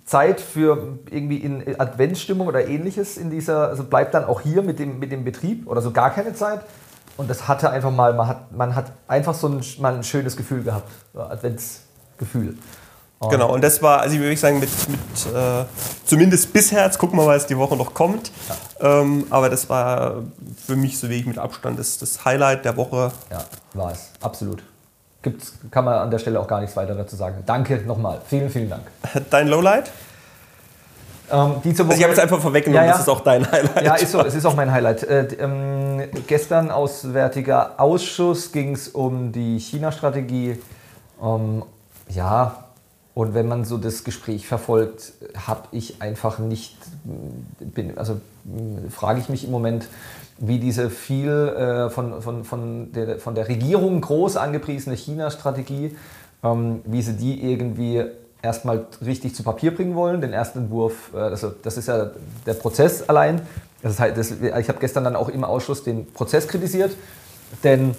Zeit 0.07 0.41
für 0.41 0.99
irgendwie 1.11 1.37
in 1.37 1.79
Adventsstimmung 1.79 2.47
oder 2.47 2.67
ähnliches 2.67 3.19
in 3.19 3.29
dieser, 3.29 3.69
also 3.69 3.85
bleibt 3.85 4.15
dann 4.15 4.25
auch 4.25 4.41
hier 4.41 4.63
mit 4.63 4.79
dem, 4.79 4.99
mit 4.99 5.13
dem 5.13 5.25
Betrieb 5.25 5.69
oder 5.69 5.83
so 5.83 5.91
gar 5.91 6.09
keine 6.09 6.33
Zeit. 6.33 6.63
Und 7.21 7.29
das 7.29 7.47
hatte 7.49 7.69
einfach 7.69 7.91
mal, 7.91 8.15
man 8.15 8.29
hat, 8.29 8.51
man 8.51 8.75
hat 8.75 8.93
einfach 9.07 9.35
so 9.35 9.47
ein, 9.47 9.63
mal 9.79 9.95
ein 9.95 10.03
schönes 10.03 10.39
Gefühl 10.39 10.63
gehabt, 10.63 10.91
Adventsgefühl. 11.15 12.57
Und 13.19 13.29
Genau, 13.29 13.53
und 13.53 13.63
das 13.63 13.83
war, 13.83 14.01
also 14.01 14.15
ich 14.15 14.23
würde 14.23 14.35
sagen, 14.39 14.59
mit, 14.59 14.71
mit 14.89 15.35
äh, 15.35 15.67
zumindest 16.07 16.51
bisher, 16.55 16.83
jetzt 16.83 16.97
gucken 16.97 17.19
wir 17.19 17.27
mal, 17.27 17.37
was 17.37 17.47
die 17.47 17.59
Woche 17.59 17.77
noch 17.77 17.93
kommt. 17.93 18.33
Ähm, 18.81 19.27
aber 19.29 19.51
das 19.51 19.69
war 19.69 20.23
für 20.67 20.77
mich 20.77 20.99
so 20.99 21.11
wie 21.11 21.17
ich 21.17 21.27
mit 21.27 21.37
Abstand 21.37 21.79
das, 21.79 21.99
das 21.99 22.25
Highlight 22.25 22.65
der 22.65 22.79
Woche. 22.79 23.13
Ja, 23.31 23.45
war 23.75 23.93
es, 23.93 24.13
absolut. 24.23 24.63
Gibt's, 25.21 25.53
kann 25.71 25.85
man 25.85 25.97
an 25.97 26.11
der 26.11 26.21
Stelle 26.21 26.41
auch 26.41 26.49
gar 26.49 26.63
nichts 26.63 26.75
weiter 26.75 26.95
dazu 26.95 27.17
sagen. 27.17 27.43
Danke 27.45 27.83
nochmal, 27.87 28.23
vielen, 28.27 28.49
vielen 28.49 28.71
Dank. 28.71 28.85
Dein 29.29 29.49
Lowlight? 29.49 29.91
Ähm, 31.33 31.55
die 31.65 31.75
zur 31.75 31.87
Also 31.87 31.97
ich 31.97 32.03
habe 32.03 32.13
jetzt 32.13 32.23
einfach 32.23 32.41
vorweggenommen, 32.41 32.83
Ja, 32.83 32.87
ja. 32.91 32.93
das 32.93 33.03
ist 33.03 33.09
auch 33.09 33.21
dein 33.21 33.51
Highlight. 33.51 33.85
Ja, 33.85 33.95
ist 33.95 34.13
so, 34.13 34.21
es 34.21 34.35
ist 34.35 34.45
auch 34.47 34.57
mein 34.57 34.73
Highlight. 34.73 35.03
Äh, 35.05 35.27
ähm, 35.41 36.03
gestern 36.27 36.71
Auswärtiger 36.71 37.81
Ausschuss 37.81 38.53
ging 38.53 38.75
es 38.75 38.89
um 38.89 39.33
die 39.33 39.59
China-Strategie. 39.59 40.59
Ähm, 41.23 41.63
ja, 42.09 42.65
und 43.15 43.35
wenn 43.35 43.49
man 43.49 43.65
so 43.65 43.77
das 43.77 44.05
Gespräch 44.05 44.47
verfolgt, 44.47 45.13
habe 45.47 45.63
ich 45.73 46.01
einfach 46.01 46.39
nicht, 46.39 46.77
bin, 47.59 47.99
also 47.99 48.15
mh, 48.45 48.91
frage 48.91 49.21
ich 49.21 49.29
mich 49.29 49.45
im 49.45 49.51
Moment, 49.51 49.89
wie 50.39 50.59
diese 50.59 50.89
viel 50.91 51.29
äh, 51.29 51.91
von, 51.91 52.23
von, 52.23 52.45
von, 52.45 52.93
der, 52.93 53.19
von 53.19 53.35
der 53.35 53.49
Regierung 53.49 54.01
groß 54.01 54.37
angepriesene 54.37 54.97
China-Strategie, 54.97 55.97
ähm, 56.43 56.81
wie 56.85 57.03
sie 57.03 57.15
die 57.15 57.43
irgendwie 57.53 58.05
erstmal 58.43 58.87
richtig 59.05 59.35
zu 59.35 59.43
Papier 59.43 59.75
bringen 59.75 59.95
wollen. 59.95 60.21
Den 60.21 60.33
ersten 60.33 60.61
Entwurf, 60.61 61.11
äh, 61.15 61.19
also 61.19 61.53
das 61.63 61.77
ist 61.77 61.89
ja 61.89 62.11
der 62.47 62.55
Prozess 62.55 63.09
allein. 63.09 63.43
Das 63.83 63.99
halt, 63.99 64.17
das, 64.17 64.31
ich 64.31 64.69
habe 64.69 64.79
gestern 64.79 65.05
dann 65.05 65.17
auch 65.17 65.29
im 65.29 65.43
Ausschuss 65.43 65.83
den 65.83 66.13
Prozess 66.13 66.49
kritisiert, 66.49 66.93
denn 67.65 67.95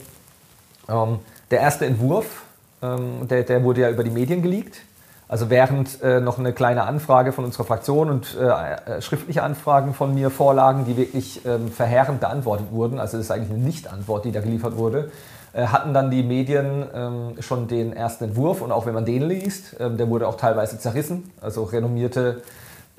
ähm, 0.87 1.19
der 1.49 1.59
erste 1.59 1.85
Entwurf, 1.85 2.43
ähm, 2.83 3.27
der, 3.27 3.43
der 3.43 3.63
wurde 3.63 3.81
ja 3.81 3.89
über 3.89 4.03
die 4.03 4.11
Medien 4.11 4.41
geleakt. 4.41 4.81
Also 5.27 5.49
während 5.49 6.01
äh, 6.01 6.19
noch 6.19 6.37
eine 6.39 6.51
kleine 6.51 6.83
Anfrage 6.83 7.31
von 7.31 7.45
unserer 7.45 7.63
Fraktion 7.63 8.09
und 8.09 8.37
äh, 8.37 8.97
äh, 8.97 9.01
schriftliche 9.01 9.43
Anfragen 9.43 9.93
von 9.93 10.13
mir 10.13 10.29
vorlagen, 10.29 10.83
die 10.83 10.97
wirklich 10.97 11.45
ähm, 11.45 11.71
verheerend 11.71 12.19
beantwortet 12.19 12.67
wurden, 12.71 12.99
also 12.99 13.15
das 13.15 13.27
ist 13.27 13.31
eigentlich 13.31 13.49
eine 13.49 13.59
Nicht-Antwort, 13.59 14.25
die 14.25 14.33
da 14.33 14.41
geliefert 14.41 14.75
wurde, 14.75 15.09
hatten 15.53 15.93
dann 15.93 16.11
die 16.11 16.23
Medien 16.23 16.85
ähm, 16.93 17.35
schon 17.41 17.67
den 17.67 17.93
ersten 17.93 18.25
Entwurf 18.25 18.61
und 18.61 18.71
auch 18.71 18.85
wenn 18.85 18.93
man 18.93 19.05
den 19.05 19.23
liest, 19.23 19.75
ähm, 19.79 19.97
der 19.97 20.09
wurde 20.09 20.27
auch 20.27 20.37
teilweise 20.37 20.79
zerrissen, 20.79 21.31
also 21.41 21.63
renommierte 21.63 22.41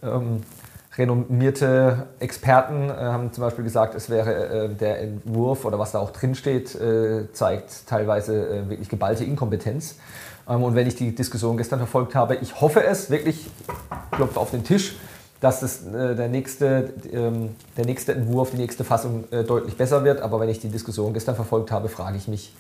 ähm, 0.03 0.43
renommierte 0.97 2.07
Experten 2.19 2.91
äh, 2.91 2.93
haben 2.93 3.33
zum 3.33 3.43
Beispiel 3.43 3.65
gesagt, 3.65 3.95
es 3.95 4.11
wäre 4.11 4.65
äh, 4.65 4.69
der 4.69 5.01
Entwurf 5.01 5.65
oder 5.65 5.79
was 5.79 5.93
da 5.93 5.99
auch 5.99 6.11
drin 6.11 6.35
steht, 6.35 6.75
äh, 6.75 7.33
zeigt 7.33 7.87
teilweise 7.87 8.49
äh, 8.49 8.69
wirklich 8.69 8.89
geballte 8.89 9.25
Inkompetenz. 9.25 9.97
Ähm, 10.49 10.63
und 10.63 10.75
wenn 10.75 10.87
ich 10.87 10.97
die 10.97 11.15
Diskussion 11.15 11.57
gestern 11.57 11.79
verfolgt 11.79 12.15
habe, 12.15 12.37
ich 12.37 12.61
hoffe 12.61 12.85
es 12.85 13.11
wirklich, 13.11 13.47
klopft 14.11 14.37
auf 14.37 14.51
den 14.51 14.65
Tisch, 14.65 14.97
dass 15.43 15.59
das, 15.59 15.85
äh, 15.85 16.15
der, 16.15 16.29
nächste, 16.29 16.95
ähm, 17.13 17.57
der 17.77 17.85
nächste 17.85 18.15
Entwurf, 18.15 18.53
die 18.53 18.59
nächste 18.59 18.85
Fassung 18.85 19.25
äh, 19.33 19.43
deutlich 19.43 19.77
besser 19.77 20.05
wird. 20.05 20.21
Aber 20.21 20.39
wenn 20.39 20.49
ich 20.49 20.61
die 20.61 20.69
Diskussion 20.69 21.13
gestern 21.13 21.35
verfolgt 21.35 21.73
habe, 21.73 21.89
frage 21.89 22.17
ich 22.17 22.29
mich, 22.29 22.55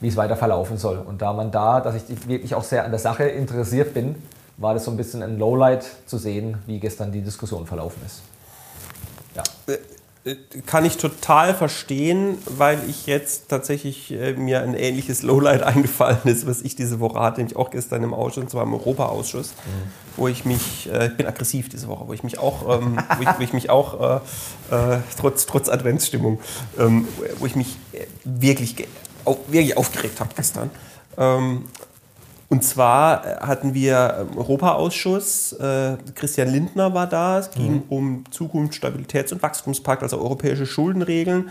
wie 0.00 0.08
es 0.08 0.16
weiter 0.16 0.34
verlaufen 0.34 0.78
soll. 0.78 0.96
Und 0.96 1.20
da 1.20 1.34
man 1.34 1.50
da, 1.50 1.80
dass 1.80 1.94
ich 1.94 2.26
wirklich 2.26 2.54
auch 2.54 2.64
sehr 2.64 2.86
an 2.86 2.90
der 2.90 2.98
Sache 2.98 3.24
interessiert 3.24 3.92
bin, 3.92 4.16
war 4.56 4.72
das 4.72 4.86
so 4.86 4.90
ein 4.90 4.96
bisschen 4.96 5.22
ein 5.22 5.38
Lowlight 5.38 5.84
zu 6.06 6.16
sehen, 6.16 6.56
wie 6.66 6.80
gestern 6.80 7.12
die 7.12 7.20
Diskussion 7.20 7.66
verlaufen 7.66 8.00
ist. 8.06 8.22
Ja. 9.36 9.42
Äh, 10.24 10.36
Kann 10.66 10.84
ich 10.84 10.98
total 10.98 11.52
verstehen, 11.54 12.38
weil 12.46 12.78
ich 12.88 13.06
jetzt 13.06 13.48
tatsächlich 13.48 14.12
äh, 14.12 14.34
mir 14.34 14.62
ein 14.62 14.74
ähnliches 14.74 15.22
Lowlight 15.22 15.62
eingefallen 15.72 16.20
ist, 16.24 16.46
was 16.46 16.62
ich 16.62 16.76
diese 16.76 17.00
Woche 17.00 17.18
hatte, 17.20 17.38
nämlich 17.40 17.56
auch 17.56 17.70
gestern 17.70 18.02
im 18.04 18.14
Ausschuss, 18.14 18.44
und 18.44 18.50
zwar 18.50 18.62
im 18.62 18.72
Europaausschuss, 18.74 19.52
wo 20.16 20.28
ich 20.28 20.44
mich, 20.44 20.88
äh, 20.92 21.06
ich 21.08 21.16
bin 21.16 21.26
aggressiv 21.26 21.68
diese 21.68 21.88
Woche, 21.88 22.06
wo 22.06 22.12
ich 22.12 22.22
mich 22.22 22.38
auch, 22.38 22.78
ähm, 22.80 22.98
wo, 23.16 23.22
ich, 23.22 23.38
wo 23.38 23.42
ich 23.42 23.52
mich 23.52 23.70
auch 23.70 24.20
äh, 24.70 24.74
äh, 24.94 24.98
trotz, 25.18 25.46
trotz 25.46 25.68
Adventsstimmung, 25.68 26.38
ähm, 26.78 27.08
wo 27.38 27.46
ich 27.46 27.56
mich 27.56 27.76
äh, 27.92 28.06
wirklich, 28.24 28.76
ge- 28.76 28.86
au, 29.24 29.38
wirklich 29.48 29.76
aufgeregt 29.76 30.20
habe 30.20 30.30
gestern. 30.36 30.70
Ähm, 31.18 31.64
und 32.52 32.62
zwar 32.62 33.24
äh, 33.24 33.36
hatten 33.40 33.72
wir 33.72 34.26
im 34.30 34.36
Europaausschuss, 34.36 35.54
äh, 35.54 35.96
Christian 36.14 36.50
Lindner 36.50 36.92
war 36.92 37.06
da, 37.06 37.38
es 37.38 37.50
ging 37.50 37.84
um 37.88 38.24
Zukunft, 38.30 38.74
Stabilitäts- 38.74 39.32
und 39.32 39.42
Wachstumspakt, 39.42 40.02
also 40.02 40.20
europäische 40.20 40.66
Schuldenregeln, 40.66 41.48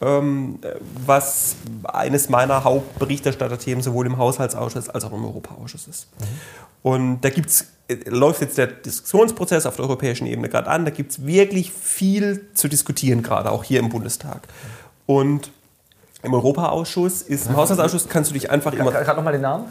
ähm, 0.00 0.60
äh, 0.62 0.76
was 1.04 1.56
eines 1.82 2.28
meiner 2.28 2.62
Hauptberichterstatterthemen 2.62 3.82
sowohl 3.82 4.06
im 4.06 4.16
Haushaltsausschuss 4.16 4.88
als 4.88 5.04
auch 5.04 5.12
im 5.12 5.24
Europaausschuss 5.24 5.88
ist. 5.88 6.06
Und 6.84 7.22
da 7.22 7.30
gibt's, 7.30 7.66
äh, 7.88 8.08
läuft 8.08 8.40
jetzt 8.40 8.56
der 8.56 8.68
Diskussionsprozess 8.68 9.66
auf 9.66 9.74
der 9.74 9.86
europäischen 9.86 10.28
Ebene 10.28 10.48
gerade 10.48 10.70
an, 10.70 10.84
da 10.84 10.92
gibt 10.92 11.10
es 11.10 11.26
wirklich 11.26 11.72
viel 11.72 12.46
zu 12.54 12.68
diskutieren, 12.68 13.24
gerade 13.24 13.50
auch 13.50 13.64
hier 13.64 13.80
im 13.80 13.88
Bundestag. 13.88 14.46
Und 15.06 15.50
im 16.22 16.32
Europaausschuss 16.32 17.22
ist, 17.22 17.48
im 17.48 17.56
Haushaltsausschuss 17.56 18.08
kannst 18.08 18.30
du 18.30 18.34
dich 18.34 18.52
einfach 18.52 18.72
immer 18.72 18.92
Gerade 18.92 19.16
nochmal 19.16 19.32
den 19.32 19.42
Namen? 19.42 19.64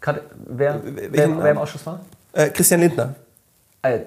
Gerade, 0.00 0.22
wer, 0.46 0.80
Welchen 0.84 1.12
wer, 1.12 1.28
Namen? 1.28 1.42
wer 1.42 1.50
im 1.52 1.58
Ausschuss 1.58 1.84
war? 1.86 2.00
Äh, 2.32 2.48
Christian 2.50 2.80
Lindner. 2.80 3.14
Äh, 3.82 3.98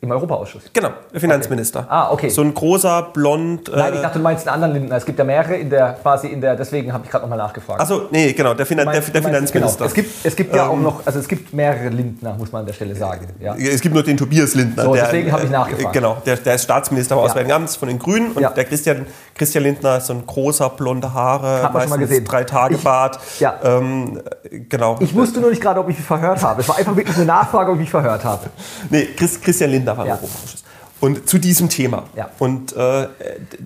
Im 0.00 0.10
Europaausschuss. 0.12 0.62
Genau, 0.72 0.90
der 1.12 1.20
Finanzminister. 1.20 1.84
Ah, 1.90 2.12
okay. 2.12 2.28
So 2.30 2.40
ein 2.40 2.54
großer, 2.54 3.10
blond. 3.12 3.68
Äh, 3.68 3.76
Nein, 3.76 3.94
ich 3.94 4.00
dachte, 4.00 4.18
du 4.18 4.22
meinst 4.22 4.46
einen 4.46 4.54
anderen 4.54 4.74
Lindner. 4.74 4.96
Es 4.96 5.04
gibt 5.04 5.18
ja 5.18 5.24
mehrere 5.24 5.56
in 5.56 5.68
der, 5.68 5.94
quasi 6.00 6.28
in 6.28 6.40
der, 6.40 6.54
deswegen 6.54 6.92
habe 6.92 7.04
ich 7.04 7.10
gerade 7.10 7.24
nochmal 7.24 7.36
nachgefragt. 7.36 7.80
Achso, 7.80 8.02
nee, 8.12 8.32
genau, 8.32 8.54
der, 8.54 8.64
Finan 8.64 8.86
meinst- 8.86 9.08
der, 9.08 9.20
der 9.20 9.22
Finanzminister. 9.24 9.76
Genau. 9.78 9.88
Es 9.88 9.94
gibt, 9.94 10.24
es 10.24 10.36
gibt 10.36 10.54
ja 10.54 10.68
auch 10.68 10.72
Ähm, 10.74 10.82
noch, 10.84 11.04
also 11.04 11.18
es 11.18 11.26
gibt 11.28 11.52
mehrere 11.52 11.88
Lindner, 11.88 12.34
muss 12.34 12.52
man 12.52 12.60
an 12.60 12.66
der 12.66 12.72
Stelle 12.74 12.94
sagen. 12.94 13.26
Ja. 13.40 13.56
Es 13.56 13.80
gibt 13.80 13.92
nur 13.94 14.04
den 14.04 14.16
Tobias 14.16 14.54
Lindner. 14.54 14.84
So, 14.84 14.94
deswegen 14.94 15.32
habe 15.32 15.42
ich 15.42 15.48
äh, 15.50 15.52
nachgefragt. 15.52 15.92
Genau, 15.92 16.22
der, 16.24 16.36
der 16.36 16.54
ist 16.54 16.62
Staatsminister 16.62 17.16
im 17.16 17.20
Auswärtigen 17.20 17.52
Amts 17.52 17.74
von 17.76 17.88
den 17.88 17.98
Grünen 17.98 18.30
und 18.32 18.40
Ja. 18.42 18.50
der 18.50 18.64
Christian, 18.64 19.04
Christian 19.38 19.64
Lindner 19.64 19.96
ist 19.98 20.06
so 20.06 20.12
ein 20.12 20.26
großer, 20.26 20.68
blonde 20.70 21.14
Haare, 21.14 21.62
Hat 21.62 21.72
man 21.72 21.82
schon 21.82 21.90
mal 21.90 21.96
meistens 21.96 22.08
gesehen. 22.10 22.24
drei 22.24 22.44
Tage 22.44 22.74
Ich- 22.74 22.84
Bart. 22.84 23.18
ja. 23.38 23.54
Ähm, 23.62 24.20
genau. 24.68 24.96
Ich 25.00 25.14
wusste 25.14 25.40
nur 25.40 25.50
nicht 25.50 25.62
gerade, 25.62 25.80
ob 25.80 25.88
ich 25.88 25.96
mich 25.96 26.06
verhört 26.06 26.42
habe. 26.42 26.60
Es 26.60 26.68
war 26.68 26.76
einfach 26.76 26.94
wirklich 26.96 27.16
eine 27.16 27.24
Nachfrage, 27.26 27.70
ob 27.70 27.76
ich 27.76 27.80
mich 27.82 27.90
verhört 27.90 28.24
habe. 28.24 28.50
Nee, 28.90 29.06
Chris, 29.16 29.40
Christian 29.40 29.70
Lindner 29.70 29.96
war 29.96 30.04
Ja. 30.06 30.12
Europaausschuss. 30.14 30.64
Und 31.00 31.28
zu 31.28 31.38
diesem 31.38 31.68
Thema. 31.68 32.08
Ja. 32.16 32.28
Und 32.38 32.72
äh, 32.72 33.08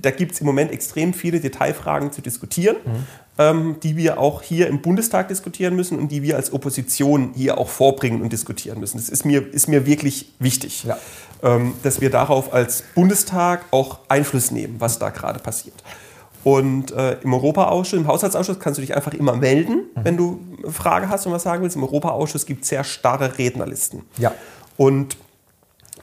da 0.01 0.11
gibt 0.11 0.33
es 0.33 0.41
im 0.41 0.47
Moment 0.47 0.71
extrem 0.71 1.15
viele 1.15 1.41
Detailfragen 1.41 2.13
zu 2.13 2.21
diskutieren, 2.21 2.77
Mhm. 2.85 2.91
ähm, 3.39 3.77
die 3.83 3.97
wir 3.97 4.19
auch 4.19 4.43
hier 4.43 4.67
im 4.67 4.83
Bundestag 4.83 5.29
diskutieren 5.29 5.75
müssen 5.75 5.99
und 5.99 6.09
die 6.13 6.23
wir 6.23 6.37
als 6.37 6.53
Opposition 6.53 7.33
hier 7.35 7.57
auch 7.57 7.69
vorbringen 7.71 8.21
und 8.21 8.33
diskutieren 8.33 8.81
müssen. 8.81 8.99
Das 8.99 9.09
ist 9.09 9.25
mir, 9.25 9.47
ist 9.55 9.67
mir 9.67 9.87
wirklich 9.87 10.31
wichtig, 10.41 10.85
Ja. 10.85 10.99
ähm, 11.43 11.73
dass 11.83 12.03
wir 12.03 12.11
darauf 12.11 12.53
als 12.53 12.83
Bundestag 12.95 13.65
auch 13.71 14.01
Einfluss 14.09 14.51
nehmen, 14.51 14.77
was 14.79 14.99
da 14.99 15.09
gerade 15.09 15.39
passiert. 15.39 15.83
Und 16.45 16.91
äh, 16.91 17.19
im 17.23 17.33
Europaausschuss, 17.33 17.99
im 17.99 18.09
Haushaltsausschuss 18.09 18.59
kannst 18.59 18.77
du 18.77 18.83
dich 18.83 18.95
einfach 18.95 19.15
immer 19.15 19.37
melden, 19.37 19.85
Mhm. 19.95 20.05
wenn 20.05 20.17
du 20.19 20.41
eine 20.65 20.73
Frage 20.73 21.09
hast 21.09 21.25
und 21.25 21.33
was 21.33 21.45
sagen 21.45 21.63
willst. 21.63 21.77
Im 21.77 21.85
Europaausschuss 21.85 22.45
gibt 22.45 22.65
es 22.65 22.69
sehr 22.69 22.85
starre 22.85 23.39
Rednerlisten. 23.39 24.03
Ja. 24.19 24.35
Und 24.77 25.17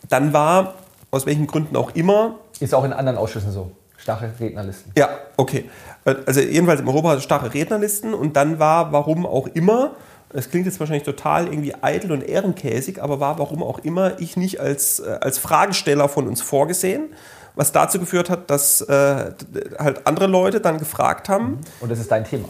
dann 0.08 0.32
war, 0.34 0.76
aus 1.12 1.26
welchen 1.26 1.48
Gründen 1.48 1.76
auch 1.76 1.92
immer, 1.96 2.36
Ist 2.60 2.74
auch 2.74 2.84
in 2.84 2.94
anderen 2.94 3.18
Ausschüssen 3.18 3.52
so. 3.52 3.72
Starre 3.98 4.32
Rednerlisten. 4.40 4.94
ja, 4.98 5.10
okay. 5.36 5.70
Also 6.06 6.40
jedenfalls 6.40 6.80
im 6.80 6.88
Europa 6.88 7.20
starre 7.20 7.54
Rednerlisten 7.54 8.14
und 8.14 8.36
dann 8.38 8.58
war, 8.58 8.92
warum 8.94 9.26
auch 9.26 9.48
immer, 9.48 9.92
das 10.32 10.50
klingt 10.50 10.66
jetzt 10.66 10.80
wahrscheinlich 10.80 11.04
total 11.04 11.48
irgendwie 11.48 11.76
eitel 11.82 12.12
und 12.14 12.24
ehrenkäsig, 12.24 13.02
aber 13.02 13.20
war, 13.20 13.40
warum 13.40 13.62
auch 13.62 13.80
immer, 13.80 14.20
ich 14.20 14.38
nicht 14.38 14.60
als, 14.62 15.00
äh, 15.00 15.18
als 15.22 15.38
Fragesteller 15.38 16.08
von 16.08 16.28
uns 16.28 16.42
vorgesehen, 16.42 17.10
was 17.56 17.72
dazu 17.74 18.00
geführt 18.00 18.30
hat, 18.30 18.50
dass 18.50 18.80
äh, 18.82 19.32
halt 19.78 20.08
andere 20.08 20.28
Leute 20.28 20.62
dann 20.62 20.78
gefragt 20.78 21.28
haben, 21.28 21.60
Und 21.82 21.92
das 21.92 22.00
ist 22.00 22.10
dein 22.12 22.24
Thema. 22.24 22.48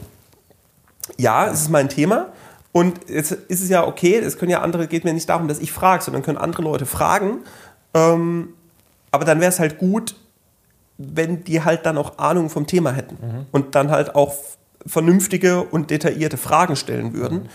ja, 1.18 1.48
es 1.48 1.62
ist 1.62 1.70
mein 1.70 1.90
Thema. 1.90 2.28
Und 2.72 3.10
jetzt 3.10 3.32
ist 3.32 3.62
es 3.62 3.70
ja 3.70 3.88
okay, 3.88 4.18
es 4.18 4.38
können 4.38 4.52
ja 4.52 4.62
andere, 4.62 4.86
geht 4.88 5.04
mir 5.04 5.14
nicht 5.14 5.28
darum, 5.28 5.48
dass 5.48 5.58
ich 5.58 5.72
frage, 5.72 6.04
sondern 6.04 6.22
können 6.22 6.38
andere 6.38 6.62
Leute 6.62 6.86
fragen. 6.86 7.40
Ähm, 7.94 8.50
aber 9.12 9.26
dann 9.26 9.40
wäre 9.40 9.50
es 9.50 9.60
halt 9.60 9.78
gut, 9.78 10.16
wenn 10.98 11.44
die 11.44 11.64
halt 11.64 11.86
dann 11.86 11.98
auch 11.98 12.18
Ahnung 12.18 12.50
vom 12.50 12.68
Thema 12.68 12.92
hätten 12.92 13.46
und 13.52 13.76
dann 13.76 13.90
halt 13.90 14.16
auch 14.16 14.36
vernünftige 14.86 15.64
und 15.64 15.90
detaillierte 15.92 16.38
Fragen 16.38 16.76
stellen 16.76 17.14
würden. 17.14 17.50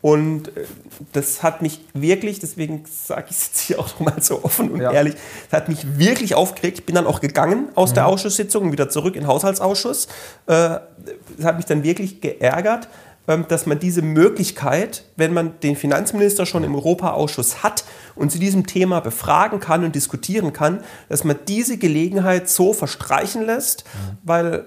Und 0.00 0.56
äh, 0.56 0.64
das 1.12 1.42
hat 1.42 1.60
mich 1.60 1.80
wirklich, 1.92 2.38
deswegen 2.38 2.84
sage 2.88 3.26
ich 3.30 3.36
es 3.36 3.46
jetzt 3.48 3.60
hier 3.60 3.80
auch 3.80 3.88
nochmal 3.88 4.22
so 4.22 4.44
offen 4.44 4.70
und 4.70 4.80
Ja. 4.80 4.92
ehrlich, 4.92 5.14
das 5.50 5.60
hat 5.60 5.68
mich 5.68 5.98
wirklich 5.98 6.36
aufgeregt. 6.36 6.78
Ich 6.78 6.86
bin 6.86 6.94
dann 6.94 7.06
auch 7.06 7.20
gegangen 7.20 7.68
aus 7.74 7.94
der 7.94 8.06
Ausschusssitzung 8.06 8.64
und 8.66 8.72
wieder 8.72 8.88
zurück 8.88 9.16
in 9.16 9.22
den 9.22 9.26
Haushaltsausschuss. 9.28 10.06
Äh, 10.46 10.78
Das 11.36 11.44
hat 11.44 11.56
mich 11.56 11.64
dann 11.66 11.82
wirklich 11.82 12.20
geärgert, 12.20 12.88
dass 13.48 13.66
man 13.66 13.78
diese 13.78 14.00
Möglichkeit, 14.00 15.04
wenn 15.16 15.34
man 15.34 15.60
den 15.60 15.76
Finanzminister 15.76 16.46
schon 16.46 16.64
im 16.64 16.74
Europaausschuss 16.74 17.62
hat 17.62 17.84
und 18.14 18.32
zu 18.32 18.38
diesem 18.38 18.66
Thema 18.66 19.00
befragen 19.00 19.60
kann 19.60 19.84
und 19.84 19.94
diskutieren 19.94 20.52
kann, 20.52 20.80
dass 21.10 21.24
man 21.24 21.38
diese 21.46 21.76
Gelegenheit 21.76 22.48
so 22.48 22.72
verstreichen 22.72 23.44
lässt, 23.44 23.84
weil 24.24 24.66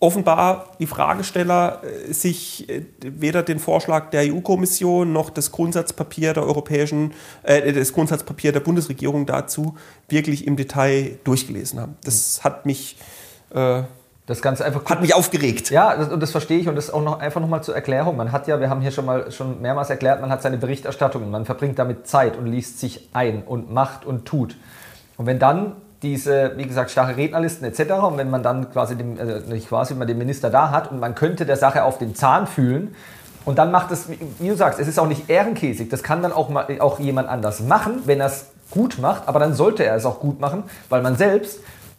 offenbar 0.00 0.72
die 0.80 0.86
Fragesteller 0.86 1.82
äh, 1.84 2.12
sich 2.12 2.68
äh, 2.70 2.84
weder 3.02 3.42
den 3.42 3.58
Vorschlag 3.58 4.08
der 4.10 4.32
EU-Kommission 4.32 5.12
noch 5.12 5.28
das 5.28 5.52
Grundsatzpapier 5.52 6.32
der 6.32 6.44
europäischen, 6.44 7.12
äh, 7.42 7.72
das 7.72 7.92
Grundsatzpapier 7.92 8.52
der 8.52 8.60
Bundesregierung 8.60 9.26
dazu 9.26 9.76
wirklich 10.08 10.46
im 10.46 10.56
Detail 10.56 11.18
durchgelesen 11.24 11.78
haben. 11.78 11.96
Das 12.02 12.42
hat 12.42 12.64
mich 12.64 12.96
äh, 13.50 13.82
das 14.30 14.42
Ganze 14.42 14.64
einfach 14.64 14.84
hat 14.86 15.00
mich 15.00 15.14
aufgeregt. 15.14 15.70
Ja, 15.70 15.96
das, 15.96 16.08
und 16.08 16.20
das 16.20 16.30
verstehe 16.30 16.58
ich 16.58 16.68
und 16.68 16.76
das 16.76 16.90
auch 16.90 17.02
noch 17.02 17.18
einfach 17.18 17.40
nochmal 17.40 17.62
zur 17.62 17.74
Erklärung. 17.74 18.16
Man 18.16 18.32
hat 18.32 18.46
ja, 18.46 18.60
wir 18.60 18.70
haben 18.70 18.80
hier 18.80 18.92
schon 18.92 19.04
mal 19.04 19.30
schon 19.32 19.60
mehrmals 19.60 19.90
erklärt, 19.90 20.20
man 20.20 20.30
hat 20.30 20.40
seine 20.40 20.56
Berichterstattung 20.56 21.24
und 21.24 21.30
man 21.30 21.44
verbringt 21.44 21.78
damit 21.78 22.06
Zeit 22.06 22.38
und 22.38 22.46
liest 22.46 22.78
sich 22.78 23.08
ein 23.12 23.42
und 23.42 23.72
macht 23.72 24.06
und 24.06 24.26
tut. 24.26 24.56
Und 25.16 25.26
wenn 25.26 25.38
dann 25.38 25.72
diese, 26.02 26.52
wie 26.56 26.64
gesagt, 26.64 26.90
starre 26.90 27.16
Rednerlisten 27.16 27.66
etc. 27.66 27.92
Und 28.04 28.16
wenn 28.16 28.30
man 28.30 28.42
dann 28.42 28.70
quasi, 28.72 28.96
dem, 28.96 29.18
also 29.18 29.52
nicht 29.52 29.68
quasi, 29.68 29.92
wenn 29.92 29.98
man 29.98 30.08
den 30.08 30.18
Minister 30.18 30.48
da 30.48 30.70
hat 30.70 30.90
und 30.90 31.00
man 31.00 31.14
könnte 31.14 31.44
der 31.44 31.56
Sache 31.56 31.84
auf 31.84 31.98
den 31.98 32.14
Zahn 32.14 32.46
fühlen 32.46 32.94
und 33.44 33.58
dann 33.58 33.70
macht 33.70 33.90
es, 33.90 34.08
wie 34.08 34.48
du 34.48 34.54
sagst, 34.54 34.78
es 34.78 34.88
ist 34.88 34.98
auch 34.98 35.08
nicht 35.08 35.28
ehrenkäsig. 35.28 35.90
Das 35.90 36.02
kann 36.02 36.22
dann 36.22 36.32
auch, 36.32 36.48
mal, 36.48 36.66
auch 36.78 37.00
jemand 37.00 37.28
anders 37.28 37.60
machen, 37.60 38.02
wenn 38.06 38.20
er 38.20 38.26
es 38.26 38.46
gut 38.70 38.98
macht, 38.98 39.26
aber 39.26 39.40
dann 39.40 39.54
sollte 39.54 39.84
er 39.84 39.96
es 39.96 40.06
auch 40.06 40.20
gut 40.20 40.40
machen, 40.40 40.62
weil 40.88 41.02
man 41.02 41.16
selbst 41.16 41.58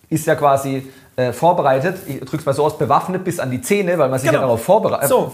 ist 0.10 0.26
ja 0.26 0.36
quasi 0.36 0.92
äh, 1.16 1.34
vorbereitet, 1.34 1.98
ich 2.08 2.20
drück's 2.22 2.46
mal 2.46 2.54
so 2.54 2.64
aus, 2.66 2.78
bewaffnet 2.78 3.24
bis 3.24 3.40
an 3.40 3.52
die 3.52 3.62
Zähne, 3.62 3.98
weil 3.98 4.10
man 4.10 4.20
sich 4.20 4.30
Genau. 4.30 4.42
ja 4.42 4.48
darauf 4.48 4.64
vorbereitet. 4.64 5.10
So. 5.10 5.32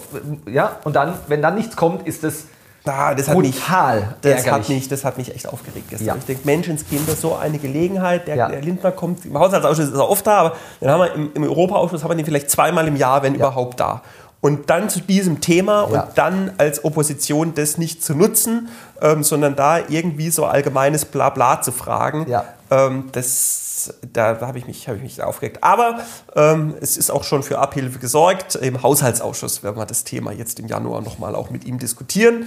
Ja, 0.50 0.78
und 0.84 0.96
dann, 0.96 1.14
wenn 1.28 1.42
dann 1.42 1.56
nichts 1.56 1.76
kommt, 1.76 2.08
ist 2.08 2.24
es 2.24 2.46
Ah, 2.90 3.14
das 3.14 3.28
hat 3.28 3.38
mich, 3.38 3.52
brutal 3.60 4.16
das 4.22 4.50
hat, 4.50 4.70
mich, 4.70 4.88
das 4.88 5.04
hat 5.04 5.18
mich 5.18 5.36
echt 5.36 5.46
aufgeregt 5.50 5.90
gestern. 5.90 6.08
Ja. 6.08 6.16
Ich 6.16 6.24
denke, 6.24 6.44
Menschenskinder, 6.46 7.16
so 7.16 7.36
eine 7.36 7.58
Gelegenheit. 7.58 8.30
Der, 8.30 8.36
Ja. 8.38 8.48
der 8.48 8.62
Lindner 8.62 8.94
kommt, 8.94 9.26
im 9.26 9.38
Haushaltsausschuss 9.38 9.90
ist 9.90 9.94
er 9.98 10.10
oft 10.10 10.26
da, 10.26 10.38
aber 10.38 10.56
dann 10.80 10.92
haben 10.92 11.00
wir 11.02 11.14
im, 11.14 11.32
im 11.34 11.44
Europaausschuss 11.44 12.02
haben 12.04 12.12
wir 12.12 12.16
den 12.16 12.24
vielleicht 12.26 12.50
zweimal 12.50 12.88
im 12.88 12.96
Jahr, 12.96 13.24
wenn 13.24 13.36
überhaupt 13.36 13.82
da. 13.82 14.04
Und 14.40 14.70
dann 14.70 14.90
zu 14.90 15.02
diesem 15.02 15.42
Thema 15.42 15.82
Ja. 15.92 16.02
und 16.04 16.18
dann 16.18 16.52
als 16.60 16.86
Opposition 16.86 17.54
das 17.56 17.78
nicht 17.78 18.06
zu 18.06 18.16
nutzen, 18.16 18.70
ähm, 19.02 19.22
sondern 19.22 19.58
da 19.58 19.80
irgendwie 19.90 20.30
so 20.30 20.46
allgemeines 20.46 21.04
Blabla 21.04 21.62
zu 21.62 21.74
fragen, 21.74 22.26
Ja. 22.30 22.46
ähm, 22.72 23.10
das, 23.12 23.67
da 24.14 24.40
habe 24.42 24.58
ich, 24.60 24.68
mich- 24.68 24.88
hab 24.88 24.96
ich 24.96 25.02
mich 25.02 25.22
aufgeregt. 25.24 25.60
Aber 25.64 26.00
ähm, 26.36 26.76
es 26.82 26.98
ist 26.98 27.10
auch 27.12 27.24
schon 27.24 27.44
für 27.44 27.60
Abhilfe 27.60 28.00
gesorgt. 28.00 28.56
Im 28.56 28.82
Haushaltsausschuss 28.84 29.64
werden 29.64 29.78
wir 29.78 29.86
das 29.86 30.04
Thema 30.04 30.32
jetzt 30.32 30.60
im 30.60 30.68
Januar 30.68 31.02
nochmal 31.02 31.36
auch 31.36 31.50
mit 31.50 31.66
ihm 31.66 31.80
diskutieren. 31.80 32.46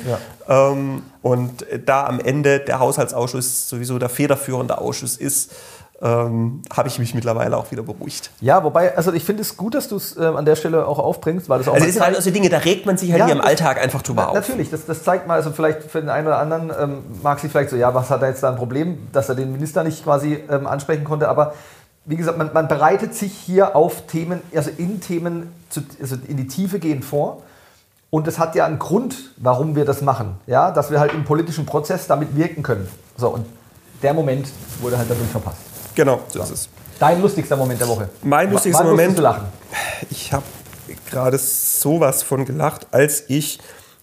Ähm, 0.49 1.03
und 1.23 1.67
da 1.87 2.07
am 2.07 2.21
Ende 2.21 2.61
der 2.61 2.79
Haushaltsausschuss 2.81 3.69
sowieso 3.69 3.99
der 3.99 4.09
federführende 4.09 4.79
Ausschuss 4.79 5.17
ist, 5.17 5.53
ähm, 6.03 6.63
habe 6.75 6.89
ich 6.89 6.99
mich 6.99 7.15
mittlerweile 7.15 7.57
auch 7.57 7.71
wieder 7.71 7.83
beruhigt. 7.83 8.31
Ja, 8.41 8.65
wobei, 8.65 8.97
also 8.97 9.13
ich 9.13 9.23
finde 9.25 9.43
es 9.43 9.57
gut, 9.59 9.75
dass 9.75 9.89
du 9.89 9.97
es 9.97 10.17
ähm, 10.17 10.37
an 10.37 10.45
der 10.47 10.57
Stelle 10.57 10.87
auch 10.87 10.99
aufbringst, 10.99 11.49
weil 11.51 11.59
das 11.59 11.69
auch 11.69 11.75
Also 11.75 11.87
es 11.87 11.93
sind 11.95 12.03
halt 12.03 12.17
also 12.17 12.31
Dinge, 12.31 12.49
da 12.49 12.59
regt 12.59 12.87
man 12.87 12.97
sich 12.97 13.11
halt 13.11 13.21
Ja, 13.21 13.27
hier 13.27 13.35
im 13.35 13.41
das- 13.41 13.49
Alltag 13.49 13.79
einfach 13.83 14.01
drüber 14.03 14.29
auf. 14.29 14.35
Natürlich, 14.35 14.71
das, 14.71 14.87
das 14.87 15.03
zeigt 15.03 15.27
mal, 15.27 15.35
also 15.35 15.51
vielleicht 15.51 15.83
für 15.83 16.01
den 16.01 16.09
einen 16.09 16.27
oder 16.27 16.39
anderen 16.39 16.71
ähm, 16.81 16.99
mag 17.23 17.39
sich 17.39 17.51
vielleicht 17.51 17.71
so, 17.71 17.77
ja, 17.77 17.95
was 17.95 18.09
hat 18.09 18.23
er 18.23 18.29
jetzt 18.29 18.43
da 18.43 18.49
ein 18.49 18.57
Problem, 18.57 18.99
dass 19.13 19.29
er 19.29 19.35
den 19.35 19.53
Minister 19.53 19.85
nicht 19.85 20.03
quasi 20.05 20.39
ähm, 20.51 20.67
ansprechen 20.67 21.05
konnte, 21.05 21.29
aber 21.29 21.53
wie 22.07 22.17
gesagt, 22.17 22.39
man, 22.39 22.51
man 22.55 22.67
bereitet 22.67 23.15
sich 23.15 23.33
hier 23.35 23.77
auf 23.77 24.07
Themen, 24.07 24.41
also 24.55 24.71
in 24.79 25.01
Themen, 25.03 25.53
zu, 25.69 25.83
also 26.01 26.17
in 26.27 26.39
die 26.39 26.47
Tiefe 26.47 26.79
gehen 26.79 27.03
vor. 27.03 27.43
Und 28.09 28.27
es 28.27 28.39
hat 28.41 28.57
ja 28.57 28.65
einen 28.65 28.79
Grund, 28.81 29.17
warum 29.37 29.77
wir 29.77 29.85
das 29.85 30.01
machen. 30.01 30.37
Ja, 30.49 30.73
dass 30.73 30.91
wir 30.91 30.99
halt 30.99 31.13
im 31.13 31.25
politischen 31.25 31.67
Prozess 31.67 32.09
damit 32.09 32.35
wirken 32.35 32.63
können. 32.65 32.89
So, 33.17 33.29
und 33.29 33.45
der 34.03 34.15
Moment 34.15 34.49
wurde 34.81 34.99
halt 34.99 35.09
dadurch 35.09 35.29
verpasst. 35.29 35.59
Genau, 35.95 36.21
so 36.29 36.43
ist 36.43 36.51
es. 36.51 36.69
Dein 36.99 37.21
lustigster 37.21 37.57
Moment 37.57 37.81
der 37.81 37.89
Woche. 37.89 38.09
Mein 38.23 38.51
lustigster 38.53 38.85
Wann 38.85 38.91
Moment- 38.91 39.19
Du 39.19 39.23
lachen? 39.23 39.47
Ich 40.11 40.33
habe 40.33 40.45
gerade 41.09 41.39
sowas 41.39 42.23
von 42.23 42.45
gelacht, 42.45 42.87
als 42.91 43.25
ich 43.29 43.59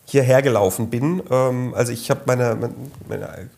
hierher 0.10 0.42
gelaufen 0.42 0.90
bin. 0.90 1.22
Ähm, 1.30 1.74
also 1.76 1.92
ich 1.92 2.10
habe 2.10 2.22
meine, 2.26 2.56
mein, 2.56 2.74
meine, 3.10 3.50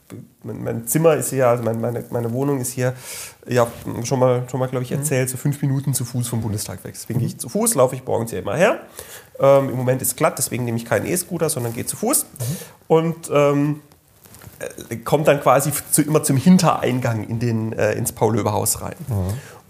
mein, 0.44 0.88
Zimmer 0.88 1.16
ist 1.16 1.30
hier, 1.30 1.48
also 1.48 1.64
meine, 1.64 2.04
meine, 2.10 2.34
Wohnung 2.34 2.60
ist 2.60 2.72
hier, 2.72 2.94
ja, 3.48 3.68
schon 4.04 4.20
mal, 4.20 4.44
schon 4.50 4.60
mal 4.60 4.68
glaube 4.68 4.84
ich, 4.84 4.92
erzählt, 4.92 5.30
so 5.30 5.38
fünf 5.38 5.62
Minuten 5.62 5.94
zu 5.94 6.06
Fuß 6.06 6.28
vom 6.28 6.42
Bundestag 6.42 6.84
weg. 6.84 6.94
Deswegen 6.96 7.20
gehe 7.20 7.28
ich 7.28 7.38
zu 7.38 7.50
Fuß, 7.50 7.76
laufe 7.76 7.96
ich 7.96 8.04
morgens 8.04 8.32
hier 8.32 8.40
immer 8.40 8.56
her. 8.56 8.80
Ähm, 9.40 9.70
Im 9.70 9.76
Moment 9.78 10.02
ist 10.02 10.18
glatt, 10.18 10.38
deswegen 10.40 10.66
nehme 10.66 10.78
ich 10.78 10.86
keinen 10.86 11.06
E-Scooter, 11.06 11.50
sondern 11.50 11.74
gehe 11.74 11.86
zu 11.86 11.96
Fuß. 11.96 12.26
Und 12.88 13.30
ähm, 13.32 13.82
äh, 13.89 13.89
kommt 15.06 15.28
dann 15.28 15.40
quasi 15.42 15.72
zu, 15.92 16.02
immer 16.02 16.24
zum 16.24 16.38
Hintereingang 16.38 17.24
in 17.28 17.40
den, 17.40 17.74
äh, 17.74 17.94
ins 17.94 18.12
Paul-Löbe-Haus 18.12 18.82
rein. 18.82 18.96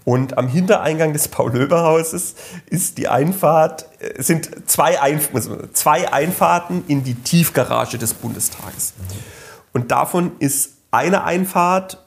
Und 0.04 0.38
am 0.38 0.48
Hintereingang 0.48 1.12
des 1.12 1.28
Paul-Löbe-Hauses 1.28 2.34
ist 2.68 2.98
die 2.98 3.08
Einfahrt, 3.08 3.86
äh, 4.00 4.22
sind 4.22 4.68
zwei, 4.68 5.00
Einf 5.00 5.30
zwei 5.72 6.12
Einfahrten 6.12 6.84
in 6.88 7.04
die 7.04 7.14
Tiefgarage 7.14 7.98
des 7.98 8.14
Bundestages. 8.14 8.94
Und 9.72 9.90
davon 9.90 10.32
ist 10.38 10.70
eine 10.90 11.24
Einfahrt 11.24 12.04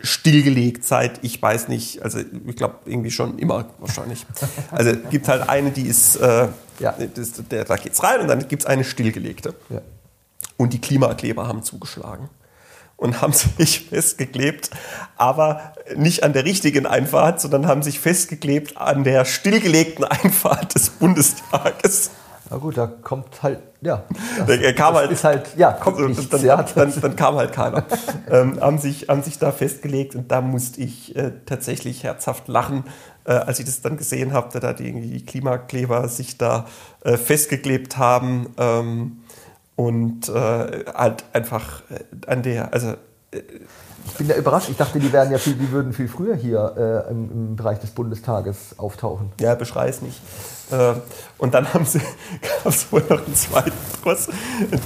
stillgelegt 0.00 0.84
seit, 0.84 1.24
ich 1.24 1.40
weiß 1.40 1.68
nicht, 1.68 2.02
also 2.02 2.20
ich 2.46 2.56
glaube 2.56 2.76
irgendwie 2.84 3.10
schon 3.10 3.38
immer 3.38 3.66
wahrscheinlich. 3.78 4.26
Also 4.70 4.92
gibt 5.10 5.26
halt 5.28 5.48
eine, 5.48 5.70
die 5.70 5.86
ist, 5.88 6.16
äh, 6.16 6.48
Ja. 6.78 6.94
das, 7.14 7.32
der, 7.50 7.64
da 7.64 7.76
geht's 7.76 8.02
rein 8.02 8.20
und 8.20 8.28
dann 8.28 8.46
gibt 8.46 8.62
es 8.62 8.66
eine 8.66 8.84
stillgelegte. 8.84 9.54
Ja. 9.70 9.80
Und 10.58 10.74
die 10.74 10.80
Klimakleber 10.80 11.48
haben 11.48 11.62
zugeschlagen 11.62 12.28
und 12.96 13.22
haben 13.22 13.32
sich 13.58 13.86
festgeklebt, 13.88 14.70
aber 15.16 15.72
nicht 15.96 16.24
an 16.24 16.32
der 16.34 16.44
richtigen 16.44 16.84
Einfahrt, 16.84 17.40
sondern 17.40 17.66
haben 17.66 17.82
sich 17.82 17.98
festgeklebt 18.00 18.76
an 18.76 19.04
der 19.04 19.24
stillgelegten 19.24 20.04
Einfahrt 20.04 20.74
des 20.74 20.90
Bundestages. 20.90 22.10
Na 22.50 22.56
gut, 22.56 22.78
da 22.78 22.86
kommt 22.86 23.42
halt, 23.42 23.60
ja. 23.82 24.04
Da 24.46 24.72
kam 24.72 24.94
das 24.94 25.02
halt- 25.02 25.10
ist 25.12 25.24
halt, 25.24 25.56
ja, 25.58 25.72
kommt 25.72 25.98
Also, 25.98 26.08
nichts. 26.08 26.28
dann, 26.30 26.42
ja. 26.44 26.62
dann, 26.62 27.00
dann 27.00 27.14
kam 27.14 27.36
halt 27.36 27.52
keiner. 27.52 27.84
ähm, 28.30 28.58
haben, 28.60 28.78
sich, 28.78 29.08
haben 29.08 29.22
sich 29.22 29.38
da 29.38 29.52
festgelegt 29.52 30.14
und 30.14 30.32
da 30.32 30.40
musste 30.40 30.80
ich 30.80 31.14
äh, 31.14 31.32
tatsächlich 31.44 32.04
herzhaft 32.04 32.48
lachen, 32.48 32.84
äh, 33.26 33.32
als 33.32 33.58
ich 33.58 33.66
das 33.66 33.82
dann 33.82 33.98
gesehen 33.98 34.32
habe, 34.32 34.58
da 34.60 34.72
die, 34.72 34.92
die 34.98 35.26
Klimakleber 35.26 36.08
sich 36.08 36.38
da 36.38 36.64
äh, 37.04 37.18
festgeklebt 37.18 37.98
haben 37.98 38.54
ähm, 38.56 39.18
und 39.78 40.28
äh, 40.28 40.32
halt 40.92 41.24
einfach 41.32 41.82
äh, 41.88 42.00
an 42.26 42.42
der, 42.42 42.72
also 42.74 42.94
Ich 43.32 44.12
bin 44.18 44.26
ja 44.28 44.34
überrascht. 44.34 44.68
Ich 44.70 44.76
dachte, 44.76 44.98
die, 44.98 45.12
wären 45.12 45.30
ja 45.30 45.38
viel, 45.38 45.54
die 45.54 45.70
würden 45.70 45.92
viel 45.92 46.08
früher 46.08 46.34
hier 46.34 47.04
äh, 47.06 47.10
im, 47.12 47.30
im 47.30 47.56
Bereich 47.56 47.78
des 47.78 47.90
Bundestages 47.90 48.74
auftauchen. 48.76 49.30
Ja, 49.40 49.54
beschrei 49.54 49.88
es 49.88 50.02
nicht. 50.02 50.20
Äh, 50.72 50.94
Und 51.38 51.54
dann 51.54 51.72
haben 51.72 51.84
sie, 51.84 52.00
gab 52.64 52.72
es 52.72 52.90
wohl 52.90 53.04
noch 53.08 53.24
einen 53.24 53.36
zweiten 53.36 53.70
Kurs. 54.02 54.28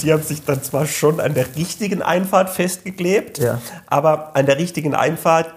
Die 0.02 0.12
haben 0.12 0.22
sich 0.22 0.44
dann 0.44 0.62
zwar 0.62 0.84
schon 0.84 1.20
an 1.20 1.32
der 1.32 1.46
richtigen 1.56 2.02
Einfahrt 2.02 2.50
festgeklebt, 2.50 3.38
Ja. 3.38 3.62
aber 3.86 4.36
an 4.36 4.44
der 4.44 4.58
richtigen 4.58 4.94
Einfahrt 4.94 5.54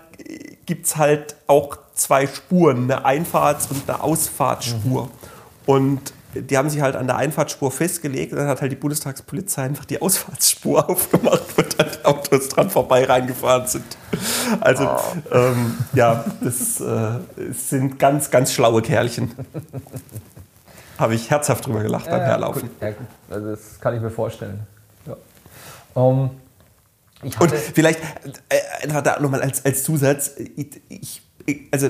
gibt 0.66 0.86
es 0.86 0.96
halt 0.96 1.36
auch 1.48 1.78
zwei 1.94 2.26
Spuren, 2.28 2.90
eine 2.90 3.04
Einfahrts- 3.06 3.68
und 3.70 3.82
eine 3.90 4.02
Ausfahrtsspur. 4.02 5.10
Und 5.66 6.14
die 6.36 6.58
haben 6.58 6.70
sich 6.70 6.82
halt 6.82 6.96
an 6.96 7.08
der 7.08 7.18
Einfahrtsspur 7.18 7.72
festgelegt 7.72 8.34
und 8.34 8.40
dann 8.40 8.48
hat 8.48 8.62
halt 8.62 8.72
die 8.72 8.76
Bundestagspolizei 8.76 9.64
einfach 9.64 9.86
die 9.86 10.02
Ausfahrtsspur 10.02 10.90
aufgemacht, 10.90 11.44
wo 11.56 11.62
dann 11.62 11.88
die 11.92 12.06
Autos 12.06 12.50
dran 12.50 12.70
vorbei 12.70 13.06
reingefahren 13.06 13.68
sind. 13.68 13.86
Also, 14.60 14.90
ähm, 15.32 15.78
ja, 15.94 16.26
das 16.42 16.80
äh, 16.82 17.20
sind 17.54 17.98
ganz, 18.00 18.30
ganz 18.30 18.54
schlaue 18.54 18.82
Kerlchen. 18.82 19.32
Habe 20.98 21.16
ich 21.16 21.30
herzhaft 21.30 21.66
drüber 21.66 21.82
gelacht 21.82 22.10
beim 22.10 22.22
Herlaufen. 22.22 22.70
Ja, 22.80 22.92
gut. 22.92 23.08
Also 23.30 23.52
das 23.52 23.80
kann 23.80 23.96
ich 23.96 24.02
mir 24.02 24.12
vorstellen. 24.12 24.62
Ja. 25.06 25.16
Ähm, 25.96 26.30
ich 27.24 27.40
Und 27.40 27.52
vielleicht 27.52 28.00
äh, 28.50 28.84
einfach 28.84 29.02
da 29.02 29.20
nochmal 29.20 29.42
als, 29.42 29.66
als 29.66 29.84
Zusatz, 29.84 30.32
ich, 30.38 31.22
ich, 31.46 31.68
also 31.72 31.90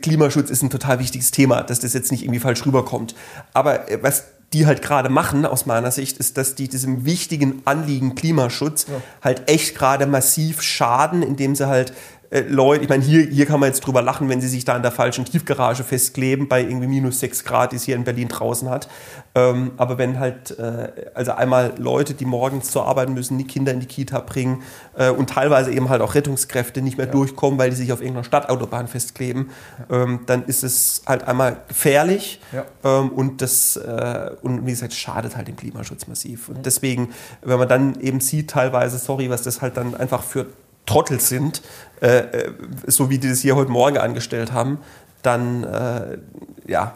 Klimaschutz 0.00 0.50
ist 0.50 0.62
ein 0.62 0.70
total 0.70 0.98
wichtiges 0.98 1.30
Thema, 1.30 1.62
dass 1.62 1.80
das 1.80 1.92
jetzt 1.92 2.10
nicht 2.10 2.22
irgendwie 2.22 2.40
falsch 2.40 2.64
rüberkommt. 2.64 3.14
Aber 3.52 3.90
äh, 3.90 4.02
was 4.02 4.24
die 4.52 4.66
halt 4.66 4.80
gerade 4.80 5.10
machen, 5.10 5.44
aus 5.44 5.66
meiner 5.66 5.90
Sicht, 5.90 6.16
ist, 6.16 6.38
dass 6.38 6.54
die 6.54 6.68
diesem 6.68 7.04
wichtigen 7.04 7.60
Anliegen 7.66 8.14
Klimaschutz 8.14 8.86
halt 9.22 9.50
echt 9.50 9.74
gerade 9.76 10.06
massiv 10.06 10.62
schaden, 10.62 11.22
indem 11.22 11.54
sie 11.54 11.68
halt 11.68 11.92
äh, 12.30 12.40
Leute, 12.40 12.82
ich 12.82 12.90
meine, 12.90 13.02
hier, 13.02 13.22
hier 13.22 13.46
kann 13.46 13.58
man 13.58 13.68
jetzt 13.68 13.80
drüber 13.80 14.02
lachen, 14.02 14.28
wenn 14.28 14.40
sie 14.40 14.48
sich 14.48 14.64
da 14.64 14.76
in 14.76 14.82
der 14.82 14.92
falschen 14.92 15.24
Tiefgarage 15.24 15.82
festkleben, 15.82 16.46
bei 16.46 16.60
irgendwie 16.60 16.86
minus 16.86 17.20
6 17.20 17.44
Grad, 17.44 17.72
die 17.72 17.76
es 17.76 17.84
hier 17.84 17.96
in 17.96 18.04
Berlin 18.04 18.28
draußen 18.28 18.68
hat. 18.68 18.88
Ähm, 19.34 19.72
aber 19.78 19.96
wenn 19.96 20.18
halt, 20.18 20.58
äh, 20.58 21.10
also 21.14 21.32
einmal 21.32 21.72
Leute, 21.78 22.12
die 22.12 22.26
morgens 22.26 22.70
zur 22.70 22.86
Arbeit 22.86 23.08
müssen, 23.08 23.38
die 23.38 23.46
Kinder 23.46 23.72
in 23.72 23.80
die 23.80 23.86
Kita 23.86 24.20
bringen 24.20 24.62
äh, 24.96 25.08
und 25.08 25.30
teilweise 25.30 25.72
eben 25.72 25.88
halt 25.88 26.02
auch 26.02 26.14
Rettungskräfte 26.14 26.82
nicht 26.82 26.98
mehr 26.98 27.06
ja. 27.06 27.12
durchkommen, 27.12 27.58
weil 27.58 27.70
die 27.70 27.76
sich 27.76 27.92
auf 27.92 28.00
irgendeiner 28.00 28.24
Stadtautobahn 28.24 28.88
festkleben, 28.88 29.50
ja. 29.88 30.02
ähm, 30.02 30.20
dann 30.26 30.44
ist 30.44 30.64
es 30.64 31.02
halt 31.06 31.24
einmal 31.26 31.62
gefährlich 31.68 32.40
ja. 32.52 32.66
ähm, 32.84 33.08
und 33.10 33.40
das, 33.40 33.76
äh, 33.76 34.32
und 34.42 34.66
wie 34.66 34.70
gesagt, 34.70 34.92
schadet 34.92 35.34
halt 35.36 35.48
dem 35.48 35.56
Klimaschutz 35.56 36.06
massiv. 36.06 36.50
Und 36.50 36.66
deswegen, 36.66 37.08
wenn 37.42 37.58
man 37.58 37.68
dann 37.68 38.00
eben 38.00 38.20
sieht, 38.20 38.50
teilweise, 38.50 38.98
sorry, 38.98 39.30
was 39.30 39.42
das 39.42 39.62
halt 39.62 39.78
dann 39.78 39.94
einfach 39.94 40.22
für 40.22 40.46
Trottel 40.88 41.20
sind, 41.20 41.62
äh, 42.00 42.18
äh, 42.18 42.52
so 42.86 43.10
wie 43.10 43.18
die 43.18 43.28
das 43.28 43.40
hier 43.40 43.56
heute 43.56 43.70
Morgen 43.70 43.98
angestellt 43.98 44.52
haben, 44.52 44.78
dann 45.22 45.64
äh, 45.64 46.18
ja, 46.66 46.94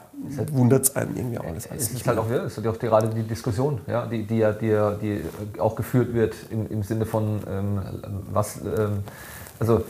wundert 0.52 0.84
es 0.84 0.96
einen 0.96 1.16
irgendwie 1.16 1.38
auch 1.38 1.44
alles. 1.44 1.68
Es 1.74 1.90
ist 1.90 2.06
halt 2.06 2.18
auch, 2.18 2.30
ja, 2.30 2.44
es 2.44 2.56
ist 2.56 2.66
auch 2.66 2.78
gerade 2.78 3.08
die 3.08 3.22
Diskussion, 3.22 3.80
ja, 3.86 4.06
die, 4.06 4.24
die, 4.24 4.46
die, 4.60 4.78
die 5.00 5.60
auch 5.60 5.74
geführt 5.74 6.14
wird 6.14 6.34
im, 6.50 6.70
im 6.70 6.82
Sinne 6.82 7.06
von, 7.06 7.40
ähm, 7.48 7.80
was, 8.32 8.60
ähm, 8.62 9.02
also 9.58 9.84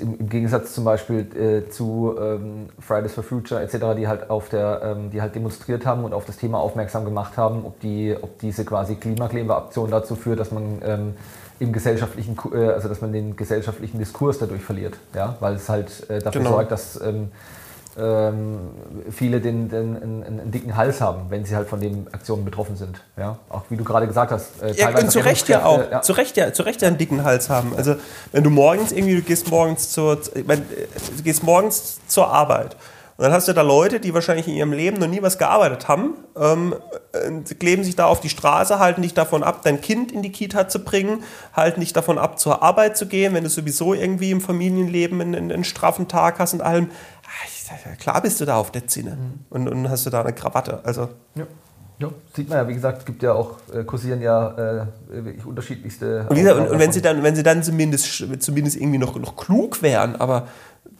im, 0.00 0.20
im, 0.20 0.28
Gegensatz 0.28 0.72
zum 0.72 0.84
Beispiel 0.84 1.26
äh, 1.36 1.68
zu 1.68 2.14
ähm, 2.20 2.68
Fridays 2.78 3.12
for 3.12 3.24
Future 3.24 3.60
etc., 3.60 3.96
die 3.96 4.06
halt 4.06 4.30
auf 4.30 4.48
der, 4.48 4.80
ähm, 4.82 5.10
die 5.10 5.20
halt 5.20 5.34
demonstriert 5.34 5.84
haben 5.84 6.04
und 6.04 6.14
auf 6.14 6.24
das 6.24 6.36
Thema 6.36 6.58
aufmerksam 6.58 7.04
gemacht 7.04 7.36
haben, 7.36 7.64
ob, 7.64 7.80
die, 7.80 8.16
ob 8.20 8.38
diese 8.38 8.64
quasi 8.64 8.94
Klimakleberaktion 8.94 9.90
dazu 9.90 10.14
führt, 10.14 10.38
dass 10.38 10.52
man 10.52 10.80
ähm, 10.84 11.14
im 11.64 11.72
gesellschaftlichen, 11.72 12.36
äh, 12.52 12.68
also 12.68 12.88
dass 12.88 13.00
man 13.00 13.12
den 13.12 13.36
gesellschaftlichen 13.36 13.98
Diskurs 13.98 14.38
dadurch 14.38 14.62
verliert, 14.62 14.94
ja, 15.14 15.36
weil 15.40 15.54
es 15.54 15.68
halt 15.68 16.08
äh, 16.08 16.20
dafür 16.20 16.40
genau. 16.40 16.52
sorgt, 16.52 16.70
dass 16.70 17.00
ähm, 17.00 17.30
ähm, 17.96 18.58
viele 19.10 19.40
den, 19.40 19.68
den, 19.68 19.96
einen, 19.96 20.24
einen, 20.24 20.50
dicken 20.50 20.76
Hals 20.76 21.00
haben, 21.00 21.26
wenn 21.28 21.44
sie 21.44 21.54
halt 21.54 21.68
von 21.68 21.80
den 21.80 22.06
Aktionen 22.12 22.44
betroffen 22.44 22.76
sind. 22.76 23.00
Ja? 23.16 23.38
Auch 23.48 23.62
wie 23.68 23.76
du 23.76 23.84
gerade 23.84 24.08
gesagt 24.08 24.32
hast. 24.32 24.60
Äh, 24.60 24.72
ja, 24.72 24.88
und 24.88 25.10
zu 25.10 25.20
Recht 25.20 25.48
ja 25.48 25.64
auch. 25.64 25.90
Ja. 25.90 26.02
Zu, 26.02 26.12
Recht 26.14 26.36
ja, 26.36 26.52
zu 26.52 26.64
Recht 26.64 26.82
ja 26.82 26.88
einen 26.88 26.98
dicken 26.98 27.22
Hals 27.22 27.48
haben. 27.50 27.72
Also 27.76 27.94
wenn 28.32 28.42
du 28.42 28.50
morgens 28.50 28.90
irgendwie, 28.90 29.14
du 29.14 29.22
gehst 29.22 29.48
morgens 29.48 29.90
zur, 29.90 30.18
ich 30.34 30.44
mein, 30.44 30.62
du 31.16 31.22
gehst 31.22 31.44
morgens 31.44 32.00
zur 32.08 32.28
Arbeit 32.28 32.76
und 33.16 33.22
dann 33.24 33.32
hast 33.32 33.46
du 33.46 33.52
da 33.52 33.62
Leute, 33.62 34.00
die 34.00 34.12
wahrscheinlich 34.12 34.48
in 34.48 34.54
ihrem 34.54 34.72
Leben 34.72 34.98
noch 34.98 35.06
nie 35.06 35.22
was 35.22 35.38
gearbeitet 35.38 35.86
haben, 35.86 36.14
ähm, 36.36 36.74
äh, 37.12 37.54
kleben 37.54 37.84
sich 37.84 37.94
da 37.94 38.06
auf 38.06 38.20
die 38.20 38.28
Straße, 38.28 38.80
halten 38.80 39.02
dich 39.02 39.14
davon 39.14 39.44
ab, 39.44 39.60
dein 39.62 39.80
Kind 39.80 40.10
in 40.10 40.22
die 40.22 40.32
Kita 40.32 40.68
zu 40.68 40.80
bringen, 40.80 41.22
halten 41.52 41.80
dich 41.80 41.92
davon 41.92 42.18
ab, 42.18 42.40
zur 42.40 42.62
Arbeit 42.62 42.96
zu 42.96 43.06
gehen, 43.06 43.32
wenn 43.34 43.44
du 43.44 43.50
sowieso 43.50 43.94
irgendwie 43.94 44.32
im 44.32 44.40
Familienleben 44.40 45.20
einen, 45.20 45.34
einen, 45.34 45.52
einen 45.52 45.64
straffen 45.64 46.08
Tag 46.08 46.40
hast 46.40 46.54
und 46.54 46.62
allem. 46.62 46.90
Ah, 47.24 47.94
klar 47.98 48.20
bist 48.20 48.40
du 48.40 48.44
da 48.44 48.56
auf 48.56 48.72
der 48.72 48.88
Zinne 48.88 49.12
mhm. 49.12 49.44
und, 49.48 49.68
und 49.68 49.88
hast 49.88 50.06
du 50.06 50.10
da 50.10 50.22
eine 50.22 50.32
Krawatte. 50.32 50.80
Also. 50.84 51.08
Ja. 51.36 51.46
Ja, 52.00 52.08
sieht 52.34 52.48
man 52.48 52.58
ja, 52.58 52.66
wie 52.66 52.74
gesagt, 52.74 52.98
es 52.98 53.04
gibt 53.04 53.22
ja 53.22 53.32
auch, 53.32 53.58
äh, 53.72 53.84
kursieren 53.84 54.20
ja 54.20 54.80
äh, 54.80 54.86
wirklich 55.08 55.46
unterschiedlichste. 55.46 56.26
Und, 56.28 56.36
und, 56.36 56.68
und, 56.68 56.78
wenn 56.80 56.90
sie 56.90 57.00
dann, 57.00 57.22
wenn 57.22 57.36
sie 57.36 57.44
dann 57.44 57.62
zumindest, 57.62 58.42
zumindest 58.42 58.76
irgendwie 58.76 58.98
noch, 58.98 59.14
noch 59.14 59.36
klug 59.36 59.80
wären, 59.80 60.16
aber 60.16 60.48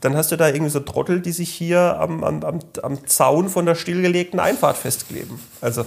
dann 0.05 0.19
hast 0.19 0.31
du 0.31 0.37
da 0.37 0.49
irgendwie 0.49 0.71
so 0.71 0.81
Trottel, 0.81 1.21
die 1.21 1.33
sich 1.33 1.49
hier 1.49 1.99
am, 1.99 2.23
am, 2.23 2.45
am, 2.45 2.59
am 2.83 3.07
Zaun 3.07 3.49
von 3.49 3.65
der 3.65 3.75
stillgelegten 3.75 4.39
Einfahrt 4.39 4.77
festkleben. 4.77 5.41
Also. 5.63 5.87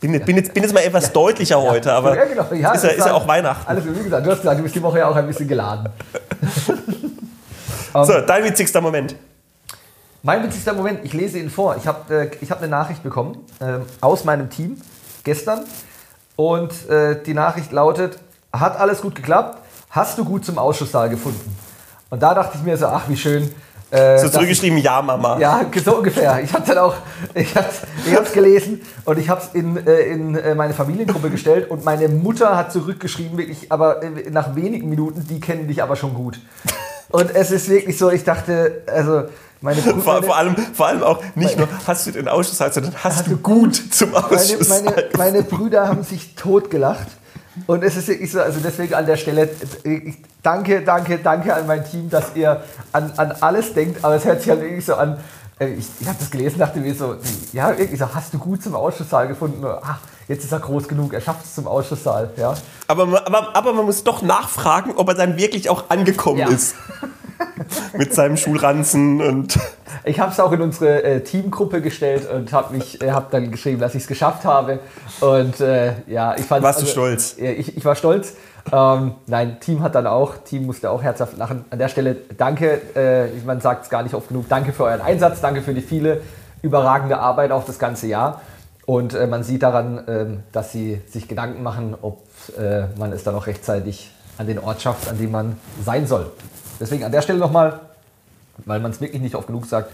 Bin, 0.00 0.18
bin, 0.24 0.36
jetzt, 0.36 0.54
bin 0.54 0.62
jetzt 0.62 0.72
mal 0.72 0.80
etwas 0.80 1.08
ja. 1.08 1.10
deutlicher 1.10 1.62
ja. 1.62 1.70
heute, 1.70 1.92
aber 1.92 2.16
ja, 2.16 2.24
genau. 2.24 2.46
ja, 2.54 2.72
ist, 2.72 2.84
ja, 2.84 2.90
ist 2.90 3.10
auch 3.10 3.28
Weihnachten. 3.28 3.68
Alles, 3.68 3.84
wie 3.84 4.02
gesagt, 4.02 4.24
du 4.24 4.30
hast 4.30 4.38
gesagt, 4.38 4.58
du 4.58 4.62
bist 4.62 4.74
die 4.74 4.82
Woche 4.82 5.00
ja 5.00 5.08
auch 5.08 5.16
ein 5.16 5.26
bisschen 5.26 5.46
geladen. 5.46 5.90
so, 7.92 8.20
dein 8.26 8.44
witzigster 8.44 8.80
Moment. 8.80 9.14
Mein 10.22 10.42
witzigster 10.42 10.72
Moment, 10.72 11.00
ich 11.04 11.12
lese 11.12 11.38
ihn 11.38 11.50
vor. 11.50 11.76
Ich 11.76 11.86
habe 11.86 12.30
äh, 12.32 12.46
hab 12.46 12.60
eine 12.60 12.68
Nachricht 12.68 13.02
bekommen 13.02 13.44
äh, 13.60 13.80
aus 14.00 14.24
meinem 14.24 14.48
Team 14.48 14.80
gestern 15.22 15.66
und 16.36 16.88
äh, 16.88 17.22
die 17.22 17.34
Nachricht 17.34 17.72
lautet, 17.72 18.18
hat 18.54 18.80
alles 18.80 19.02
gut 19.02 19.14
geklappt, 19.14 19.58
hast 19.90 20.16
du 20.16 20.24
gut 20.24 20.46
zum 20.46 20.56
Ausschusssaal 20.56 21.10
gefunden? 21.10 21.69
Und 22.10 22.22
da 22.22 22.34
dachte 22.34 22.58
ich 22.58 22.64
mir 22.64 22.76
so, 22.76 22.86
ach, 22.86 23.08
wie 23.08 23.16
schön. 23.16 23.50
Äh, 23.90 24.18
so 24.18 24.28
zurückgeschrieben, 24.28 24.78
ich, 24.78 24.84
ja, 24.84 25.00
Mama. 25.02 25.38
Ja, 25.38 25.64
so 25.84 25.96
ungefähr. 25.96 26.40
Ich 26.42 26.52
habe 26.52 26.64
dann 26.66 26.78
auch, 26.78 26.94
ich 27.34 27.54
habe 27.56 27.68
es 28.24 28.32
gelesen 28.32 28.82
und 29.04 29.18
ich 29.18 29.28
habe 29.28 29.40
es 29.40 29.54
in, 29.54 29.76
äh, 29.86 30.00
in 30.02 30.34
äh, 30.36 30.54
meine 30.54 30.74
Familiengruppe 30.74 31.30
gestellt 31.30 31.70
und 31.70 31.84
meine 31.84 32.08
Mutter 32.08 32.56
hat 32.56 32.72
zurückgeschrieben, 32.72 33.38
wirklich, 33.38 33.72
aber 33.72 34.02
äh, 34.02 34.30
nach 34.30 34.54
wenigen 34.54 34.88
Minuten, 34.88 35.26
die 35.28 35.40
kennen 35.40 35.66
dich 35.66 35.82
aber 35.82 35.96
schon 35.96 36.14
gut. 36.14 36.38
Und 37.08 37.34
es 37.34 37.50
ist 37.50 37.68
wirklich 37.68 37.98
so, 37.98 38.10
ich 38.10 38.22
dachte, 38.22 38.82
also 38.86 39.24
meine 39.60 39.80
Brüder, 39.82 40.00
vor, 40.00 40.22
vor, 40.22 40.36
allem, 40.36 40.56
vor 40.56 40.86
allem 40.86 41.02
auch 41.02 41.22
nicht 41.34 41.58
nur 41.58 41.68
hast 41.86 42.06
du 42.06 42.12
den 42.12 42.28
Ausschuss, 42.28 42.58
sondern 42.58 42.94
hast, 42.94 43.18
hast 43.18 43.26
du 43.26 43.36
gut 43.36 43.74
zum 43.92 44.14
Ausschuss. 44.14 44.68
Meine, 44.68 44.84
meine, 44.84 45.08
meine 45.18 45.42
Brüder 45.42 45.88
haben 45.88 46.04
sich 46.04 46.34
totgelacht. 46.36 47.08
Und 47.66 47.82
es 47.82 47.96
ist 47.96 48.08
wirklich 48.08 48.30
so, 48.30 48.40
also 48.40 48.60
deswegen 48.60 48.94
an 48.94 49.06
der 49.06 49.16
Stelle, 49.16 49.48
ich 49.82 50.16
danke, 50.42 50.82
danke, 50.82 51.18
danke 51.18 51.54
an 51.54 51.66
mein 51.66 51.84
Team, 51.84 52.08
dass 52.08 52.34
ihr 52.34 52.62
an, 52.92 53.12
an 53.16 53.32
alles 53.40 53.74
denkt, 53.74 54.04
aber 54.04 54.14
es 54.14 54.24
hört 54.24 54.40
sich 54.40 54.50
halt 54.50 54.60
wirklich 54.60 54.84
so 54.84 54.94
an, 54.94 55.18
äh, 55.58 55.68
ich, 55.74 55.86
ich 56.00 56.08
habe 56.08 56.18
das 56.18 56.30
gelesen, 56.30 56.58
dachte 56.58 56.80
mir 56.80 56.94
so, 56.94 57.16
ja, 57.52 57.76
wirklich 57.76 57.98
so, 57.98 58.12
hast 58.12 58.32
du 58.32 58.38
gut 58.38 58.62
zum 58.62 58.74
Ausschusssaal 58.74 59.28
gefunden? 59.28 59.64
Ach, 59.64 59.98
jetzt 60.28 60.44
ist 60.44 60.52
er 60.52 60.60
groß 60.60 60.88
genug, 60.88 61.12
er 61.12 61.20
schafft 61.20 61.44
es 61.44 61.54
zum 61.54 61.66
Ausschusssaal, 61.66 62.30
ja. 62.36 62.54
Aber, 62.86 63.26
aber, 63.26 63.54
aber 63.54 63.72
man 63.72 63.84
muss 63.84 64.02
doch 64.04 64.22
nachfragen, 64.22 64.92
ob 64.96 65.08
er 65.08 65.14
dann 65.14 65.36
wirklich 65.36 65.68
auch 65.68 65.90
angekommen 65.90 66.38
ja. 66.38 66.48
ist. 66.48 66.74
Mit 67.96 68.14
seinem 68.14 68.36
Schulranzen 68.36 69.20
und. 69.20 69.58
Ich 70.04 70.18
habe 70.20 70.32
es 70.32 70.40
auch 70.40 70.52
in 70.52 70.62
unsere 70.62 71.02
äh, 71.02 71.20
Teamgruppe 71.20 71.80
gestellt 71.80 72.28
und 72.30 72.52
habe 72.52 72.76
äh, 72.76 73.10
hab 73.10 73.30
dann 73.30 73.50
geschrieben, 73.50 73.80
dass 73.80 73.94
ich 73.94 74.02
es 74.02 74.08
geschafft 74.08 74.44
habe. 74.44 74.78
Und 75.20 75.60
äh, 75.60 75.92
ja, 76.06 76.34
ich 76.36 76.44
fand. 76.44 76.62
Warst 76.62 76.80
also, 76.80 76.86
du 76.86 76.92
stolz? 76.92 77.36
Ich, 77.38 77.76
ich 77.76 77.84
war 77.84 77.94
stolz. 77.94 78.34
Ähm, 78.72 79.14
nein, 79.26 79.58
Team 79.60 79.82
hat 79.82 79.94
dann 79.94 80.06
auch, 80.06 80.36
Team 80.38 80.66
musste 80.66 80.90
auch 80.90 81.02
herzhaft 81.02 81.36
lachen. 81.36 81.64
An 81.70 81.78
der 81.78 81.88
Stelle 81.88 82.16
danke, 82.36 82.80
äh, 82.94 83.28
man 83.44 83.60
sagt 83.60 83.84
es 83.84 83.90
gar 83.90 84.02
nicht 84.02 84.14
oft 84.14 84.28
genug, 84.28 84.48
danke 84.48 84.72
für 84.72 84.84
euren 84.84 85.00
Einsatz, 85.00 85.40
danke 85.40 85.62
für 85.62 85.74
die 85.74 85.80
viele 85.80 86.20
überragende 86.62 87.18
Arbeit 87.18 87.52
auch 87.52 87.64
das 87.64 87.78
ganze 87.78 88.06
Jahr. 88.06 88.42
Und 88.86 89.14
äh, 89.14 89.26
man 89.26 89.42
sieht 89.44 89.62
daran, 89.62 90.04
ähm, 90.08 90.42
dass 90.52 90.72
sie 90.72 91.00
sich 91.08 91.28
Gedanken 91.28 91.62
machen, 91.62 91.96
ob 92.00 92.22
äh, 92.58 92.86
man 92.98 93.12
es 93.12 93.24
dann 93.24 93.34
auch 93.34 93.46
rechtzeitig 93.46 94.10
an 94.36 94.46
den 94.46 94.58
Ort 94.58 94.82
schafft, 94.82 95.08
an 95.08 95.18
dem 95.18 95.30
man 95.30 95.56
sein 95.84 96.06
soll. 96.06 96.30
Deswegen 96.80 97.04
an 97.04 97.12
der 97.12 97.22
Stelle 97.22 97.38
nochmal, 97.38 97.80
weil 98.66 98.80
man 98.80 98.90
es 98.90 99.00
wirklich 99.00 99.20
nicht 99.20 99.34
oft 99.34 99.46
genug 99.46 99.66
sagt, 99.66 99.90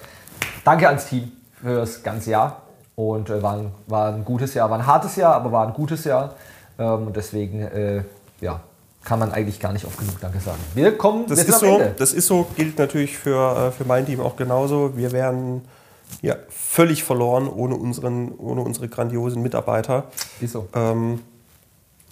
danke 0.64 0.88
ans 0.88 1.06
Team 1.06 1.32
für 1.62 1.76
das 1.76 2.02
ganze 2.02 2.30
Jahr. 2.30 2.62
Und 2.94 3.28
äh, 3.28 3.42
war, 3.42 3.56
ein, 3.58 3.72
war 3.86 4.12
ein 4.12 4.24
gutes 4.24 4.54
Jahr, 4.54 4.70
war 4.70 4.78
ein 4.78 4.86
hartes 4.86 5.16
Jahr, 5.16 5.34
aber 5.34 5.52
war 5.52 5.66
ein 5.66 5.74
gutes 5.74 6.04
Jahr. 6.04 6.34
Ähm, 6.78 7.08
und 7.08 7.16
deswegen, 7.16 7.60
äh, 7.60 8.02
ja, 8.40 8.60
kann 9.04 9.18
man 9.18 9.32
eigentlich 9.32 9.60
gar 9.60 9.72
nicht 9.72 9.84
oft 9.84 9.98
genug 9.98 10.20
Danke 10.20 10.40
sagen. 10.40 10.58
Wir 10.74 10.96
kommen 10.98 11.26
das 11.28 11.44
ist 11.44 11.60
so, 11.60 11.80
Das 11.96 12.12
ist 12.12 12.26
so, 12.26 12.46
gilt 12.56 12.78
natürlich 12.78 13.16
für, 13.16 13.68
äh, 13.68 13.70
für 13.70 13.84
mein 13.84 14.04
Team 14.04 14.20
auch 14.20 14.36
genauso. 14.36 14.96
Wir 14.96 15.12
wären 15.12 15.62
ja, 16.22 16.36
völlig 16.48 17.04
verloren 17.04 17.48
ohne, 17.48 17.76
unseren, 17.76 18.32
ohne 18.36 18.62
unsere 18.62 18.88
grandiosen 18.88 19.42
Mitarbeiter. 19.42 20.04
Ist 20.40 20.52
so. 20.52 20.68
Ähm, 20.74 21.20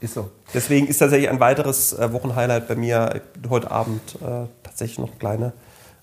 ist 0.00 0.14
so. 0.14 0.30
Deswegen 0.52 0.86
ist 0.86 0.98
tatsächlich 0.98 1.30
ein 1.30 1.40
weiteres 1.40 1.92
äh, 1.94 2.12
Wochenhighlight 2.12 2.68
bei 2.68 2.76
mir 2.76 3.22
heute 3.48 3.70
Abend 3.70 4.16
äh, 4.16 4.46
tatsächlich 4.62 4.98
noch 4.98 5.08
eine 5.08 5.18
kleine 5.18 5.52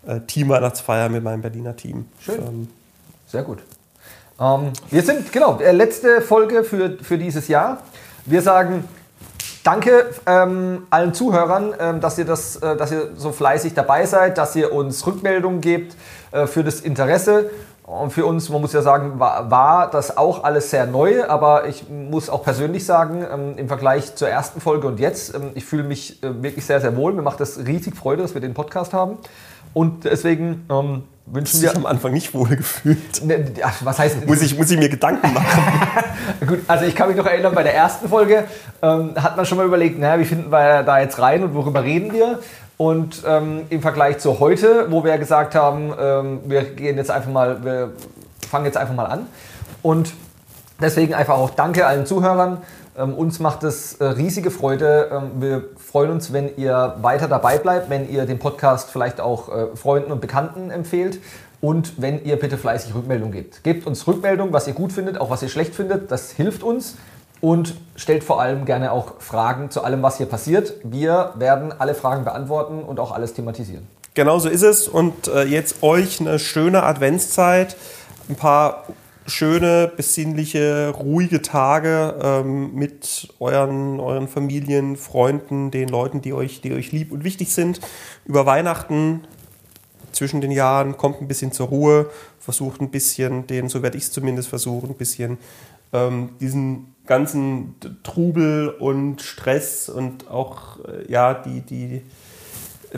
äh, 0.06 0.20
Teamweihnachtsfeier 0.22 1.10
mit 1.10 1.24
meinem 1.24 1.42
Berliner 1.42 1.76
Team. 1.76 2.08
Schön. 2.20 2.40
Ähm, 2.40 2.68
Sehr 3.28 3.44
gut. 3.44 3.60
Ähm, 4.40 4.74
wir 4.90 5.04
sind, 5.04 5.32
genau, 5.32 5.60
äh, 5.60 5.72
letzte 5.72 6.22
Folge 6.22 6.64
für, 6.64 6.98
für 7.02 7.18
dieses 7.18 7.48
Jahr. 7.48 7.80
Wir 8.26 8.42
sagen 8.42 8.84
Danke 9.64 10.10
ähm, 10.26 10.88
allen 10.90 11.14
Zuhörern, 11.14 11.76
ähm, 11.80 12.02
dass, 12.02 12.18
ihr 12.18 12.26
das, 12.26 12.56
äh, 12.56 12.76
dass 12.76 12.92
ihr 12.92 13.12
so 13.16 13.32
fleißig 13.32 13.76
dabei 13.76 14.08
seid, 14.08 14.40
dass 14.40 14.56
ihr 14.56 14.74
uns 14.74 15.06
Rückmeldungen 15.06 15.62
gebt 15.62 15.96
äh, 16.32 16.48
für 16.48 16.64
das 16.64 16.82
Interesse. 16.82 17.52
Und 17.84 18.12
für 18.12 18.26
uns, 18.26 18.50
man 18.50 18.62
muss 18.62 18.74
ja 18.74 18.82
sagen, 18.82 19.20
war, 19.20 19.52
war, 19.52 19.92
das 19.92 20.18
auch 20.18 20.44
alles 20.44 20.72
sehr 20.72 20.88
neu, 20.88 21.26
aber 21.28 21.68
ich 21.68 21.90
muss 21.90 22.30
auch 22.30 22.44
persönlich 22.44 22.86
sagen, 22.86 23.26
ähm, 23.32 23.58
im 23.58 23.68
Vergleich 23.68 24.16
zur 24.16 24.30
ersten 24.30 24.62
Folge 24.62 24.88
und 24.88 25.00
jetzt, 25.00 25.36
ähm, 25.36 25.52
ich 25.54 25.66
fühle 25.66 25.84
mich 25.84 26.24
äh, 26.24 26.42
wirklich 26.42 26.66
sehr, 26.66 26.82
sehr 26.82 26.96
wohl. 26.96 27.14
Mir 27.14 27.22
macht 27.22 27.40
das 27.40 27.60
riesig 27.60 27.96
Freude, 27.96 28.24
dass 28.24 28.34
wir 28.34 28.42
den 28.42 28.56
Podcast 28.56 28.94
haben. 28.94 29.20
Und 29.74 30.04
deswegen 30.04 30.66
ähm, 30.70 31.04
wünschen 31.26 31.62
wir. 31.62 31.72
Ich 31.72 31.76
am 31.76 31.86
Anfang 31.86 32.12
nicht 32.14 32.34
wohl 32.34 32.50
gefühlt. 32.50 33.24
Ne, 33.24 33.52
was 33.82 34.00
heißt. 34.00 34.28
Muss 34.28 34.42
ich, 34.42 34.58
muss 34.58 34.70
ich 34.72 34.78
mir 34.78 34.90
Gedanken 34.90 35.34
machen? 35.34 35.64
Gut, 36.48 36.60
also 36.68 36.86
ich 36.86 36.96
kann 36.96 37.08
mich 37.08 37.18
noch 37.18 37.26
erinnern, 37.26 37.54
bei 37.54 37.64
der 37.64 37.76
ersten 37.76 38.10
Folge 38.10 38.46
ähm, 38.82 39.14
hat 39.16 39.38
man 39.38 39.46
schon 39.46 39.58
mal 39.58 39.66
überlegt, 39.66 40.00
naja, 40.00 40.20
wie 40.20 40.26
finden 40.26 40.52
wir 40.52 40.84
da 40.84 41.00
jetzt 41.00 41.20
rein 41.20 41.44
und 41.44 41.54
worüber 41.54 41.84
reden 41.84 42.14
wir? 42.14 42.40
Und 42.78 43.24
ähm, 43.28 43.62
im 43.70 43.82
Vergleich 43.82 44.18
zu 44.18 44.40
heute, 44.40 44.88
wo 44.90 45.04
wir 45.04 45.18
gesagt 45.18 45.54
haben, 45.56 45.94
ähm, 46.00 46.40
wir 46.46 46.64
gehen 46.64 46.98
jetzt 46.98 47.12
einfach 47.12 47.32
mal, 47.32 47.64
wir 47.64 47.92
fangen 48.50 48.66
jetzt 48.66 48.78
einfach 48.78 48.96
mal 48.96 49.06
an. 49.06 49.28
Und 49.84 50.14
deswegen 50.82 51.14
einfach 51.14 51.36
auch 51.36 51.52
danke 51.52 51.86
allen 51.86 52.06
Zuhörern. 52.06 52.58
Äh, 52.58 52.60
Ähm, 52.98 53.14
uns 53.14 53.40
macht 53.40 53.64
es 53.64 53.96
äh, 53.96 54.06
riesige 54.06 54.52
Freude. 54.52 55.10
Ähm, 55.12 55.42
wir 55.42 55.64
freuen 55.92 56.12
uns, 56.12 56.32
wenn 56.32 56.56
ihr 56.56 56.96
weiter 57.02 57.28
dabei 57.28 57.58
bleibt, 57.58 57.90
wenn 57.90 58.10
ihr 58.10 58.26
den 58.26 58.40
Podcast 58.40 58.90
vielleicht 58.92 59.20
auch 59.20 59.50
äh, 59.50 59.76
Freunden 59.76 60.12
und 60.12 60.22
Bekannten 60.22 60.72
empfehlt 60.72 61.20
und 61.60 62.02
wenn 62.02 62.24
ihr 62.24 62.38
bitte 62.38 62.58
fleißig 62.58 62.96
Rückmeldung 62.96 63.32
gebt. 63.32 63.64
Gebt 63.64 63.86
uns 63.86 64.08
Rückmeldung, 64.08 64.54
was 64.54 64.68
ihr 64.68 64.74
gut 64.74 64.94
findet, 64.94 65.20
auch 65.20 65.30
was 65.30 65.42
ihr 65.44 65.50
schlecht 65.50 65.76
findet. 65.76 66.10
Das 66.10 66.32
hilft 66.32 66.64
uns 66.64 66.96
und 67.42 67.76
stellt 67.96 68.24
vor 68.24 68.40
allem 68.40 68.66
gerne 68.66 68.92
auch 68.92 69.20
Fragen 69.20 69.70
zu 69.70 69.84
allem, 69.84 70.02
was 70.02 70.18
hier 70.18 70.28
passiert. 70.28 70.76
Wir 70.84 71.34
werden 71.36 71.74
alle 71.78 71.94
Fragen 71.94 72.24
beantworten 72.24 72.84
und 72.84 73.00
auch 73.00 73.12
alles 73.12 73.34
thematisieren. 73.34 73.86
Genau 74.14 74.40
so 74.40 74.48
ist 74.48 74.64
es. 74.64 74.88
Und 74.88 75.28
äh, 75.28 75.44
jetzt 75.44 75.84
euch 75.84 76.22
eine 76.22 76.40
schöne 76.40 76.84
Adventszeit, 76.84 77.76
ein 78.30 78.36
paar 78.36 78.86
schöne, 79.32 79.92
besinnliche, 79.96 80.90
ruhige 80.90 81.42
Tage 81.42 82.16
ähm, 82.22 82.76
mit 82.76 83.34
euren, 83.40 84.00
euren 84.00 84.28
Familien, 84.28 84.98
Freunden, 84.98 85.72
den 85.72 85.90
Leuten, 85.90 86.22
die 86.22 86.34
euch, 86.34 86.62
die 86.62 86.74
euch 86.74 86.92
lieb 86.92 87.12
und 87.12 87.24
wichtig 87.24 87.54
sind. 87.54 87.80
Über 88.26 88.46
Weihnachten 88.46 89.22
zwischen 90.12 90.42
den 90.42 90.52
Jahren 90.52 90.98
kommt 90.98 91.22
ein 91.22 91.28
bisschen 91.28 91.52
zur 91.52 91.68
Ruhe, 91.68 92.10
versucht 92.40 92.82
ein 92.82 92.92
bisschen, 92.92 93.48
den, 93.48 93.70
so 93.70 93.82
werde 93.82 93.98
ich 93.98 94.04
es 94.04 94.12
zumindest 94.12 94.50
versuchen, 94.50 94.90
ein 94.90 94.96
bisschen 94.96 95.38
ähm, 95.94 96.32
diesen 96.40 96.96
ganzen 97.06 97.76
Trubel 98.04 98.70
und 98.70 99.22
Stress 99.22 99.90
und 99.90 100.30
auch 100.30 100.80
äh, 100.86 101.12
ja 101.12 101.34
die, 101.34 101.62
die 101.62 102.02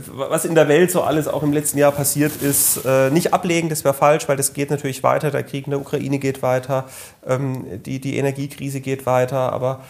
was 0.08 0.46
in 0.46 0.56
der 0.56 0.68
Welt 0.68 0.92
so 0.92 1.02
alles 1.02 1.28
auch 1.28 1.44
im 1.44 1.54
letzten 1.54 1.78
Jahr 1.78 1.92
passiert 1.92 2.42
ist, 2.42 2.84
äh, 2.86 3.12
nicht 3.12 3.34
ablegen, 3.34 3.70
das 3.70 3.84
wäre 3.84 3.94
falsch, 3.94 4.28
weil 4.28 4.38
das 4.38 4.54
geht 4.54 4.72
natürlich 4.72 5.04
weiter. 5.04 5.30
Der 5.30 5.44
Krieg 5.44 5.66
in 5.66 5.72
der 5.72 5.80
Ukraine 5.80 6.20
geht 6.20 6.42
weiter, 6.42 6.86
ähm, 7.26 7.84
die, 7.84 8.00
die 8.00 8.18
Energiekrise 8.18 8.82
geht 8.82 9.06
weiter. 9.06 9.54
Aber 9.54 9.84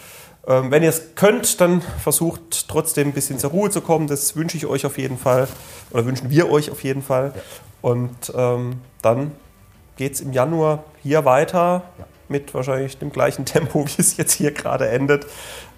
ähm, 0.46 0.70
wenn 0.70 0.82
ihr 0.82 0.90
es 0.90 1.14
könnt, 1.14 1.60
dann 1.60 1.80
versucht 2.02 2.68
trotzdem 2.68 3.08
ein 3.08 3.12
bisschen 3.12 3.38
zur 3.38 3.50
Ruhe 3.50 3.70
zu 3.70 3.80
kommen. 3.80 4.06
Das 4.06 4.36
wünsche 4.36 4.56
ich 4.56 4.66
euch 4.66 4.84
auf 4.84 4.98
jeden 4.98 5.16
Fall 5.16 5.48
oder 5.90 6.04
wünschen 6.04 6.28
wir 6.28 6.50
euch 6.50 6.70
auf 6.70 6.84
jeden 6.84 7.02
Fall. 7.02 7.32
Ja. 7.34 7.42
Und 7.80 8.32
ähm, 8.36 8.80
dann 9.00 9.32
geht 9.96 10.14
es 10.14 10.20
im 10.20 10.32
Januar 10.32 10.84
hier 11.02 11.24
weiter 11.24 11.82
ja. 11.98 12.06
mit 12.28 12.52
wahrscheinlich 12.52 12.98
dem 12.98 13.10
gleichen 13.10 13.44
Tempo, 13.46 13.86
wie 13.86 14.02
es 14.02 14.18
jetzt 14.18 14.34
hier 14.34 14.52
gerade 14.52 14.88
endet. 14.88 15.26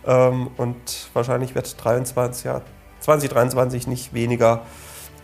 Ähm, 0.05 0.49
und 0.57 1.11
wahrscheinlich 1.13 1.55
wird 1.55 1.77
23 1.85 2.45
Jahre 2.45 2.63
2023 3.01 3.87
nicht 3.87 4.15
weniger 4.15 4.63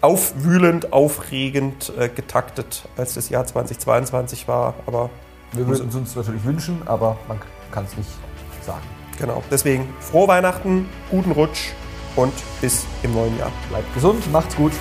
aufwühlend, 0.01 0.93
aufregend 0.93 1.93
äh, 1.99 2.09
getaktet, 2.09 2.89
als 2.97 3.14
das 3.14 3.29
Jahr 3.29 3.47
2022 3.47 4.49
war. 4.49 4.75
Aber 4.87 5.11
wir 5.53 5.66
würden 5.66 5.89
es 5.89 5.95
uns 5.95 6.16
natürlich 6.16 6.45
wünschen, 6.45 6.83
aber 6.87 7.16
man 7.29 7.41
kann 7.70 7.85
es 7.85 7.97
nicht 7.97 8.11
sagen. 8.62 8.85
Genau. 9.18 9.43
Deswegen 9.51 9.89
frohe 10.01 10.29
Weihnachten, 10.29 10.89
guten 11.11 11.33
Rutsch 11.33 11.70
und 12.16 12.33
bis 12.61 12.85
im 13.03 13.14
neuen 13.14 13.39
Jahr. 13.39 13.53
Bleibt 13.68 13.95
gesund, 13.95 14.31
macht's 14.33 14.57
gut. 14.57 14.73